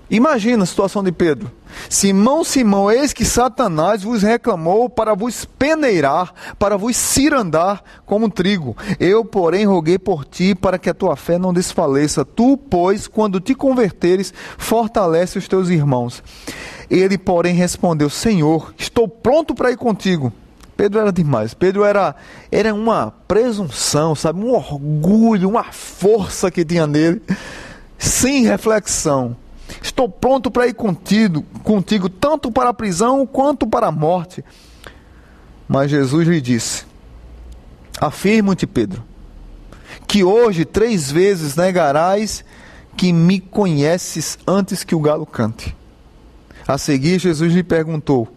Imagina 0.10 0.64
a 0.64 0.66
situação 0.66 1.04
de 1.04 1.12
Pedro. 1.12 1.51
Simão, 1.89 2.43
Simão, 2.43 2.91
eis 2.91 3.14
que 3.14 3.26
Satanás 3.26 4.04
vos 4.04 4.22
reclamou 4.22 4.89
para 4.89 5.16
vos 5.16 5.45
peneirar, 5.45 6.34
para 6.60 6.78
vos 6.78 6.95
cirandar 6.95 7.84
como 8.06 8.30
trigo. 8.30 8.76
Eu, 8.99 9.26
porém, 9.26 9.66
roguei 9.66 9.97
por 9.97 10.26
ti 10.26 10.54
para 10.54 10.78
que 10.78 10.89
a 10.89 10.93
tua 10.93 11.16
fé 11.16 11.38
não 11.38 11.54
desfaleça. 11.54 12.24
Tu, 12.24 12.58
pois, 12.58 13.08
quando 13.08 13.39
te 13.39 13.56
converteres, 13.56 14.34
fortalece 14.58 15.38
os 15.38 15.47
teus 15.47 15.70
irmãos. 15.70 16.22
Ele, 16.89 17.18
porém, 17.18 17.56
respondeu: 17.56 18.10
Senhor, 18.10 18.74
estou 18.78 19.08
pronto 19.08 19.56
para 19.56 19.72
ir 19.72 19.78
contigo. 19.78 20.32
Pedro 20.76 20.99
era 20.99 21.12
demais. 21.12 21.54
Pedro 21.54 21.84
era, 21.84 22.16
era 22.51 22.74
uma 22.74 23.12
presunção, 23.28 24.16
sabe? 24.16 24.39
Um 24.39 24.51
orgulho, 24.54 25.49
uma 25.49 25.72
força 25.72 26.51
que 26.51 26.66
tinha 26.66 26.86
nele, 26.86 27.22
sem 27.97 28.43
reflexão. 28.43 29.36
Estou 29.82 30.09
pronto 30.09 30.51
para 30.51 30.67
ir 30.67 30.74
contigo, 30.74 31.43
contigo, 31.63 32.09
tanto 32.09 32.51
para 32.51 32.69
a 32.69 32.74
prisão 32.74 33.26
quanto 33.26 33.67
para 33.67 33.88
a 33.88 33.91
morte. 33.91 34.43
Mas 35.67 35.89
Jesus 35.89 36.28
lhe 36.28 36.41
disse: 36.41 36.86
Afirmo-te, 37.99 38.67
Pedro, 38.67 39.03
que 40.07 40.24
hoje 40.24 40.65
três 40.65 41.11
vezes 41.11 41.55
negarás 41.55 42.43
que 42.95 43.11
me 43.11 43.39
conheces 43.39 44.38
antes 44.45 44.84
que 44.84 44.95
o 44.95 44.99
galo 44.99 45.26
cante. 45.26 45.76
A 46.67 46.78
seguir, 46.78 47.19
Jesus 47.19 47.53
lhe 47.53 47.63
perguntou: 47.63 48.28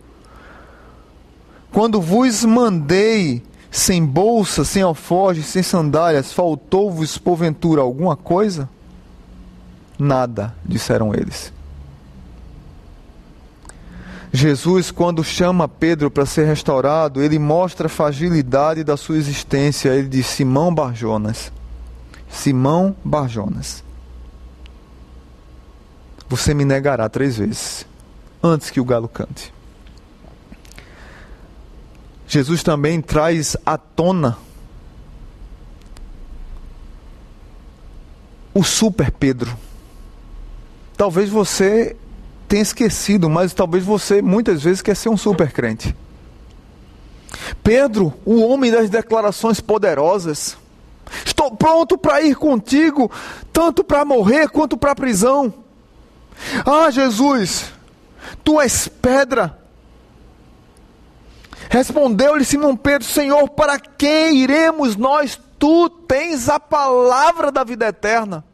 Quando 1.72 2.00
vos 2.00 2.44
mandei 2.44 3.42
sem 3.70 4.04
bolsa, 4.04 4.64
sem 4.64 4.82
alforje, 4.82 5.42
sem 5.42 5.62
sandálias, 5.62 6.32
faltou-vos 6.32 7.18
porventura 7.18 7.82
alguma 7.82 8.16
coisa? 8.16 8.68
Nada, 9.98 10.54
disseram 10.64 11.14
eles. 11.14 11.52
Jesus, 14.32 14.90
quando 14.90 15.24
chama 15.24 15.66
Pedro 15.66 16.10
para 16.10 16.26
ser 16.26 16.46
restaurado, 16.46 17.22
ele 17.22 17.38
mostra 17.38 17.86
a 17.86 17.90
fragilidade 17.90 18.84
da 18.84 18.96
sua 18.96 19.16
existência. 19.16 19.90
Ele 19.90 20.08
diz: 20.08 20.26
Simão 20.26 20.74
Barjonas. 20.74 21.50
Simão 22.28 22.94
Barjonas. 23.02 23.82
Você 26.28 26.52
me 26.52 26.64
negará 26.64 27.08
três 27.08 27.38
vezes 27.38 27.86
antes 28.42 28.68
que 28.68 28.80
o 28.80 28.84
galo 28.84 29.08
cante. 29.08 29.54
Jesus 32.28 32.62
também 32.62 33.00
traz 33.00 33.56
à 33.64 33.78
tona 33.78 34.36
o 38.52 38.64
super 38.64 39.10
Pedro. 39.12 39.56
Talvez 40.96 41.28
você 41.28 41.96
tenha 42.48 42.62
esquecido, 42.62 43.28
mas 43.28 43.52
talvez 43.52 43.84
você 43.84 44.22
muitas 44.22 44.62
vezes 44.62 44.80
quer 44.80 44.96
ser 44.96 45.08
um 45.08 45.16
super 45.16 45.52
crente. 45.52 45.94
Pedro, 47.62 48.14
o 48.24 48.40
homem 48.40 48.70
das 48.70 48.88
declarações 48.88 49.60
poderosas. 49.60 50.56
Estou 51.24 51.54
pronto 51.54 51.98
para 51.98 52.22
ir 52.22 52.34
contigo, 52.34 53.10
tanto 53.52 53.84
para 53.84 54.04
morrer 54.04 54.48
quanto 54.48 54.76
para 54.76 54.92
a 54.92 54.96
prisão. 54.96 55.52
Ah, 56.64 56.90
Jesus, 56.90 57.72
tu 58.42 58.60
és 58.60 58.88
pedra. 58.88 59.58
Respondeu-lhe 61.68 62.44
Simão 62.44 62.76
Pedro: 62.76 63.06
Senhor, 63.06 63.48
para 63.50 63.78
quem 63.78 64.36
iremos 64.38 64.96
nós? 64.96 65.38
Tu 65.58 65.88
tens 65.88 66.48
a 66.48 66.60
palavra 66.60 67.50
da 67.50 67.64
vida 67.64 67.86
eterna. 67.86 68.44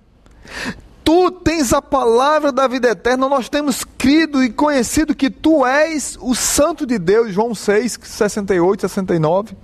Tu 1.04 1.30
tens 1.30 1.72
a 1.72 1.82
palavra 1.82 2.52
da 2.52 2.68
vida 2.68 2.88
eterna. 2.88 3.28
Nós 3.28 3.48
temos 3.48 3.84
crido 3.84 4.42
e 4.42 4.50
conhecido 4.50 5.14
que 5.14 5.30
tu 5.30 5.66
és 5.66 6.16
o 6.20 6.34
Santo 6.34 6.86
de 6.86 6.98
Deus. 6.98 7.32
João 7.32 7.54
6, 7.54 7.98
68, 8.02 8.82
69. 8.82 9.56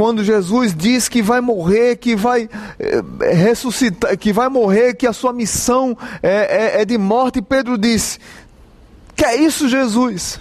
quando 0.00 0.24
Jesus 0.24 0.74
diz 0.74 1.10
que 1.10 1.20
vai 1.20 1.42
morrer, 1.42 1.96
que 1.96 2.16
vai 2.16 2.48
é, 2.78 3.34
ressuscitar, 3.34 4.16
que 4.16 4.32
vai 4.32 4.48
morrer, 4.48 4.94
que 4.94 5.06
a 5.06 5.12
sua 5.12 5.30
missão 5.30 5.94
é, 6.22 6.78
é, 6.78 6.80
é 6.80 6.84
de 6.86 6.96
morte, 6.96 7.42
Pedro 7.42 7.76
disse: 7.76 8.18
Que 9.14 9.26
é 9.26 9.36
isso, 9.36 9.68
Jesus? 9.68 10.40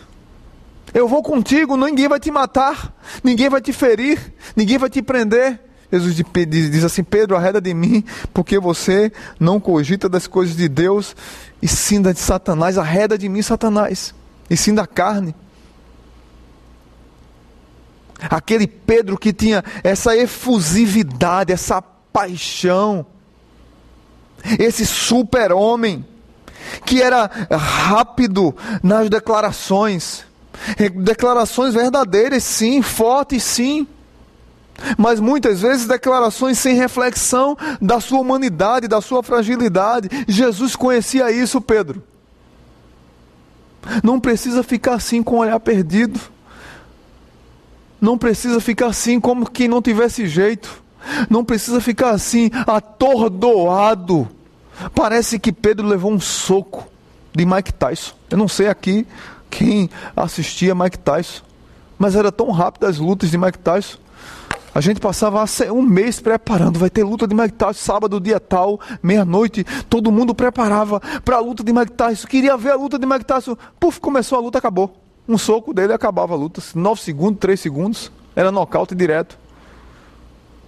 Eu 0.94 1.10
vou 1.10 1.22
contigo, 1.22 1.76
ninguém 1.76 2.08
vai 2.08 2.22
te 2.22 2.32
matar, 2.32 2.96
ninguém 3.22 3.50
vai 3.50 3.60
te 3.60 3.74
ferir, 3.74 4.34
ninguém 4.56 4.78
vai 4.78 4.90
te 4.90 5.02
prender. 5.02 5.60
Jesus 5.92 6.16
diz 6.48 6.84
assim: 6.84 7.04
Pedro, 7.04 7.36
arreda 7.36 7.60
de 7.60 7.74
mim, 7.74 8.04
porque 8.34 8.60
você 8.60 9.12
não 9.40 9.60
cogita 9.60 10.08
das 10.08 10.28
coisas 10.28 10.56
de 10.56 10.70
Deus 10.70 11.16
e 11.62 11.68
sim 11.68 12.02
da 12.02 12.12
de 12.12 12.20
Satanás. 12.20 12.78
Arreda 12.78 13.18
de 13.18 13.28
mim, 13.28 13.42
Satanás, 13.42 14.14
e 14.50 14.56
sim 14.56 14.74
da 14.74 14.86
carne. 14.86 15.34
Aquele 18.22 18.68
Pedro 18.68 19.18
que 19.18 19.34
tinha 19.34 19.64
essa 19.84 20.16
efusividade, 20.16 21.54
essa 21.54 21.82
paixão, 21.82 23.06
esse 24.60 24.86
super-homem, 24.86 26.06
que 26.86 27.02
era 27.02 27.30
rápido 27.50 28.56
nas 28.84 29.10
declarações, 29.10 30.26
declarações 31.02 31.74
verdadeiras, 31.74 32.44
sim, 32.44 32.82
fortes, 32.82 33.42
sim, 33.42 33.88
mas 34.98 35.20
muitas 35.20 35.62
vezes 35.62 35.88
declarações 35.88 36.58
sem 36.58 36.76
reflexão 36.76 37.58
da 37.82 38.00
sua 38.00 38.20
humanidade, 38.20 38.88
da 38.88 39.02
sua 39.02 39.24
fragilidade. 39.24 40.10
Jesus 40.28 40.76
conhecia 40.76 41.32
isso, 41.32 41.60
Pedro. 41.62 42.04
Não 44.04 44.20
precisa 44.20 44.64
ficar 44.64 44.96
assim 44.96 45.24
com 45.24 45.36
o 45.36 45.40
olhar 45.40 45.60
perdido. 45.60 46.20
Não 48.00 48.18
precisa 48.18 48.60
ficar 48.60 48.88
assim 48.88 49.20
como 49.20 49.50
quem 49.50 49.68
não 49.68 49.82
tivesse 49.82 50.28
jeito. 50.28 50.84
Não 51.30 51.44
precisa 51.44 51.82
ficar 51.82 52.12
assim 52.12 52.50
atordoado. 52.68 54.28
Parece 54.94 55.40
que 55.40 55.52
Pedro 55.52 55.88
levou 55.88 56.12
um 56.12 56.20
soco 56.20 56.88
de 57.36 57.46
Mike 57.46 57.74
Tyson. 57.74 58.14
Eu 58.30 58.38
não 58.38 58.48
sei 58.48 58.68
aqui 58.68 59.06
quem 59.50 59.90
assistia 60.16 60.76
Mike 60.76 61.00
Tyson, 61.00 61.42
mas 61.98 62.16
era 62.16 62.32
tão 62.32 62.52
rápido 62.52 62.86
as 62.86 62.98
lutas 62.98 63.32
de 63.32 63.38
Mike 63.38 63.60
Tyson. 63.60 63.98
A 64.80 64.82
gente 64.82 65.02
passava 65.02 65.44
um 65.74 65.82
mês 65.82 66.22
preparando. 66.22 66.80
Vai 66.80 66.90
ter 66.90 67.04
luta 67.04 67.28
de 67.28 67.36
Mike 67.36 67.56
Tyson 67.56 67.74
sábado, 67.74 68.18
dia 68.18 68.40
tal, 68.40 68.80
meia-noite. 69.04 69.66
Todo 69.90 70.10
mundo 70.10 70.34
preparava 70.34 71.02
para 71.26 71.36
a 71.36 71.40
luta 71.42 71.66
de 71.66 71.74
Mike 71.74 71.92
Tyson. 71.92 72.26
Queria 72.26 72.56
ver 72.56 72.72
a 72.72 72.76
luta 72.78 72.98
de 72.98 73.06
Mike 73.06 73.26
Tyson. 73.26 73.58
Puf, 73.78 74.00
começou 74.00 74.38
a 74.38 74.42
luta, 74.42 74.58
acabou. 74.58 74.96
Um 75.28 75.38
soco 75.38 75.74
dele 75.74 75.92
acabava 75.92 76.34
a 76.34 76.38
luta. 76.38 76.64
9 76.74 77.02
segundos, 77.02 77.42
3 77.42 77.60
segundos. 77.60 78.10
Era 78.34 78.54
nocaute 78.54 78.96
direto. 78.96 79.38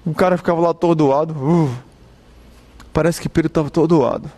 O 0.05 0.13
cara 0.13 0.35
ficava 0.35 0.59
lá 0.59 0.71
atordoado. 0.71 1.33
Uh, 1.33 1.73
parece 2.91 3.21
que 3.21 3.29
Pedro 3.29 3.47
estava 3.47 3.69
atordoado. 3.69 4.29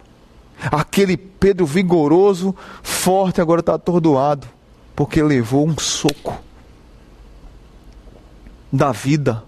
Aquele 0.71 1.17
Pedro 1.17 1.65
vigoroso, 1.65 2.55
forte, 2.83 3.41
agora 3.41 3.61
está 3.61 3.73
atordoado. 3.73 4.47
Porque 4.95 5.23
levou 5.23 5.67
um 5.67 5.75
soco 5.79 6.39
da 8.71 8.91
vida 8.91 9.43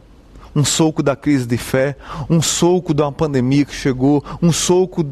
um 0.55 0.63
soco 0.63 1.03
da 1.03 1.15
crise 1.15 1.45
de 1.45 1.57
fé, 1.57 1.97
um 2.29 2.41
soco 2.41 2.93
de 2.93 3.01
uma 3.01 3.11
pandemia 3.11 3.65
que 3.65 3.75
chegou, 3.75 4.23
um 4.41 4.51
soco 4.51 5.05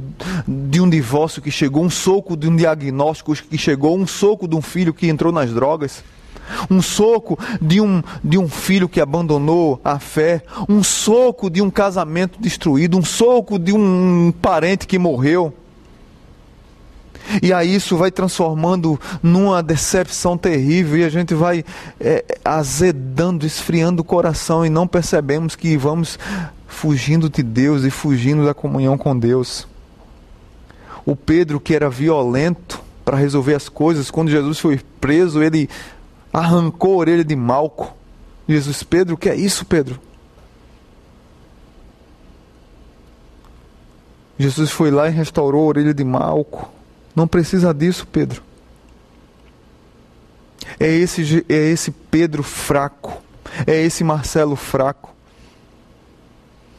de 0.48 0.80
um 0.80 0.90
divórcio 0.90 1.42
que 1.42 1.52
chegou, 1.52 1.84
um 1.84 1.90
soco 1.90 2.38
de 2.38 2.48
um 2.48 2.56
diagnóstico 2.56 3.36
que 3.36 3.58
chegou, 3.58 3.98
um 3.98 4.08
soco 4.08 4.48
de 4.48 4.56
um 4.56 4.62
filho 4.62 4.94
que 4.94 5.08
entrou 5.08 5.34
nas 5.34 5.52
drogas, 5.52 6.04
um 6.70 6.82
soco 6.82 7.38
de 7.62 7.82
um, 7.82 8.02
de 8.24 8.38
um 8.38 8.48
filho 8.48 8.88
que 8.88 9.02
abandonou 9.02 9.80
a 9.84 10.00
fé, 10.00 10.42
um 10.70 10.82
soco 10.82 11.50
de 11.50 11.62
um 11.62 11.70
casamento 11.70 12.40
destruído, 12.40 12.98
um 12.98 13.04
soco 13.04 13.60
de 13.60 13.74
um 13.74 14.34
parente 14.42 14.88
que 14.88 14.98
morreu. 14.98 15.54
E 17.42 17.54
aí 17.54 17.76
isso 17.76 17.98
vai 17.98 18.12
transformando 18.12 19.00
numa 19.22 19.64
decepção 19.64 20.38
terrível 20.38 20.98
e 20.98 21.04
a 21.04 21.10
gente 21.10 21.34
vai 21.34 21.64
é, 22.00 22.24
azedando, 22.44 23.46
esfriando 23.46 24.02
o 24.02 24.06
coração 24.06 24.66
e 24.66 24.70
não 24.70 24.88
percebemos 24.88 25.56
que 25.56 25.78
vamos 25.78 26.20
fugindo 26.68 27.30
de 27.30 27.42
Deus 27.44 27.84
e 27.84 27.90
fugindo 27.90 28.46
da 28.46 28.54
comunhão 28.54 28.98
com 28.98 29.18
Deus. 29.18 29.68
O 31.06 31.16
Pedro, 31.16 31.60
que 31.60 31.76
era 31.76 31.90
violento 31.90 32.82
para 33.04 33.18
resolver 33.18 33.56
as 33.56 33.70
coisas, 33.70 34.10
quando 34.10 34.32
Jesus 34.32 34.60
foi 34.60 34.80
preso, 35.00 35.42
ele 35.42 35.70
arrancou 36.32 36.94
a 36.94 36.98
orelha 36.98 37.24
de 37.24 37.36
Malco. 37.36 37.94
Jesus, 38.48 38.84
Pedro, 38.84 39.16
o 39.16 39.18
que 39.18 39.30
é 39.30 39.36
isso, 39.36 39.66
Pedro? 39.66 40.00
Jesus 44.38 44.72
foi 44.72 44.90
lá 44.90 45.08
e 45.08 45.12
restaurou 45.12 45.64
a 45.64 45.68
orelha 45.68 45.94
de 45.94 46.04
Malco. 46.04 46.73
Não 47.16 47.28
precisa 47.28 47.74
disso, 47.74 48.08
Pedro. 48.08 48.42
É 50.80 50.88
esse, 50.88 51.46
é 51.48 51.54
esse 51.54 51.92
Pedro 51.92 52.42
fraco. 52.42 53.22
É 53.68 53.82
esse 53.82 54.04
Marcelo 54.04 54.56
fraco. 54.56 55.14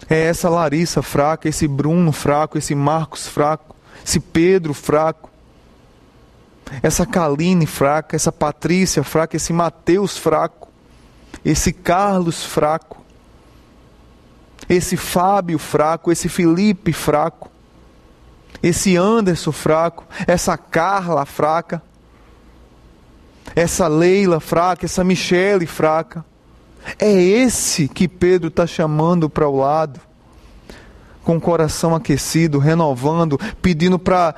É 0.09 0.25
essa 0.25 0.49
Larissa 0.51 1.03
fraca, 1.03 1.49
esse 1.49 1.67
Bruno 1.67 2.13
fraco, 2.13 2.59
esse 2.59 2.75
Marcos 2.75 3.27
fraco, 3.29 3.75
esse 4.05 4.21
Pedro 4.21 4.75
fraco. 4.75 5.31
Essa 6.83 7.07
Kaline 7.07 7.67
fraca, 7.67 8.17
essa 8.17 8.33
Patrícia 8.33 9.05
fraca, 9.05 9.37
esse 9.37 9.53
Mateus 9.53 10.19
fraco, 10.19 10.69
esse 11.45 11.73
Carlos 11.73 12.45
fraco, 12.45 13.05
esse 14.69 14.97
Fábio 14.97 15.59
fraco, 15.59 16.11
esse 16.11 16.29
Felipe 16.29 16.93
fraco 16.93 17.51
esse 18.65 18.97
Anderson 18.97 19.53
fraco, 19.53 20.07
essa 20.27 20.57
Carla 20.57 21.27
fraca, 21.27 21.83
essa 23.55 23.87
Leila 23.87 24.41
fraca, 24.41 24.87
essa 24.87 25.05
Michele 25.05 25.67
fraca. 25.67 26.25
É 26.99 27.13
esse 27.13 27.89
que 27.89 28.09
Pedro 28.09 28.49
está 28.49 28.67
chamando 28.67 29.29
para 29.29 29.47
o 29.47 29.59
lado, 29.59 30.01
com 31.23 31.37
o 31.37 31.41
coração 31.41 31.95
aquecido, 31.95 32.59
renovando, 32.59 33.39
pedindo 33.61 33.99
para 33.99 34.35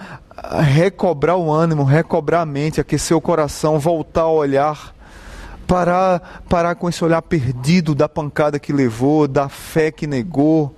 recobrar 0.60 1.36
o 1.36 1.50
ânimo, 1.50 1.84
recobrar 1.84 2.42
a 2.42 2.46
mente, 2.46 2.80
aquecer 2.80 3.16
o 3.16 3.20
coração, 3.20 3.78
voltar 3.78 4.22
a 4.22 4.28
olhar, 4.28 4.92
parar, 5.68 6.42
parar 6.48 6.74
com 6.74 6.88
esse 6.88 7.04
olhar 7.04 7.22
perdido 7.22 7.94
da 7.94 8.08
pancada 8.08 8.58
que 8.58 8.72
levou, 8.72 9.28
da 9.28 9.48
fé 9.48 9.92
que 9.92 10.06
negou 10.06 10.74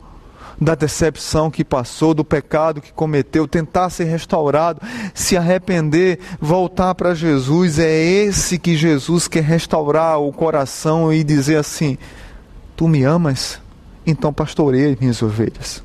da 0.61 0.75
decepção 0.75 1.51
que 1.51 1.65
passou, 1.65 2.13
do 2.13 2.25
pecado 2.25 2.81
que 2.81 2.93
cometeu, 2.93 3.47
tentar 3.47 3.91
ser 3.91 4.05
restaurado, 4.05 4.81
se 5.15 5.37
arrepender, 5.37 6.19
voltar 6.41 6.95
para 6.95 7.15
Jesus. 7.15 7.79
É 7.79 7.91
esse 7.91 8.59
que 8.59 8.77
Jesus 8.77 9.29
quer 9.29 9.45
restaurar 9.45 10.21
o 10.21 10.33
coração 10.33 11.13
e 11.13 11.23
dizer 11.23 11.57
assim: 11.57 11.97
Tu 12.77 12.89
me 12.89 13.05
amas? 13.05 13.61
Então 14.07 14.33
pastoreie 14.33 14.97
minhas 15.01 15.23
ovelhas. 15.23 15.83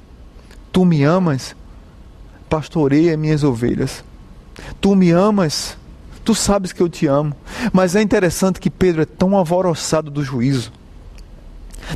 Tu 0.72 0.84
me 0.86 1.04
amas? 1.04 1.56
Pastoreia 2.50 3.16
minhas 3.18 3.44
ovelhas. 3.44 4.04
Tu 4.80 4.96
me 4.96 5.12
amas? 5.12 5.78
Tu 6.24 6.34
sabes 6.34 6.72
que 6.72 6.82
eu 6.82 6.90
te 6.90 7.06
amo. 7.06 7.36
Mas 7.72 7.96
é 7.96 8.02
interessante 8.02 8.60
que 8.60 8.70
Pedro 8.70 9.02
é 9.02 9.06
tão 9.06 9.36
alvoroçado 9.36 10.10
do 10.10 10.24
juízo, 10.24 10.72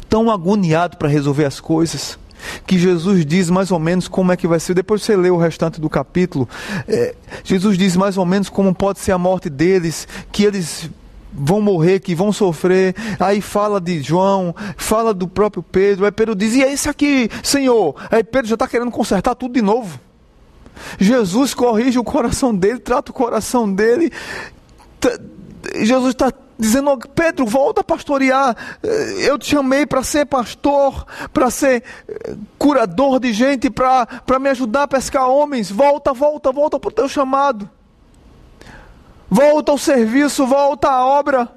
tão 0.10 0.30
agoniado 0.30 0.98
para 0.98 1.08
resolver 1.08 1.46
as 1.46 1.60
coisas, 1.60 2.20
que 2.66 2.78
Jesus 2.78 3.26
diz 3.26 3.50
mais 3.50 3.72
ou 3.72 3.80
menos 3.80 4.08
como 4.08 4.32
é 4.32 4.38
que 4.38 4.48
vai 4.48 4.60
ser. 4.60 4.74
Depois 4.74 5.02
você 5.02 5.16
lê 5.16 5.30
o 5.30 5.38
restante 5.38 5.80
do 5.80 5.90
capítulo. 5.90 6.48
É, 6.88 7.16
Jesus 7.44 7.78
diz 7.78 7.96
mais 7.96 8.18
ou 8.18 8.26
menos 8.26 8.50
como 8.50 8.74
pode 8.74 9.00
ser 9.00 9.12
a 9.12 9.18
morte 9.18 9.50
deles, 9.50 10.08
que 10.32 10.44
eles 10.44 10.90
vão 11.34 11.62
morrer, 11.62 12.00
que 12.00 12.16
vão 12.16 12.32
sofrer. 12.34 12.96
Aí 13.20 13.42
fala 13.42 13.80
de 13.80 14.02
João, 14.02 14.56
fala 14.76 15.14
do 15.14 15.28
próprio 15.28 15.62
Pedro. 15.62 16.06
Aí 16.06 16.12
Pedro 16.12 16.36
diz: 16.36 16.56
E 16.56 16.64
é 16.64 16.72
esse 16.72 16.90
aqui, 16.90 17.30
Senhor? 17.44 17.96
Aí 18.12 18.24
Pedro 18.24 18.48
já 18.48 18.56
está 18.56 18.68
querendo 18.68 18.92
consertar 18.92 19.36
tudo 19.36 19.54
de 19.54 19.62
novo. 19.62 20.00
Jesus 21.00 21.54
corrige 21.54 21.98
o 21.98 22.04
coração 22.04 22.56
dele, 22.56 22.80
trata 22.80 23.12
o 23.12 23.14
coração 23.14 23.72
dele. 23.72 24.12
Jesus 25.82 26.14
está 26.14 26.32
dizendo: 26.58 26.98
Pedro, 27.14 27.46
volta 27.46 27.82
a 27.82 27.84
pastorear. 27.84 28.56
Eu 29.20 29.38
te 29.38 29.50
chamei 29.50 29.86
para 29.86 30.04
ser 30.04 30.26
pastor, 30.26 31.06
para 31.34 31.50
ser 31.52 31.84
eh, 32.08 32.36
curador 32.58 33.20
de 33.20 33.32
gente, 33.34 33.70
para 33.70 34.40
me 34.40 34.50
ajudar 34.50 34.84
a 34.84 34.88
pescar 34.88 35.30
homens. 35.30 35.70
Volta, 35.70 36.14
volta, 36.14 36.52
volta 36.52 36.80
para 36.80 36.90
o 36.90 36.92
teu 36.92 37.08
chamado. 37.08 37.70
Volta 39.30 39.72
ao 39.72 39.78
serviço, 39.78 40.46
volta 40.48 40.90
à 40.90 41.06
obra. 41.06 41.50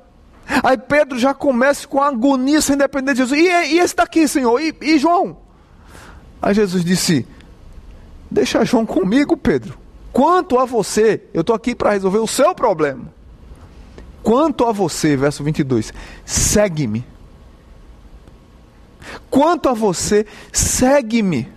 Aí 0.64 0.76
Pedro 0.76 1.18
já 1.18 1.32
começa 1.32 1.86
com 1.86 2.02
agonia 2.02 2.60
sem 2.60 2.76
depender 2.76 3.12
de 3.12 3.18
Jesus. 3.18 3.40
E, 3.40 3.74
e 3.74 3.78
esse 3.78 3.94
daqui, 3.94 4.26
Senhor? 4.26 4.60
E, 4.60 4.74
e 4.82 4.98
João? 4.98 5.36
Aí 6.42 6.52
Jesus 6.52 6.84
disse: 6.84 7.26
Deixa 8.30 8.64
João 8.64 8.84
comigo, 8.84 9.36
Pedro. 9.36 9.78
Quanto 10.12 10.58
a 10.58 10.64
você, 10.64 11.22
eu 11.32 11.42
estou 11.42 11.54
aqui 11.54 11.74
para 11.74 11.92
resolver 11.92 12.18
o 12.18 12.26
seu 12.26 12.54
problema. 12.54 13.19
Quanto 14.22 14.64
a 14.64 14.72
você, 14.72 15.16
verso 15.16 15.42
22, 15.42 15.92
segue-me. 16.24 17.04
Quanto 19.30 19.68
a 19.68 19.72
você, 19.72 20.26
segue-me. 20.52 21.48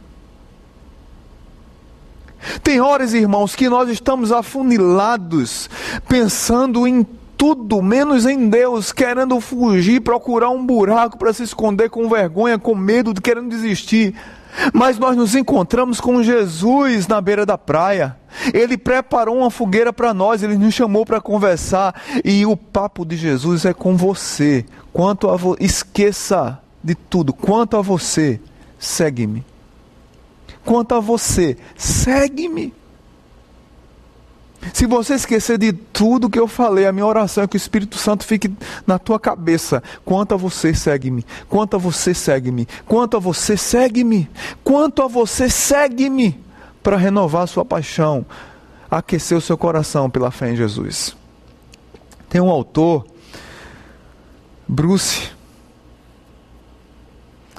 Tem 2.61 2.81
horas, 2.81 3.13
irmãos, 3.13 3.55
que 3.55 3.69
nós 3.69 3.89
estamos 3.89 4.31
afunilados, 4.31 5.69
pensando 6.07 6.87
em 6.87 7.05
tudo 7.37 7.81
menos 7.81 8.25
em 8.25 8.49
Deus, 8.49 8.91
querendo 8.91 9.39
fugir, 9.39 10.01
procurar 10.01 10.49
um 10.49 10.65
buraco 10.65 11.17
para 11.17 11.33
se 11.33 11.43
esconder 11.43 11.89
com 11.89 12.07
vergonha, 12.07 12.57
com 12.57 12.75
medo, 12.75 13.13
querendo 13.21 13.49
desistir. 13.49 14.15
Mas 14.73 14.97
nós 14.97 15.15
nos 15.17 15.35
encontramos 15.35 15.99
com 15.99 16.23
Jesus 16.23 17.07
na 17.07 17.19
beira 17.19 17.45
da 17.45 17.57
praia. 17.57 18.17
Ele 18.53 18.77
preparou 18.77 19.37
uma 19.37 19.51
fogueira 19.51 19.93
para 19.93 20.13
nós, 20.13 20.43
ele 20.43 20.57
nos 20.57 20.73
chamou 20.73 21.05
para 21.05 21.21
conversar. 21.21 22.01
E 22.23 22.45
o 22.45 22.55
papo 22.55 23.05
de 23.05 23.15
Jesus 23.15 23.65
é 23.65 23.73
com 23.73 23.95
você. 23.95 24.65
Quanto 24.91 25.29
a 25.29 25.35
vo... 25.35 25.55
esqueça 25.59 26.59
de 26.83 26.95
tudo. 26.95 27.33
Quanto 27.33 27.77
a 27.77 27.81
você, 27.81 28.39
segue-me. 28.79 29.43
Quanto 30.63 30.95
a 30.95 30.99
você, 30.99 31.57
segue-me. 31.75 32.73
Se 34.71 34.85
você 34.85 35.15
esquecer 35.15 35.57
de 35.57 35.73
tudo 35.73 36.29
que 36.29 36.39
eu 36.39 36.47
falei, 36.47 36.85
a 36.85 36.91
minha 36.91 37.05
oração 37.05 37.43
é 37.43 37.47
que 37.47 37.55
o 37.55 37.57
Espírito 37.57 37.97
Santo 37.97 38.23
fique 38.23 38.51
na 38.87 38.97
tua 38.97 39.19
cabeça. 39.19 39.83
Quanto 40.05 40.33
a 40.33 40.37
você, 40.37 40.73
segue-me. 40.73 41.25
Quanto 41.49 41.75
a 41.75 41.79
você, 41.79 42.13
segue-me. 42.13 42.67
Quanto 42.85 43.17
a 43.17 43.19
você, 43.19 43.57
segue-me. 43.57 44.29
Quanto 44.63 45.01
a 45.01 45.07
você, 45.07 45.49
segue-me. 45.49 46.39
Para 46.81 46.97
renovar 46.97 47.43
a 47.43 47.47
sua 47.47 47.65
paixão, 47.65 48.25
aquecer 48.91 49.37
o 49.37 49.41
seu 49.41 49.57
coração 49.57 50.09
pela 50.09 50.31
fé 50.31 50.51
em 50.51 50.55
Jesus. 50.55 51.15
Tem 52.29 52.41
um 52.41 52.49
autor, 52.49 53.05
Bruce, 54.67 55.29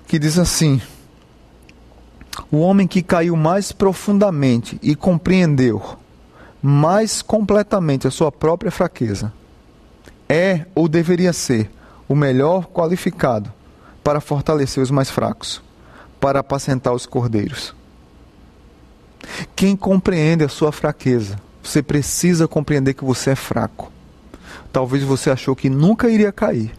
que 0.06 0.18
diz 0.18 0.38
assim: 0.38 0.80
O 2.50 2.58
homem 2.58 2.86
que 2.86 3.02
caiu 3.02 3.34
mais 3.34 3.72
profundamente 3.72 4.78
e 4.82 4.94
compreendeu 4.94 5.96
mais 6.66 7.20
completamente 7.20 8.06
a 8.06 8.10
sua 8.10 8.32
própria 8.32 8.70
fraqueza, 8.70 9.30
é 10.26 10.64
ou 10.74 10.88
deveria 10.88 11.30
ser 11.30 11.70
o 12.08 12.16
melhor 12.16 12.68
qualificado 12.68 13.52
para 14.02 14.18
fortalecer 14.18 14.82
os 14.82 14.90
mais 14.90 15.10
fracos, 15.10 15.62
para 16.18 16.40
apacentar 16.40 16.94
os 16.94 17.04
cordeiros. 17.04 17.74
Quem 19.54 19.76
compreende 19.76 20.42
a 20.42 20.48
sua 20.48 20.72
fraqueza, 20.72 21.38
você 21.62 21.82
precisa 21.82 22.48
compreender 22.48 22.94
que 22.94 23.04
você 23.04 23.32
é 23.32 23.36
fraco. 23.36 23.92
Talvez 24.72 25.02
você 25.02 25.28
achou 25.28 25.54
que 25.54 25.68
nunca 25.68 26.08
iria 26.08 26.32
cair. 26.32 26.72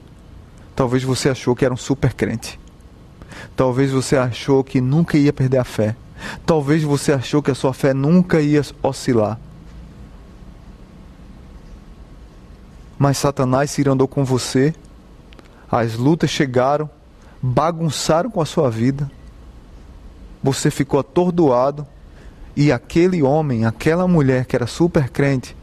Talvez 0.76 1.04
você 1.04 1.30
achou 1.30 1.56
que 1.56 1.64
era 1.64 1.74
um 1.74 1.78
super 1.78 2.12
crente. 2.12 2.60
Talvez 3.56 3.92
você 3.92 4.18
achou 4.18 4.64
que 4.64 4.82
nunca 4.82 5.16
ia 5.16 5.32
perder 5.32 5.60
a 5.60 5.64
fé. 5.64 5.96
Talvez 6.44 6.82
você 6.82 7.12
achou 7.12 7.44
que 7.44 7.52
a 7.52 7.56
sua 7.56 7.72
fé 7.72 7.94
nunca 7.94 8.42
ia 8.42 8.64
oscilar. 8.82 9.40
Mas 12.98 13.18
Satanás 13.18 13.72
se 13.72 13.82
irandou 13.82 14.08
com 14.08 14.24
você, 14.24 14.74
as 15.70 15.96
lutas 15.96 16.30
chegaram, 16.30 16.90
bagunçaram 17.42 18.32
com 18.32 18.42
a 18.42 18.46
sua 18.46 18.70
vida, 18.70 19.12
você 20.42 20.72
ficou 20.72 21.00
atordoado, 21.00 21.86
e 22.56 22.72
aquele 22.72 23.22
homem, 23.22 23.66
aquela 23.66 24.08
mulher 24.08 24.46
que 24.46 24.56
era 24.56 24.66
super 24.66 25.10
crente, 25.10 25.56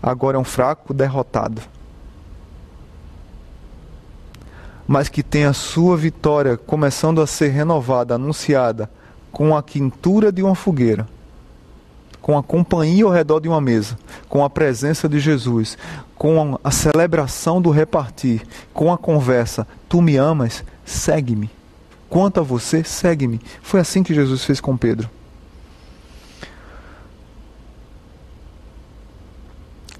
agora 0.00 0.36
é 0.36 0.40
um 0.40 0.44
fraco 0.44 0.94
derrotado. 0.94 1.60
Mas 4.86 5.08
que 5.08 5.20
tem 5.20 5.46
a 5.46 5.52
sua 5.52 5.96
vitória 5.96 6.56
começando 6.56 7.20
a 7.20 7.26
ser 7.26 7.48
renovada, 7.48 8.14
anunciada, 8.14 8.88
com 9.32 9.56
a 9.56 9.62
quintura 9.62 10.30
de 10.30 10.44
uma 10.44 10.54
fogueira 10.54 11.08
com 12.26 12.36
a 12.36 12.42
companhia 12.42 13.04
ao 13.04 13.12
redor 13.12 13.38
de 13.38 13.48
uma 13.48 13.60
mesa, 13.60 13.96
com 14.28 14.42
a 14.42 14.50
presença 14.50 15.08
de 15.08 15.20
Jesus, 15.20 15.78
com 16.16 16.58
a 16.64 16.72
celebração 16.72 17.62
do 17.62 17.70
repartir, 17.70 18.42
com 18.74 18.92
a 18.92 18.98
conversa, 18.98 19.64
tu 19.88 20.02
me 20.02 20.16
amas, 20.16 20.64
segue-me. 20.84 21.48
Quanto 22.10 22.40
a 22.40 22.42
você, 22.42 22.82
segue-me. 22.82 23.40
Foi 23.62 23.78
assim 23.78 24.02
que 24.02 24.12
Jesus 24.12 24.42
fez 24.42 24.60
com 24.60 24.76
Pedro. 24.76 25.08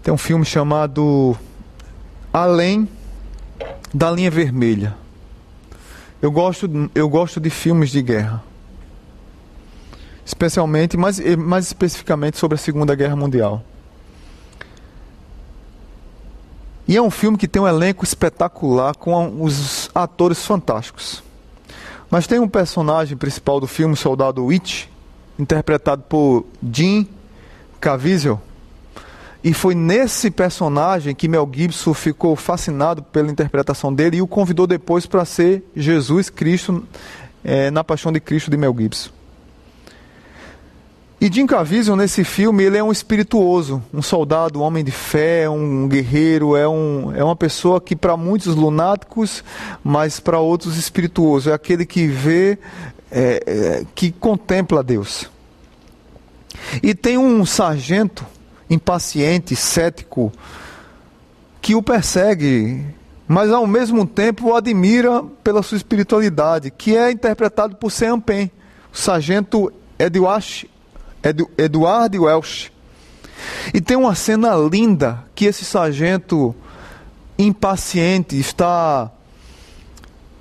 Tem 0.03 0.13
um 0.13 0.19
filme 0.19 0.45
chamado 0.45 1.39
Além 2.33 2.89
da 3.95 4.11
Linha 4.11 4.33
Vermelha. 4.33 4.97
Eu 6.21 6.33
gosto, 6.33 6.91
eu 6.93 7.09
gosto 7.09 7.39
de 7.39 7.51
filmes 7.51 7.91
de 7.91 8.03
guerra 8.03 8.43
especialmente, 10.27 10.97
mais, 10.97 11.21
mais 11.37 11.67
especificamente 11.67 12.37
sobre 12.37 12.57
a 12.57 12.59
Segunda 12.59 12.97
Guerra 12.97 13.15
Mundial. 13.15 13.63
E 16.89 16.97
é 16.97 17.03
um 17.03 17.11
filme 17.11 17.39
que 17.39 17.47
tem 17.47 17.63
um 17.63 17.67
elenco 17.67 18.05
espetacular 18.05 18.97
com 18.97 19.41
os 19.41 19.89
atores 19.95 20.45
fantásticos. 20.45 21.23
Mas 22.11 22.27
tem 22.27 22.41
um 22.41 22.49
personagem 22.49 23.17
principal 23.17 23.61
do 23.61 23.69
filme, 23.69 23.97
soldado 23.97 24.45
Witch, 24.45 24.87
interpretado 25.39 26.03
por 26.03 26.45
Jim 26.73 27.09
Caviezel. 27.81 28.41
E 29.45 29.55
foi 29.55 29.77
nesse 29.77 30.29
personagem 30.31 31.15
que 31.15 31.29
Mel 31.29 31.49
Gibson 31.53 31.95
ficou 31.95 32.35
fascinado 32.35 33.01
pela 33.01 33.31
interpretação 33.31 33.95
dele 33.95 34.17
e 34.17 34.23
o 34.23 34.27
convidou 34.27 34.67
depois 34.67 35.07
para 35.07 35.25
ser 35.25 35.65
Jesus 35.75 36.31
Cristo 36.31 36.85
é, 37.45 37.71
na 37.71 37.85
Paixão 37.85 38.13
de 38.13 38.19
Cristo 38.19 38.51
de 38.51 38.57
Mel 38.57 38.75
Gibson. 38.77 39.11
E 41.19 41.33
Jim 41.33 41.47
Caviezel 41.47 41.97
nesse 41.97 42.23
filme 42.23 42.63
ele 42.63 42.77
é 42.77 42.85
um 42.85 42.93
espirituoso, 42.93 43.83
um 43.93 44.03
soldado, 44.03 44.61
um 44.61 44.63
homem 44.63 44.85
de 44.85 44.91
fé, 44.91 45.49
um 45.49 45.89
guerreiro, 45.89 46.55
é, 46.55 46.69
um, 46.69 47.15
é 47.17 47.25
uma 47.25 47.35
pessoa 47.35 47.81
que 47.81 47.97
para 47.97 48.19
muitos 48.19 48.55
lunáticos, 48.55 49.43
mas 49.83 50.21
para 50.21 50.39
outros 50.39 50.77
espirituoso, 50.77 51.49
é 51.49 51.55
aquele 51.55 51.87
que 51.87 52.07
vê, 52.07 52.59
é, 53.11 53.43
é, 53.47 53.87
que 53.95 54.13
contempla 54.13 54.83
Deus. 54.83 55.31
E 56.83 56.95
tem 56.95 57.17
um 57.17 57.47
sargento 57.47 58.25
impaciente, 58.69 59.57
cético, 59.57 60.31
que 61.63 61.75
o 61.75 61.83
persegue, 61.83 62.85
mas 63.27 63.51
ao 63.51 63.67
mesmo 63.67 64.07
tempo 64.07 64.51
o 64.51 64.55
admira 64.55 65.25
pela 65.43 65.63
sua 65.63 65.77
espiritualidade, 65.77 66.71
que 66.71 66.95
é 66.95 67.11
interpretado 67.11 67.75
por 67.77 67.91
Sean 67.91 68.21
Penn, 68.21 68.51
o 68.93 68.97
sargento 68.97 69.73
Edward 69.99 70.69
Edu, 71.27 71.51
Eduardo 71.59 72.23
Welsh. 72.23 72.71
E 73.75 73.81
tem 73.81 73.97
uma 73.97 74.15
cena 74.15 74.55
linda 74.55 75.25
que 75.35 75.45
esse 75.45 75.65
sargento 75.65 76.55
impaciente 77.37 78.39
está 78.39 79.11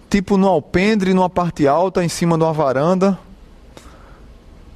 tipo 0.09 0.37
no 0.37 0.47
alpendre, 0.47 1.13
numa 1.13 1.29
parte 1.29 1.67
alta, 1.67 2.03
em 2.05 2.07
cima 2.07 2.37
de 2.37 2.43
uma 2.43 2.53
varanda, 2.53 3.17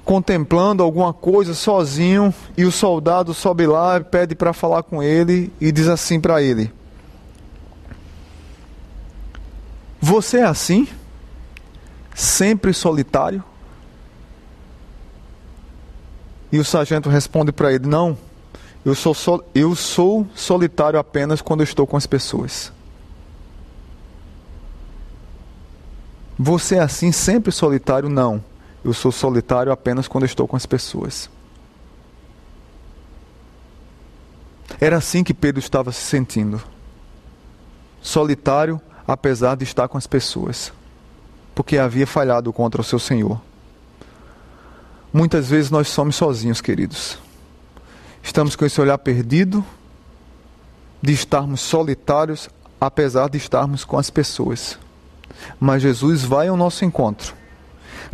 contemplando 0.03 0.81
alguma 0.81 1.13
coisa 1.13 1.53
sozinho 1.53 2.33
e 2.57 2.65
o 2.65 2.71
soldado 2.71 3.33
sobe 3.33 3.67
lá, 3.67 3.99
pede 4.01 4.33
para 4.33 4.51
falar 4.51 4.81
com 4.83 5.03
ele 5.03 5.53
e 5.61 5.71
diz 5.71 5.87
assim 5.87 6.19
para 6.19 6.41
ele: 6.41 6.73
Você 10.01 10.39
é 10.39 10.43
assim? 10.43 10.87
Sempre 12.15 12.73
solitário? 12.73 13.43
E 16.51 16.59
o 16.59 16.65
sargento 16.65 17.09
responde 17.09 17.51
para 17.51 17.71
ele: 17.71 17.87
Não, 17.87 18.17
eu 18.85 18.95
sou, 18.95 19.13
sol, 19.13 19.43
eu 19.53 19.75
sou 19.75 20.27
solitário 20.33 20.99
apenas 20.99 21.41
quando 21.41 21.63
estou 21.63 21.85
com 21.85 21.97
as 21.97 22.07
pessoas. 22.07 22.71
Você 26.37 26.75
é 26.75 26.79
assim 26.79 27.11
sempre 27.11 27.51
solitário? 27.51 28.07
Não. 28.07 28.41
Eu 28.83 28.93
sou 28.93 29.11
solitário 29.11 29.73
apenas 29.73 30.07
quando 30.07 30.25
estou 30.25 30.47
com 30.47 30.55
as 30.55 30.65
pessoas. 30.65 31.29
Era 34.79 34.95
assim 34.95 35.21
que 35.21 35.33
Pedro 35.33 35.59
estava 35.59 35.91
se 35.91 36.01
sentindo. 36.01 36.61
Solitário, 38.01 38.79
apesar 39.05 39.55
de 39.55 39.65
estar 39.65 39.89
com 39.89 39.97
as 39.97 40.07
pessoas. 40.07 40.71
Porque 41.53 41.77
havia 41.77 42.07
falhado 42.07 42.53
contra 42.53 42.79
o 42.79 42.85
seu 42.85 42.99
Senhor. 42.99 43.41
Muitas 45.11 45.49
vezes 45.49 45.71
nós 45.71 45.87
somos 45.87 46.15
sozinhos, 46.15 46.61
queridos. 46.61 47.17
Estamos 48.21 48.55
com 48.55 48.65
esse 48.65 48.79
olhar 48.79 48.97
perdido, 48.99 49.65
de 51.01 51.13
estarmos 51.13 51.61
solitários, 51.61 52.49
apesar 52.79 53.29
de 53.29 53.37
estarmos 53.37 53.83
com 53.83 53.97
as 53.97 54.09
pessoas. 54.09 54.77
Mas 55.59 55.81
Jesus 55.81 56.23
vai 56.23 56.47
ao 56.47 56.57
nosso 56.57 56.85
encontro 56.85 57.33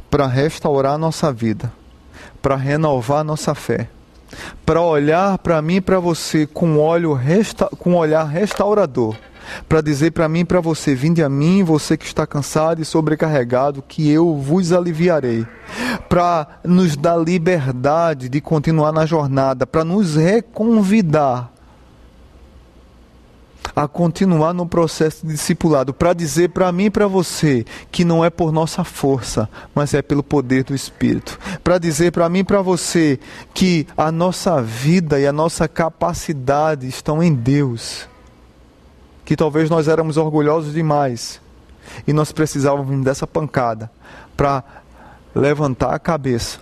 para 0.09 0.27
restaurar 0.27 0.93
a 0.93 0.97
nossa 0.97 1.33
vida, 1.33 1.71
para 2.41 2.55
renovar 2.55 3.19
a 3.19 3.23
nossa 3.23 3.53
fé, 3.53 3.89
para 4.65 4.81
olhar 4.81 5.37
para 5.39 5.61
mim 5.61 5.75
e 5.75 5.81
para 5.81 5.99
você 5.99 6.45
com, 6.45 6.77
olho 6.79 7.13
resta 7.13 7.67
com 7.77 7.91
um 7.91 7.97
olhar 7.97 8.23
restaurador, 8.23 9.17
para 9.67 9.81
dizer 9.81 10.11
para 10.11 10.29
mim 10.29 10.39
e 10.39 10.45
para 10.45 10.59
você: 10.59 10.95
vinde 10.95 11.23
a 11.23 11.29
mim, 11.29 11.63
você 11.63 11.97
que 11.97 12.05
está 12.05 12.25
cansado 12.25 12.81
e 12.81 12.85
sobrecarregado, 12.85 13.83
que 13.87 14.09
eu 14.09 14.35
vos 14.35 14.71
aliviarei, 14.71 15.45
para 16.09 16.59
nos 16.63 16.95
dar 16.95 17.17
liberdade 17.17 18.29
de 18.29 18.41
continuar 18.41 18.91
na 18.91 19.05
jornada, 19.05 19.65
para 19.65 19.83
nos 19.83 20.15
reconvidar 20.15 21.55
a 23.75 23.87
continuar 23.87 24.53
no 24.53 24.65
processo 24.65 25.25
de 25.25 25.33
discipulado, 25.33 25.93
para 25.93 26.13
dizer 26.13 26.49
para 26.49 26.71
mim 26.71 26.85
e 26.85 26.89
para 26.89 27.07
você 27.07 27.65
que 27.91 28.05
não 28.05 28.23
é 28.23 28.29
por 28.29 28.51
nossa 28.51 28.83
força, 28.83 29.49
mas 29.73 29.93
é 29.93 30.01
pelo 30.01 30.23
poder 30.23 30.63
do 30.63 30.73
Espírito. 30.73 31.37
Para 31.63 31.77
dizer 31.77 32.11
para 32.11 32.29
mim 32.29 32.39
e 32.39 32.43
para 32.43 32.61
você 32.61 33.19
que 33.53 33.85
a 33.97 34.11
nossa 34.11 34.61
vida 34.61 35.19
e 35.19 35.27
a 35.27 35.33
nossa 35.33 35.67
capacidade 35.67 36.87
estão 36.87 37.21
em 37.21 37.33
Deus. 37.33 38.07
Que 39.26 39.36
talvez 39.36 39.69
nós 39.69 39.88
éramos 39.88 40.15
orgulhosos 40.15 40.73
demais 40.73 41.41
e 42.07 42.13
nós 42.13 42.32
precisávamos 42.32 43.03
dessa 43.03 43.28
pancada 43.28 43.91
para 44.38 44.63
levantar 45.34 45.93
a 45.93 45.99
cabeça 45.99 46.59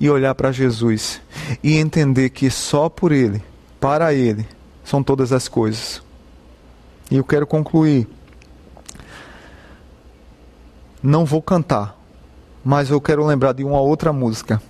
e 0.00 0.08
olhar 0.08 0.34
para 0.34 0.52
Jesus 0.52 1.20
e 1.62 1.76
entender 1.76 2.30
que 2.30 2.50
só 2.50 2.88
por 2.88 3.12
Ele, 3.12 3.42
para 3.80 4.14
Ele, 4.14 4.46
são 4.84 5.02
todas 5.02 5.32
as 5.32 5.48
coisas. 5.48 6.02
E 7.10 7.16
eu 7.16 7.24
quero 7.24 7.46
concluir. 7.46 8.08
Não 11.02 11.24
vou 11.24 11.42
cantar, 11.42 11.98
mas 12.64 12.90
eu 12.90 13.00
quero 13.00 13.26
lembrar 13.26 13.52
de 13.52 13.62
uma 13.62 13.80
outra 13.80 14.12
música. 14.12 14.60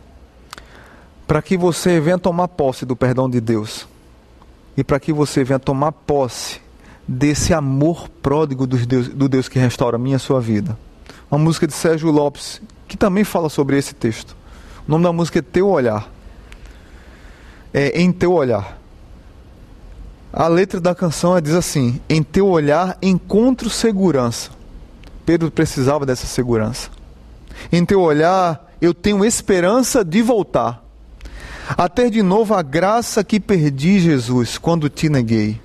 Para 1.26 1.40
que 1.40 1.56
você 1.56 2.00
venha 2.00 2.18
tomar 2.18 2.48
posse 2.48 2.84
do 2.84 2.96
perdão 2.96 3.30
de 3.30 3.40
Deus. 3.40 3.86
E 4.76 4.82
para 4.82 4.98
que 4.98 5.12
você 5.12 5.44
venha 5.44 5.60
tomar 5.60 5.92
posse 5.92 6.60
desse 7.06 7.52
amor 7.52 8.08
pródigo 8.22 8.66
do 8.66 8.76
Deus, 8.76 9.08
do 9.08 9.28
Deus 9.28 9.48
que 9.48 9.58
restaura 9.58 9.96
a 9.96 9.98
minha 9.98 10.14
e 10.14 10.16
a 10.16 10.18
sua 10.18 10.40
vida. 10.40 10.78
Uma 11.30 11.38
música 11.38 11.66
de 11.66 11.72
Sérgio 11.72 12.10
Lopes, 12.10 12.60
que 12.86 12.96
também 12.96 13.24
fala 13.24 13.48
sobre 13.48 13.76
esse 13.76 13.94
texto. 13.94 14.36
O 14.86 14.90
nome 14.90 15.04
da 15.04 15.12
música 15.12 15.38
é 15.38 15.42
Teu 15.42 15.68
Olhar. 15.68 16.08
É 17.72 18.00
Em 18.00 18.12
Teu 18.12 18.32
Olhar. 18.32 18.78
A 20.36 20.48
letra 20.48 20.80
da 20.80 20.96
canção 20.96 21.40
diz 21.40 21.54
assim: 21.54 22.00
Em 22.08 22.20
teu 22.20 22.48
olhar 22.48 22.98
encontro 23.00 23.70
segurança. 23.70 24.50
Pedro 25.24 25.48
precisava 25.48 26.04
dessa 26.04 26.26
segurança. 26.26 26.90
Em 27.70 27.84
teu 27.84 28.00
olhar 28.00 28.68
eu 28.80 28.92
tenho 28.92 29.24
esperança 29.24 30.04
de 30.04 30.22
voltar. 30.22 30.82
A 31.68 31.88
ter 31.88 32.10
de 32.10 32.20
novo 32.20 32.52
a 32.52 32.62
graça 32.62 33.22
que 33.22 33.38
perdi, 33.38 34.00
Jesus, 34.00 34.58
quando 34.58 34.88
te 34.88 35.08
neguei. 35.08 35.60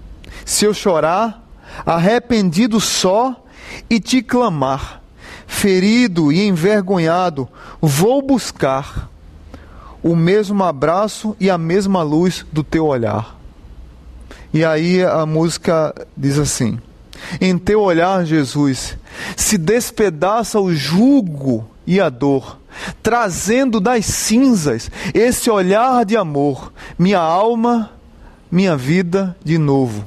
Se 0.46 0.66
eu 0.66 0.74
chorar, 0.74 1.44
arrependido 1.86 2.80
só 2.80 3.46
e 3.90 4.00
te 4.00 4.22
clamar, 4.22 5.02
ferido 5.48 6.32
e 6.32 6.48
envergonhado, 6.48 7.48
vou 7.82 8.22
buscar 8.22 9.10
o 10.02 10.16
mesmo 10.16 10.64
abraço 10.64 11.36
e 11.40 11.50
a 11.50 11.58
mesma 11.58 12.02
luz 12.02 12.46
do 12.52 12.64
teu 12.64 12.86
olhar. 12.86 13.38
E 14.54 14.64
aí 14.66 15.04
a 15.04 15.26
música 15.26 15.94
diz 16.16 16.40
assim: 16.40 16.80
Em 17.40 17.58
teu 17.58 17.82
olhar, 17.82 18.26
Jesus, 18.26 18.98
se 19.36 19.58
despedaça 19.58 20.60
o 20.60 20.74
jugo 20.74 21.70
e 21.86 22.00
a 22.00 22.10
dor, 22.10 22.60
trazendo 23.04 23.80
das 23.80 24.06
cinzas 24.06 24.90
esse 25.14 25.50
olhar 25.50 26.06
de 26.06 26.16
amor, 26.16 26.74
minha 26.98 27.20
alma, 27.20 27.92
minha 28.52 28.76
vida 28.76 29.36
de 29.44 29.58
novo. 29.58 30.06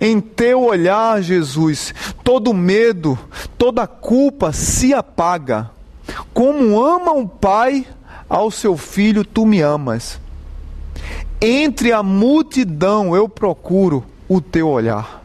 Em 0.00 0.20
teu 0.20 0.62
olhar, 0.62 1.22
Jesus, 1.22 1.94
todo 2.22 2.54
medo, 2.54 3.18
toda 3.58 3.86
culpa 3.86 4.52
se 4.52 4.94
apaga. 4.94 5.70
Como 6.32 6.82
ama 6.82 7.12
um 7.12 7.26
pai 7.26 7.86
ao 8.28 8.50
seu 8.50 8.76
filho, 8.76 9.24
tu 9.24 9.44
me 9.44 9.60
amas. 9.60 10.20
Entre 11.40 11.92
a 11.92 12.02
multidão 12.02 13.14
eu 13.16 13.28
procuro 13.28 14.04
o 14.28 14.40
teu 14.40 14.68
olhar. 14.68 15.22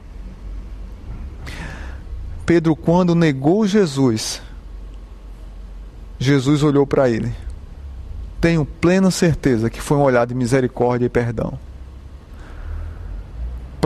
Pedro, 2.45 2.75
quando 2.75 3.13
negou 3.13 3.67
Jesus, 3.67 4.41
Jesus 6.17 6.63
olhou 6.63 6.87
para 6.87 7.09
ele. 7.09 7.31
Tenho 8.39 8.65
plena 8.65 9.11
certeza 9.11 9.69
que 9.69 9.81
foi 9.81 9.97
um 9.97 10.01
olhar 10.01 10.25
de 10.25 10.33
misericórdia 10.33 11.05
e 11.05 11.09
perdão. 11.09 11.59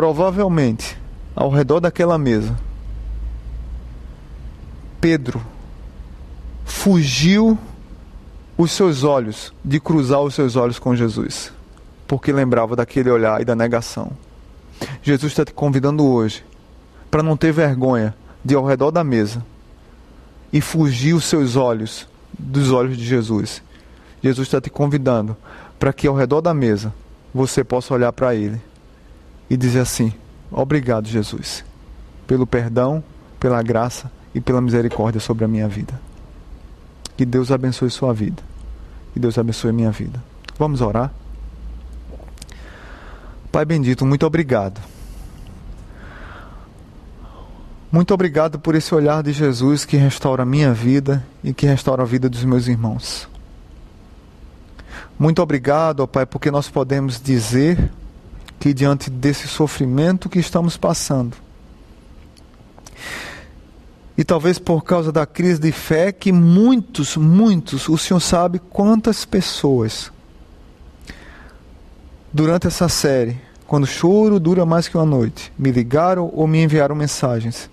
Provavelmente, 0.01 0.97
ao 1.35 1.51
redor 1.51 1.79
daquela 1.79 2.17
mesa, 2.17 2.57
Pedro 4.99 5.39
fugiu 6.65 7.55
os 8.57 8.71
seus 8.71 9.03
olhos 9.03 9.53
de 9.63 9.79
cruzar 9.79 10.21
os 10.21 10.33
seus 10.33 10.55
olhos 10.55 10.79
com 10.79 10.95
Jesus 10.95 11.53
porque 12.07 12.31
lembrava 12.31 12.75
daquele 12.75 13.11
olhar 13.11 13.39
e 13.41 13.45
da 13.45 13.55
negação. 13.55 14.11
Jesus 15.03 15.33
está 15.33 15.45
te 15.45 15.53
convidando 15.53 16.03
hoje 16.03 16.43
para 17.11 17.21
não 17.21 17.37
ter 17.37 17.53
vergonha 17.53 18.15
de 18.43 18.55
ao 18.55 18.65
redor 18.65 18.89
da 18.89 19.03
mesa 19.03 19.45
e 20.51 20.61
fugir 20.61 21.13
os 21.13 21.25
seus 21.25 21.55
olhos 21.55 22.07
dos 22.39 22.71
olhos 22.71 22.97
de 22.97 23.05
Jesus. 23.05 23.61
Jesus 24.23 24.47
está 24.47 24.59
te 24.59 24.71
convidando 24.71 25.37
para 25.77 25.93
que 25.93 26.07
ao 26.07 26.15
redor 26.15 26.41
da 26.41 26.55
mesa 26.55 26.91
você 27.31 27.63
possa 27.63 27.93
olhar 27.93 28.11
para 28.11 28.33
Ele 28.33 28.59
e 29.51 29.57
dizer 29.57 29.81
assim: 29.81 30.13
Obrigado, 30.49 31.09
Jesus, 31.09 31.65
pelo 32.25 32.47
perdão, 32.47 33.03
pela 33.37 33.61
graça 33.61 34.09
e 34.33 34.39
pela 34.39 34.61
misericórdia 34.61 35.19
sobre 35.19 35.43
a 35.43 35.47
minha 35.47 35.67
vida. 35.67 35.99
Que 37.17 37.25
Deus 37.25 37.51
abençoe 37.51 37.89
sua 37.89 38.13
vida. 38.13 38.41
Que 39.13 39.19
Deus 39.19 39.37
abençoe 39.37 39.73
minha 39.73 39.91
vida. 39.91 40.23
Vamos 40.57 40.79
orar? 40.79 41.11
Pai 43.51 43.65
bendito, 43.65 44.05
muito 44.05 44.25
obrigado. 44.25 44.79
Muito 47.91 48.13
obrigado 48.13 48.57
por 48.57 48.73
esse 48.73 48.95
olhar 48.95 49.21
de 49.21 49.33
Jesus 49.33 49.83
que 49.83 49.97
restaura 49.97 50.43
a 50.43 50.45
minha 50.45 50.73
vida 50.73 51.21
e 51.43 51.53
que 51.53 51.65
restaura 51.65 52.03
a 52.03 52.05
vida 52.05 52.29
dos 52.29 52.45
meus 52.45 52.69
irmãos. 52.69 53.27
Muito 55.19 55.41
obrigado, 55.41 55.99
ó 55.99 56.07
Pai, 56.07 56.25
porque 56.25 56.49
nós 56.49 56.69
podemos 56.69 57.21
dizer 57.21 57.91
que 58.61 58.75
diante 58.75 59.09
desse 59.09 59.47
sofrimento 59.47 60.29
que 60.29 60.37
estamos 60.37 60.77
passando, 60.77 61.35
e 64.15 64.23
talvez 64.23 64.59
por 64.59 64.83
causa 64.83 65.11
da 65.11 65.25
crise 65.25 65.59
de 65.59 65.71
fé 65.71 66.11
que 66.11 66.31
muitos, 66.31 67.17
muitos, 67.17 67.89
o 67.89 67.97
Senhor 67.97 68.19
sabe 68.19 68.59
quantas 68.59 69.25
pessoas 69.25 70.11
durante 72.31 72.67
essa 72.67 72.87
série, 72.87 73.41
quando 73.65 73.85
o 73.85 73.87
choro 73.87 74.39
dura 74.39 74.63
mais 74.63 74.87
que 74.87 74.95
uma 74.95 75.07
noite, 75.07 75.51
me 75.57 75.71
ligaram 75.71 76.29
ou 76.31 76.45
me 76.45 76.63
enviaram 76.63 76.93
mensagens, 76.93 77.67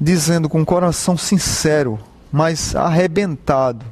dizendo 0.00 0.48
com 0.48 0.64
coração 0.64 1.16
sincero, 1.16 1.98
mas 2.30 2.76
arrebentado, 2.76 3.84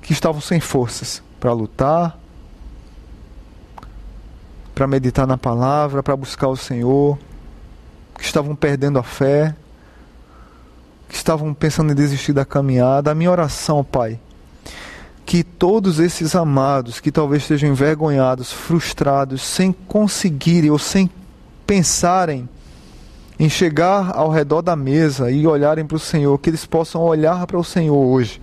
que 0.00 0.12
estavam 0.12 0.40
sem 0.40 0.60
forças 0.60 1.20
para 1.40 1.52
lutar, 1.52 2.21
para 4.74 4.86
meditar 4.86 5.26
na 5.26 5.36
palavra, 5.36 6.02
para 6.02 6.16
buscar 6.16 6.48
o 6.48 6.56
Senhor, 6.56 7.18
que 8.16 8.24
estavam 8.24 8.54
perdendo 8.54 8.98
a 8.98 9.02
fé, 9.02 9.54
que 11.08 11.14
estavam 11.14 11.52
pensando 11.52 11.92
em 11.92 11.94
desistir 11.94 12.32
da 12.32 12.44
caminhada. 12.44 13.10
A 13.10 13.14
minha 13.14 13.30
oração, 13.30 13.84
Pai, 13.84 14.18
que 15.26 15.44
todos 15.44 15.98
esses 15.98 16.34
amados 16.34 17.00
que 17.00 17.12
talvez 17.12 17.42
estejam 17.42 17.70
envergonhados, 17.70 18.52
frustrados, 18.52 19.42
sem 19.42 19.72
conseguirem 19.72 20.70
ou 20.70 20.78
sem 20.78 21.10
pensarem 21.66 22.48
em 23.38 23.48
chegar 23.48 24.12
ao 24.16 24.30
redor 24.30 24.62
da 24.62 24.76
mesa 24.76 25.30
e 25.30 25.46
olharem 25.46 25.84
para 25.84 25.96
o 25.96 26.00
Senhor, 26.00 26.38
que 26.38 26.50
eles 26.50 26.64
possam 26.64 27.02
olhar 27.02 27.46
para 27.46 27.58
o 27.58 27.64
Senhor 27.64 27.96
hoje 27.96 28.40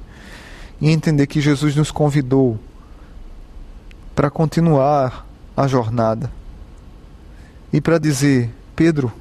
e 0.81 0.89
entender 0.89 1.27
que 1.27 1.41
Jesus 1.41 1.75
nos 1.75 1.91
convidou 1.91 2.59
para 4.15 4.29
continuar 4.29 5.28
a 5.59 5.67
jornada 5.67 6.31
e 7.73 7.81
para 7.81 7.97
dizer: 7.97 8.49
Pedro, 8.77 9.11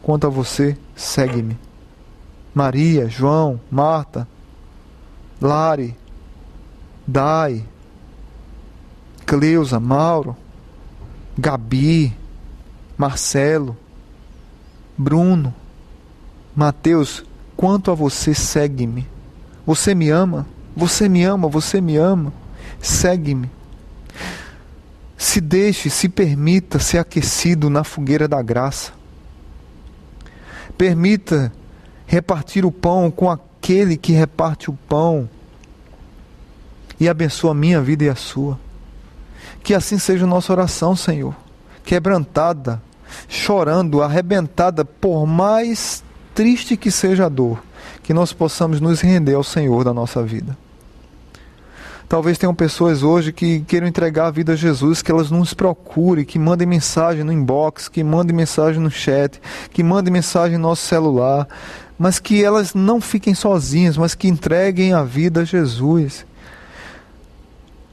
quanto 0.00 0.28
a 0.28 0.30
você, 0.30 0.78
segue-me. 0.94 1.58
Maria, 2.54 3.08
João, 3.08 3.60
Marta, 3.68 4.28
Lari, 5.42 5.96
Dai, 7.04 7.64
Cleusa, 9.26 9.80
Mauro, 9.80 10.36
Gabi, 11.36 12.16
Marcelo, 12.96 13.76
Bruno, 14.96 15.52
Mateus, 16.54 17.24
quanto 17.56 17.90
a 17.90 17.94
você, 17.94 18.32
segue-me. 18.32 19.06
Você 19.66 19.96
me 19.96 20.10
ama? 20.10 20.46
Você 20.76 21.08
me 21.08 21.24
ama? 21.24 21.48
Você 21.48 21.80
me 21.80 21.96
ama? 21.96 22.32
Segue-me. 22.80 23.50
Se 25.16 25.40
deixe, 25.40 25.88
se 25.88 26.08
permita 26.08 26.78
ser 26.78 26.98
aquecido 26.98 27.70
na 27.70 27.82
fogueira 27.84 28.28
da 28.28 28.42
graça. 28.42 28.92
Permita 30.76 31.52
repartir 32.06 32.64
o 32.64 32.72
pão 32.72 33.10
com 33.10 33.30
aquele 33.30 33.96
que 33.96 34.12
reparte 34.12 34.70
o 34.70 34.74
pão 34.88 35.28
e 37.00 37.08
abençoa 37.08 37.52
a 37.52 37.54
minha 37.54 37.80
vida 37.80 38.04
e 38.04 38.08
a 38.08 38.14
sua. 38.14 38.58
Que 39.62 39.74
assim 39.74 39.98
seja 39.98 40.24
a 40.24 40.28
nossa 40.28 40.52
oração, 40.52 40.94
Senhor. 40.94 41.34
Quebrantada, 41.84 42.80
chorando, 43.28 44.02
arrebentada, 44.02 44.84
por 44.84 45.26
mais 45.26 46.04
triste 46.34 46.76
que 46.76 46.90
seja 46.90 47.26
a 47.26 47.28
dor, 47.28 47.62
que 48.02 48.12
nós 48.12 48.32
possamos 48.32 48.80
nos 48.80 49.00
render 49.00 49.34
ao 49.34 49.42
Senhor 49.42 49.82
da 49.82 49.94
nossa 49.94 50.22
vida. 50.22 50.56
Talvez 52.08 52.38
tenham 52.38 52.54
pessoas 52.54 53.02
hoje 53.02 53.32
que 53.32 53.60
queiram 53.60 53.86
entregar 53.86 54.26
a 54.26 54.30
vida 54.30 54.52
a 54.52 54.56
Jesus, 54.56 55.02
que 55.02 55.10
elas 55.10 55.28
nos 55.28 55.52
procurem, 55.52 56.24
que 56.24 56.38
mandem 56.38 56.66
mensagem 56.66 57.24
no 57.24 57.32
inbox, 57.32 57.88
que 57.88 58.04
mandem 58.04 58.34
mensagem 58.34 58.80
no 58.80 58.90
chat, 58.90 59.40
que 59.72 59.82
mandem 59.82 60.12
mensagem 60.12 60.56
no 60.56 60.68
nosso 60.68 60.86
celular, 60.86 61.48
mas 61.98 62.20
que 62.20 62.44
elas 62.44 62.74
não 62.74 63.00
fiquem 63.00 63.34
sozinhas, 63.34 63.96
mas 63.96 64.14
que 64.14 64.28
entreguem 64.28 64.92
a 64.92 65.02
vida 65.02 65.40
a 65.40 65.44
Jesus. 65.44 66.24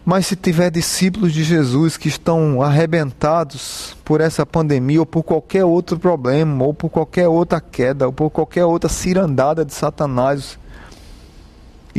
Mas 0.06 0.28
se 0.28 0.36
tiver 0.36 0.70
discípulos 0.70 1.34
de 1.34 1.44
Jesus 1.44 1.98
que 1.98 2.08
estão 2.10 2.62
arrebentados 2.62 3.98
por 4.06 4.22
essa 4.22 4.46
pandemia 4.46 5.00
ou 5.00 5.08
por 5.08 5.24
qualquer 5.24 5.66
outro 5.66 5.98
problema, 5.98 6.64
ou 6.64 6.74
por 6.74 6.90
qualquer 6.90 7.28
outra 7.28 7.60
queda, 7.60 8.06
ou 8.06 8.14
por 8.14 8.30
qualquer 8.30 8.66
outra 8.66 8.90
cirandada 8.90 9.66
de 9.66 9.74
Satanás, 9.74 10.60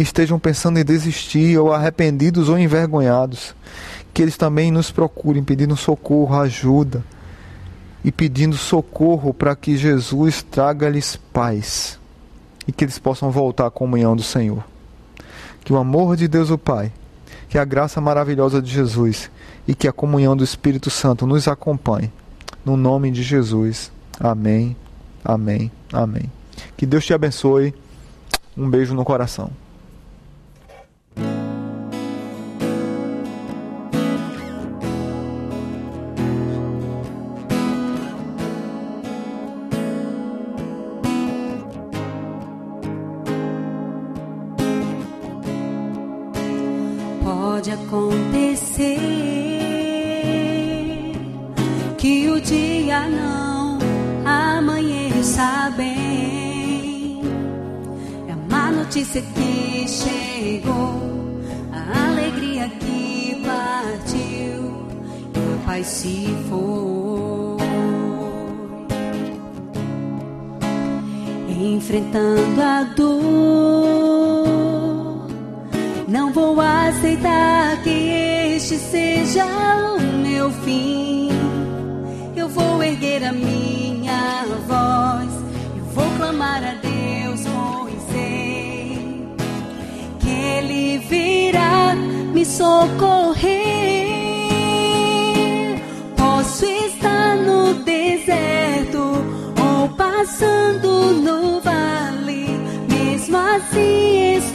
estejam 0.03 0.38
pensando 0.38 0.78
em 0.78 0.84
desistir, 0.84 1.59
ou 1.59 1.72
arrependidos 1.72 2.49
ou 2.49 2.59
envergonhados, 2.59 3.55
que 4.12 4.22
eles 4.22 4.36
também 4.36 4.70
nos 4.70 4.90
procurem 4.90 5.42
pedindo 5.42 5.76
socorro, 5.76 6.38
ajuda 6.38 7.05
e 8.05 8.11
pedindo 8.11 8.57
socorro 8.57 9.32
para 9.32 9.55
que 9.57 9.76
Jesus 9.76 10.42
traga-lhes 10.42 11.16
paz 11.32 11.99
e 12.66 12.72
que 12.72 12.84
eles 12.84 12.99
possam 12.99 13.30
voltar 13.30 13.66
à 13.66 13.70
comunhão 13.70 14.14
do 14.14 14.22
Senhor. 14.22 14.64
Que 15.64 15.72
o 15.72 15.76
amor 15.76 16.16
de 16.16 16.28
Deus 16.28 16.51
o 16.51 16.59
Pai 16.59 16.92
que 17.55 17.59
a 17.59 17.64
graça 17.64 18.01
maravilhosa 18.01 18.61
de 18.61 18.68
Jesus 18.68 19.30
e 19.64 19.76
que 19.76 19.86
a 19.86 19.92
comunhão 19.92 20.36
do 20.36 20.42
Espírito 20.42 20.90
Santo 20.90 21.24
nos 21.24 21.47
acompanhe. 21.47 22.11
No 22.64 22.76
nome 22.76 23.12
de 23.12 23.22
Jesus. 23.22 23.92
Amém. 24.18 24.76
Amém. 25.24 25.70
Amém. 25.92 26.32
Que 26.76 26.84
Deus 26.84 27.07
te 27.07 27.14
abençoe. 27.14 27.72
Um 28.57 28.68
beijo 28.68 28.92
no 28.92 29.05
coração. 29.05 29.53
Notícia 58.85 59.23
que 59.23 59.89
chegou, 59.89 61.03
a 61.73 62.11
alegria 62.11 62.69
que 62.79 63.43
partiu 63.45 64.87
e 65.35 65.39
a 65.39 65.67
paz 65.67 65.87
se 65.87 66.29
foi. 66.49 67.65
Enfrentando 71.49 72.62
a 72.62 72.85
dor, 72.95 74.14
não 76.15 76.33
vou 76.33 76.61
aceitar 76.61 77.83
que 77.83 77.91
este 77.91 78.77
seja 78.79 79.45
o 79.45 80.01
meu 80.23 80.49
fim. 80.65 81.29
Eu 82.37 82.49
vou 82.49 82.81
erguer 82.81 83.25
a 83.25 83.33
minha 83.33 84.45
voz, 84.69 85.29
eu 85.77 85.85
vou 85.93 86.09
clamar 86.17 86.62
a 86.62 86.75
Deus 86.75 86.95
ele 90.27 90.99
virá 90.99 91.95
me 92.33 92.45
socorrer. 92.45 93.53
Posso 96.17 96.65
estar 96.65 97.37
no 97.37 97.75
deserto 97.83 99.03
ou 99.61 99.89
passando 99.97 101.12
no 101.27 101.61
vale, 101.61 102.47
mesmo 102.89 103.37
assim 103.37 104.37
estou 104.37 104.54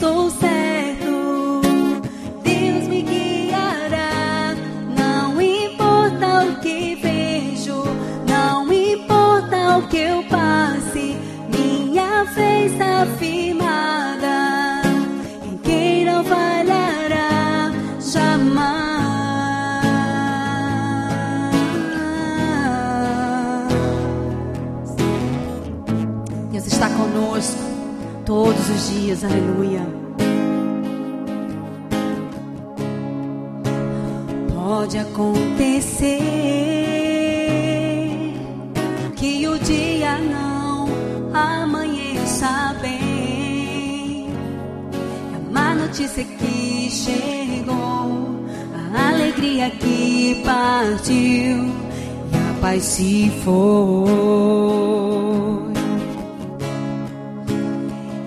fé 13.18 13.18
está 13.18 13.18
firmada. 13.18 14.00
está 26.80 26.90
conosco 26.92 27.60
todos 28.26 28.70
os 28.70 28.90
dias, 28.90 29.24
aleluia. 29.24 29.82
Pode 34.54 34.98
acontecer 34.98 36.69
notícia 46.00 46.24
que 46.24 46.90
chegou, 46.90 47.76
a 48.96 49.10
alegria 49.10 49.70
que 49.70 50.42
partiu 50.46 51.12
e 51.12 52.38
a 52.38 52.54
paz 52.62 52.84
se 52.84 53.30
foi. 53.44 54.08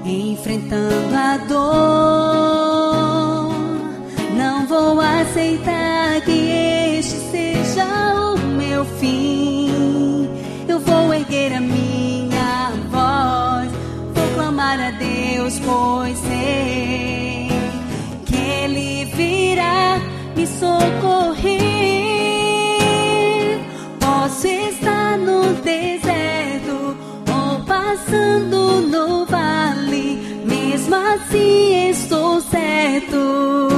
enfrentando 0.05 1.16
a 1.16 1.39
dor. 1.49 1.62
Não 4.37 4.66
vou 4.66 5.01
aceitar 5.01 5.82
socorrer. 20.62 21.58
Posso 23.98 24.46
estar 24.46 25.18
no 25.18 25.54
deserto 25.54 26.96
ou 27.36 27.64
passando 27.64 28.82
no 28.82 29.26
vale, 29.26 30.40
mesmo 30.44 30.94
assim 30.94 31.90
estou 31.90 32.40
certo. 32.40 33.68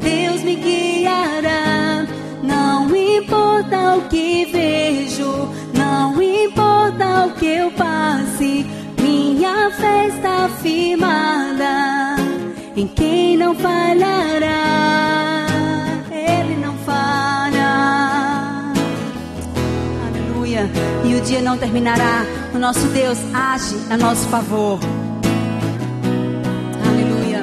Deus 0.00 0.42
me 0.42 0.56
guiará, 0.56 2.06
não 2.42 2.96
importa 2.96 3.96
o 3.96 4.08
que 4.08 4.46
vejo, 4.46 5.50
não 5.74 6.22
importa 6.22 7.26
o 7.26 7.34
que 7.34 7.46
eu 7.46 7.70
passe, 7.72 8.64
minha 9.02 9.70
fé 9.72 10.06
está 10.06 10.48
firmada 10.62 12.16
em 12.74 12.86
quem 12.88 13.36
não 13.36 13.54
falhará. 13.54 14.55
E 21.16 21.18
o 21.18 21.22
dia 21.22 21.40
não 21.40 21.56
terminará. 21.56 22.26
O 22.54 22.58
nosso 22.58 22.86
Deus 22.88 23.16
age 23.32 23.74
a 23.88 23.96
nosso 23.96 24.28
favor. 24.28 24.78
Aleluia. 26.86 27.42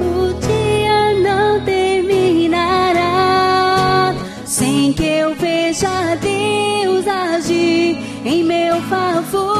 O 0.00 0.32
dia 0.46 1.12
não 1.18 1.60
terminará 1.64 2.94
sem 4.44 4.92
que 4.92 5.02
eu 5.04 5.34
veja 5.34 6.14
Deus 6.20 7.04
agir 7.08 7.98
em 8.24 8.44
meu 8.44 8.80
favor. 8.82 9.50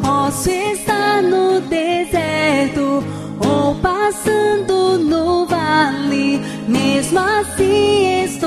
Posso 0.00 0.48
estar 0.48 1.24
no 1.24 1.60
deserto 1.62 3.02
ou 3.40 3.74
passando 3.82 4.96
no 5.00 5.44
vale, 5.44 6.40
mesmo 6.68 7.18
assim 7.18 8.22
estou 8.22 8.39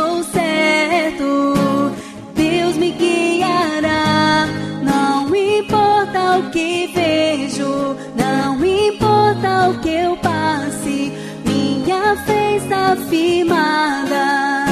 o 6.38 6.50
que 6.50 6.88
vejo, 6.88 7.96
não 8.16 8.64
importa 8.66 9.70
o 9.70 9.80
que 9.80 9.90
eu 9.90 10.18
passe, 10.18 11.12
minha 11.46 12.16
fé 12.26 12.58
está 12.58 12.96
firmada 13.10 14.66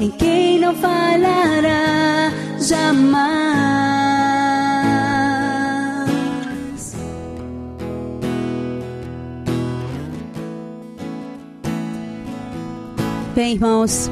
em 0.00 0.10
quem 0.10 0.58
não 0.58 0.74
falhará 0.74 2.32
jamais. 2.60 3.36
Bem, 13.34 13.52
irmãos, 13.52 14.10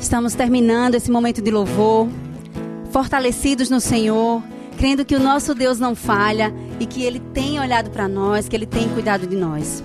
estamos 0.00 0.34
terminando 0.34 0.94
esse 0.94 1.10
momento 1.10 1.40
de 1.40 1.50
louvor, 1.50 2.08
fortalecidos 2.92 3.70
no 3.70 3.80
Senhor, 3.80 4.42
crendo 4.74 5.04
que 5.04 5.14
o 5.14 5.20
nosso 5.20 5.54
Deus 5.54 5.78
não 5.78 5.94
falha 5.94 6.52
e 6.78 6.86
que 6.86 7.02
Ele 7.02 7.20
tem 7.20 7.58
olhado 7.58 7.90
para 7.90 8.08
nós, 8.08 8.48
que 8.48 8.56
Ele 8.56 8.66
tem 8.66 8.88
cuidado 8.88 9.26
de 9.26 9.36
nós. 9.36 9.82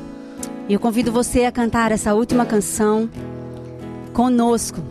E 0.67 0.73
eu 0.73 0.79
convido 0.79 1.11
você 1.11 1.45
a 1.45 1.51
cantar 1.51 1.91
essa 1.91 2.13
última 2.13 2.45
canção 2.45 3.09
conosco, 4.13 4.81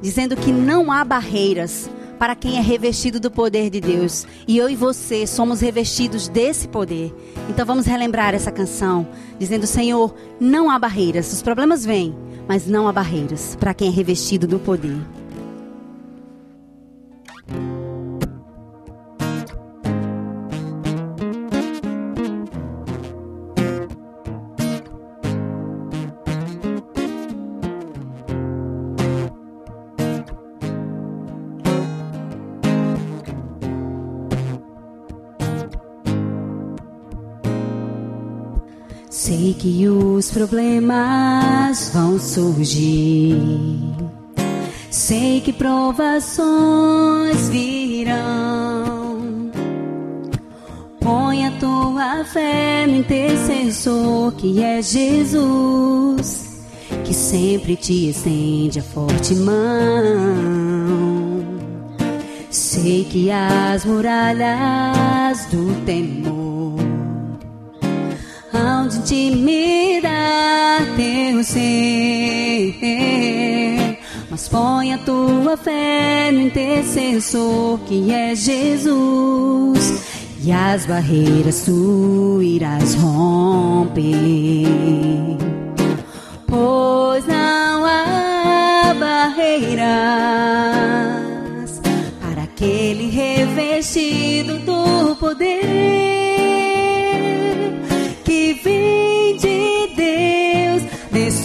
dizendo 0.00 0.36
que 0.36 0.52
não 0.52 0.90
há 0.90 1.04
barreiras 1.04 1.90
para 2.18 2.34
quem 2.34 2.56
é 2.56 2.60
revestido 2.60 3.20
do 3.20 3.30
poder 3.30 3.70
de 3.70 3.80
Deus. 3.80 4.26
E 4.46 4.58
eu 4.58 4.68
e 4.68 4.74
você 4.74 5.26
somos 5.26 5.60
revestidos 5.60 6.28
desse 6.28 6.66
poder. 6.66 7.14
Então 7.48 7.64
vamos 7.64 7.86
relembrar 7.86 8.34
essa 8.34 8.50
canção, 8.50 9.06
dizendo: 9.38 9.66
Senhor, 9.66 10.14
não 10.40 10.70
há 10.70 10.78
barreiras. 10.78 11.32
Os 11.32 11.42
problemas 11.42 11.84
vêm, 11.84 12.14
mas 12.46 12.66
não 12.66 12.88
há 12.88 12.92
barreiras 12.92 13.56
para 13.56 13.74
quem 13.74 13.88
é 13.88 13.92
revestido 13.92 14.46
do 14.46 14.58
poder. 14.58 14.98
Sei 39.28 39.52
que 39.52 39.86
os 39.86 40.30
problemas 40.30 41.90
vão 41.92 42.18
surgir. 42.18 43.36
Sei 44.90 45.42
que 45.42 45.52
provações 45.52 47.50
virão. 47.50 49.50
Põe 50.98 51.44
a 51.44 51.50
tua 51.60 52.24
fé 52.24 52.86
no 52.86 52.96
intercessor 52.96 54.32
que 54.32 54.62
é 54.62 54.80
Jesus, 54.80 56.62
que 57.04 57.12
sempre 57.12 57.76
te 57.76 58.08
estende 58.08 58.78
a 58.78 58.82
forte 58.82 59.34
mão. 59.34 59.54
Sei 62.48 63.04
que 63.04 63.30
as 63.30 63.84
muralhas 63.84 65.44
do 65.50 65.84
temor 65.84 66.57
hão 68.88 68.90
de 68.90 68.96
intimidar 68.98 70.80
teu 70.96 71.44
ser. 71.44 72.74
Mas 74.30 74.48
põe 74.48 74.94
a 74.94 74.98
tua 74.98 75.56
fé 75.56 76.30
no 76.32 76.40
intercessor 76.40 77.78
que 77.80 78.12
é 78.12 78.34
Jesus. 78.34 80.02
E 80.42 80.50
as 80.52 80.86
barreiras 80.86 81.64
tu 81.64 82.40
irás 82.42 82.94
romper. 82.94 84.06
Pois 86.46 87.26
não 87.26 87.84
há 87.84 88.94
barreiras 88.98 89.84
para 92.20 92.44
aquele 92.44 93.10
revestido 93.10 94.58
do 94.60 95.16
poder 95.16 96.07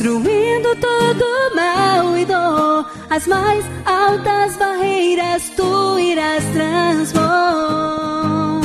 destruindo 0.03 0.75
todo 0.75 1.55
mal 1.55 2.17
e 2.17 2.25
dor. 2.25 2.85
As 3.09 3.25
mais 3.25 3.63
altas 3.85 4.57
barreiras 4.57 5.49
tu 5.55 5.97
irás 5.97 6.43
transformar. 6.51 8.61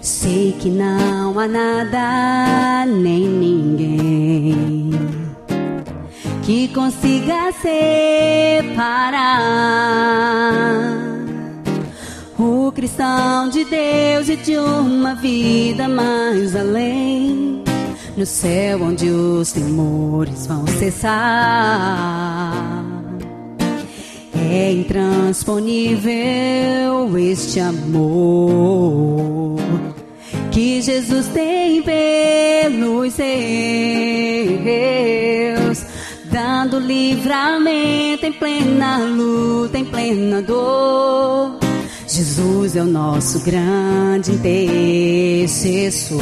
Sei 0.00 0.56
que 0.58 0.70
não 0.70 1.38
há 1.38 1.46
nada 1.46 2.86
nem 2.86 3.28
ninguém 3.28 4.90
que 6.42 6.68
consiga 6.68 7.52
separar 7.60 8.80
o 12.70 12.72
cristão 12.72 13.48
de 13.48 13.64
Deus 13.64 14.28
e 14.28 14.36
de 14.36 14.56
uma 14.56 15.16
vida 15.16 15.88
mais 15.88 16.54
além. 16.54 17.64
No 18.16 18.24
céu 18.24 18.82
onde 18.82 19.10
os 19.10 19.50
temores 19.50 20.46
vão 20.46 20.64
cessar. 20.68 22.52
É 24.52 24.72
intransponível 24.72 27.18
este 27.18 27.58
amor 27.60 29.58
que 30.52 30.80
Jesus 30.80 31.26
tem 31.28 31.82
pelos 31.82 33.14
seus, 33.14 33.26
dando 36.26 36.78
livramento 36.78 38.26
em 38.26 38.32
plena 38.32 38.98
luta, 38.98 39.78
em 39.78 39.84
plena 39.84 40.40
dor. 40.40 41.59
Jesus 42.12 42.74
é 42.74 42.82
o 42.82 42.86
nosso 42.86 43.38
grande 43.38 44.32
intercessor, 44.32 46.20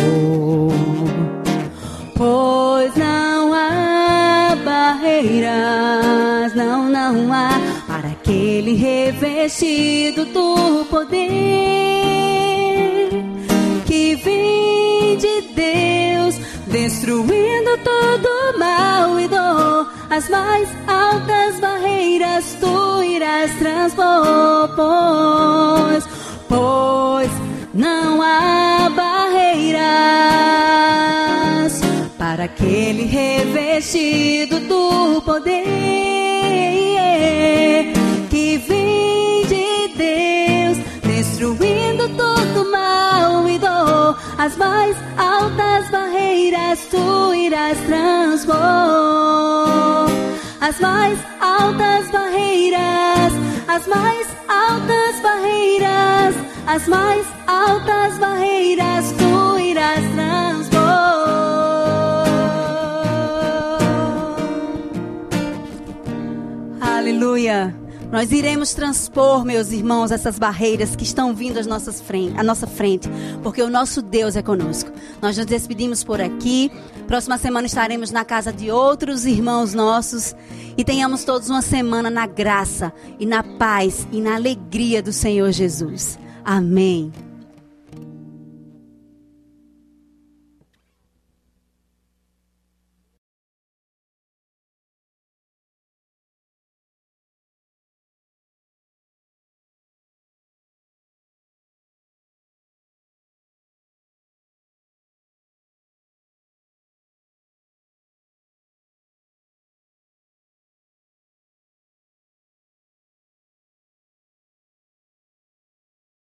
pois 2.15 2.95
não 2.95 3.55
há 3.55 4.55
barreiras, 4.63 6.55
não, 6.55 6.91
não 6.91 7.33
há 7.33 7.59
para 7.87 8.09
aquele 8.09 8.75
revestido 8.75 10.27
do 10.27 10.85
poder 10.91 11.25
que 13.87 14.15
vem 14.17 15.17
de 15.17 15.41
Deus, 15.55 16.35
destruindo 16.67 17.79
todo 17.83 18.59
mal 18.59 19.19
e 19.19 19.27
dor. 19.27 19.98
As 20.11 20.29
mais 20.29 20.69
altas 20.87 21.61
barreiras 21.61 22.57
tu 22.61 23.03
irás 23.03 23.55
transpor, 23.59 24.71
pois, 26.49 27.33
não 27.75 28.23
há 28.23 28.89
barreiras 28.89 29.83
para 32.17 32.45
aquele 32.45 33.05
revestido 33.05 34.61
do 34.61 35.21
poder 35.23 35.67
que 38.31 38.57
vem 38.67 39.45
de 39.47 39.89
Deus, 39.95 40.79
destruindo 41.03 42.08
As 44.39 44.57
mais 44.57 44.97
altas 45.17 45.91
barreiras 45.91 46.79
tu 46.91 47.35
irás 47.35 47.79
transpor. 47.87 48.57
As 50.61 50.79
mais 50.81 51.19
altas 51.41 52.11
barreiras, 52.11 53.33
as 53.69 53.87
mais 53.87 54.27
altas 54.49 55.21
barreiras, 55.23 56.35
as 56.67 56.87
mais 56.89 57.27
altas 57.47 58.19
barreiras 58.19 59.13
tu 59.19 59.59
irás 59.59 60.05
transpor. 60.15 60.79
Aleluia. 66.81 67.88
Nós 68.11 68.33
iremos 68.33 68.73
transpor, 68.73 69.45
meus 69.45 69.71
irmãos, 69.71 70.11
essas 70.11 70.39
barreiras 70.39 70.97
que 70.97 71.05
estão 71.05 71.35
vindo 71.35 71.59
às 71.59 71.67
nossas 71.67 72.01
frente, 72.01 72.39
à 72.39 72.43
nossa 72.43 72.67
frente, 72.67 73.09
porque 73.43 73.61
o 73.61 73.69
nosso 73.69 74.01
Deus 74.01 74.35
é 74.35 74.43
conosco. 74.43 74.91
Nós 75.21 75.37
nos 75.37 75.45
despedimos 75.45 76.03
por 76.03 76.19
aqui. 76.19 76.73
Próxima 77.07 77.37
semana 77.37 77.67
estaremos 77.67 78.11
na 78.11 78.25
casa 78.25 78.51
de 78.51 78.71
outros 78.71 79.27
irmãos 79.27 79.75
nossos 79.75 80.35
e 80.77 80.85
tenhamos 80.85 81.23
todos 81.23 81.51
uma 81.51 81.63
semana 81.63 82.09
na 82.09 82.27
graça 82.27 82.93
e 83.19 83.27
na 83.27 83.43
paz 83.43 84.09
e 84.11 84.23
na 84.23 84.37
alegria 84.37 85.03
do 85.03 85.13
Senhor 85.13 85.53
Jesus. 85.53 86.19
Amém. 86.43 87.28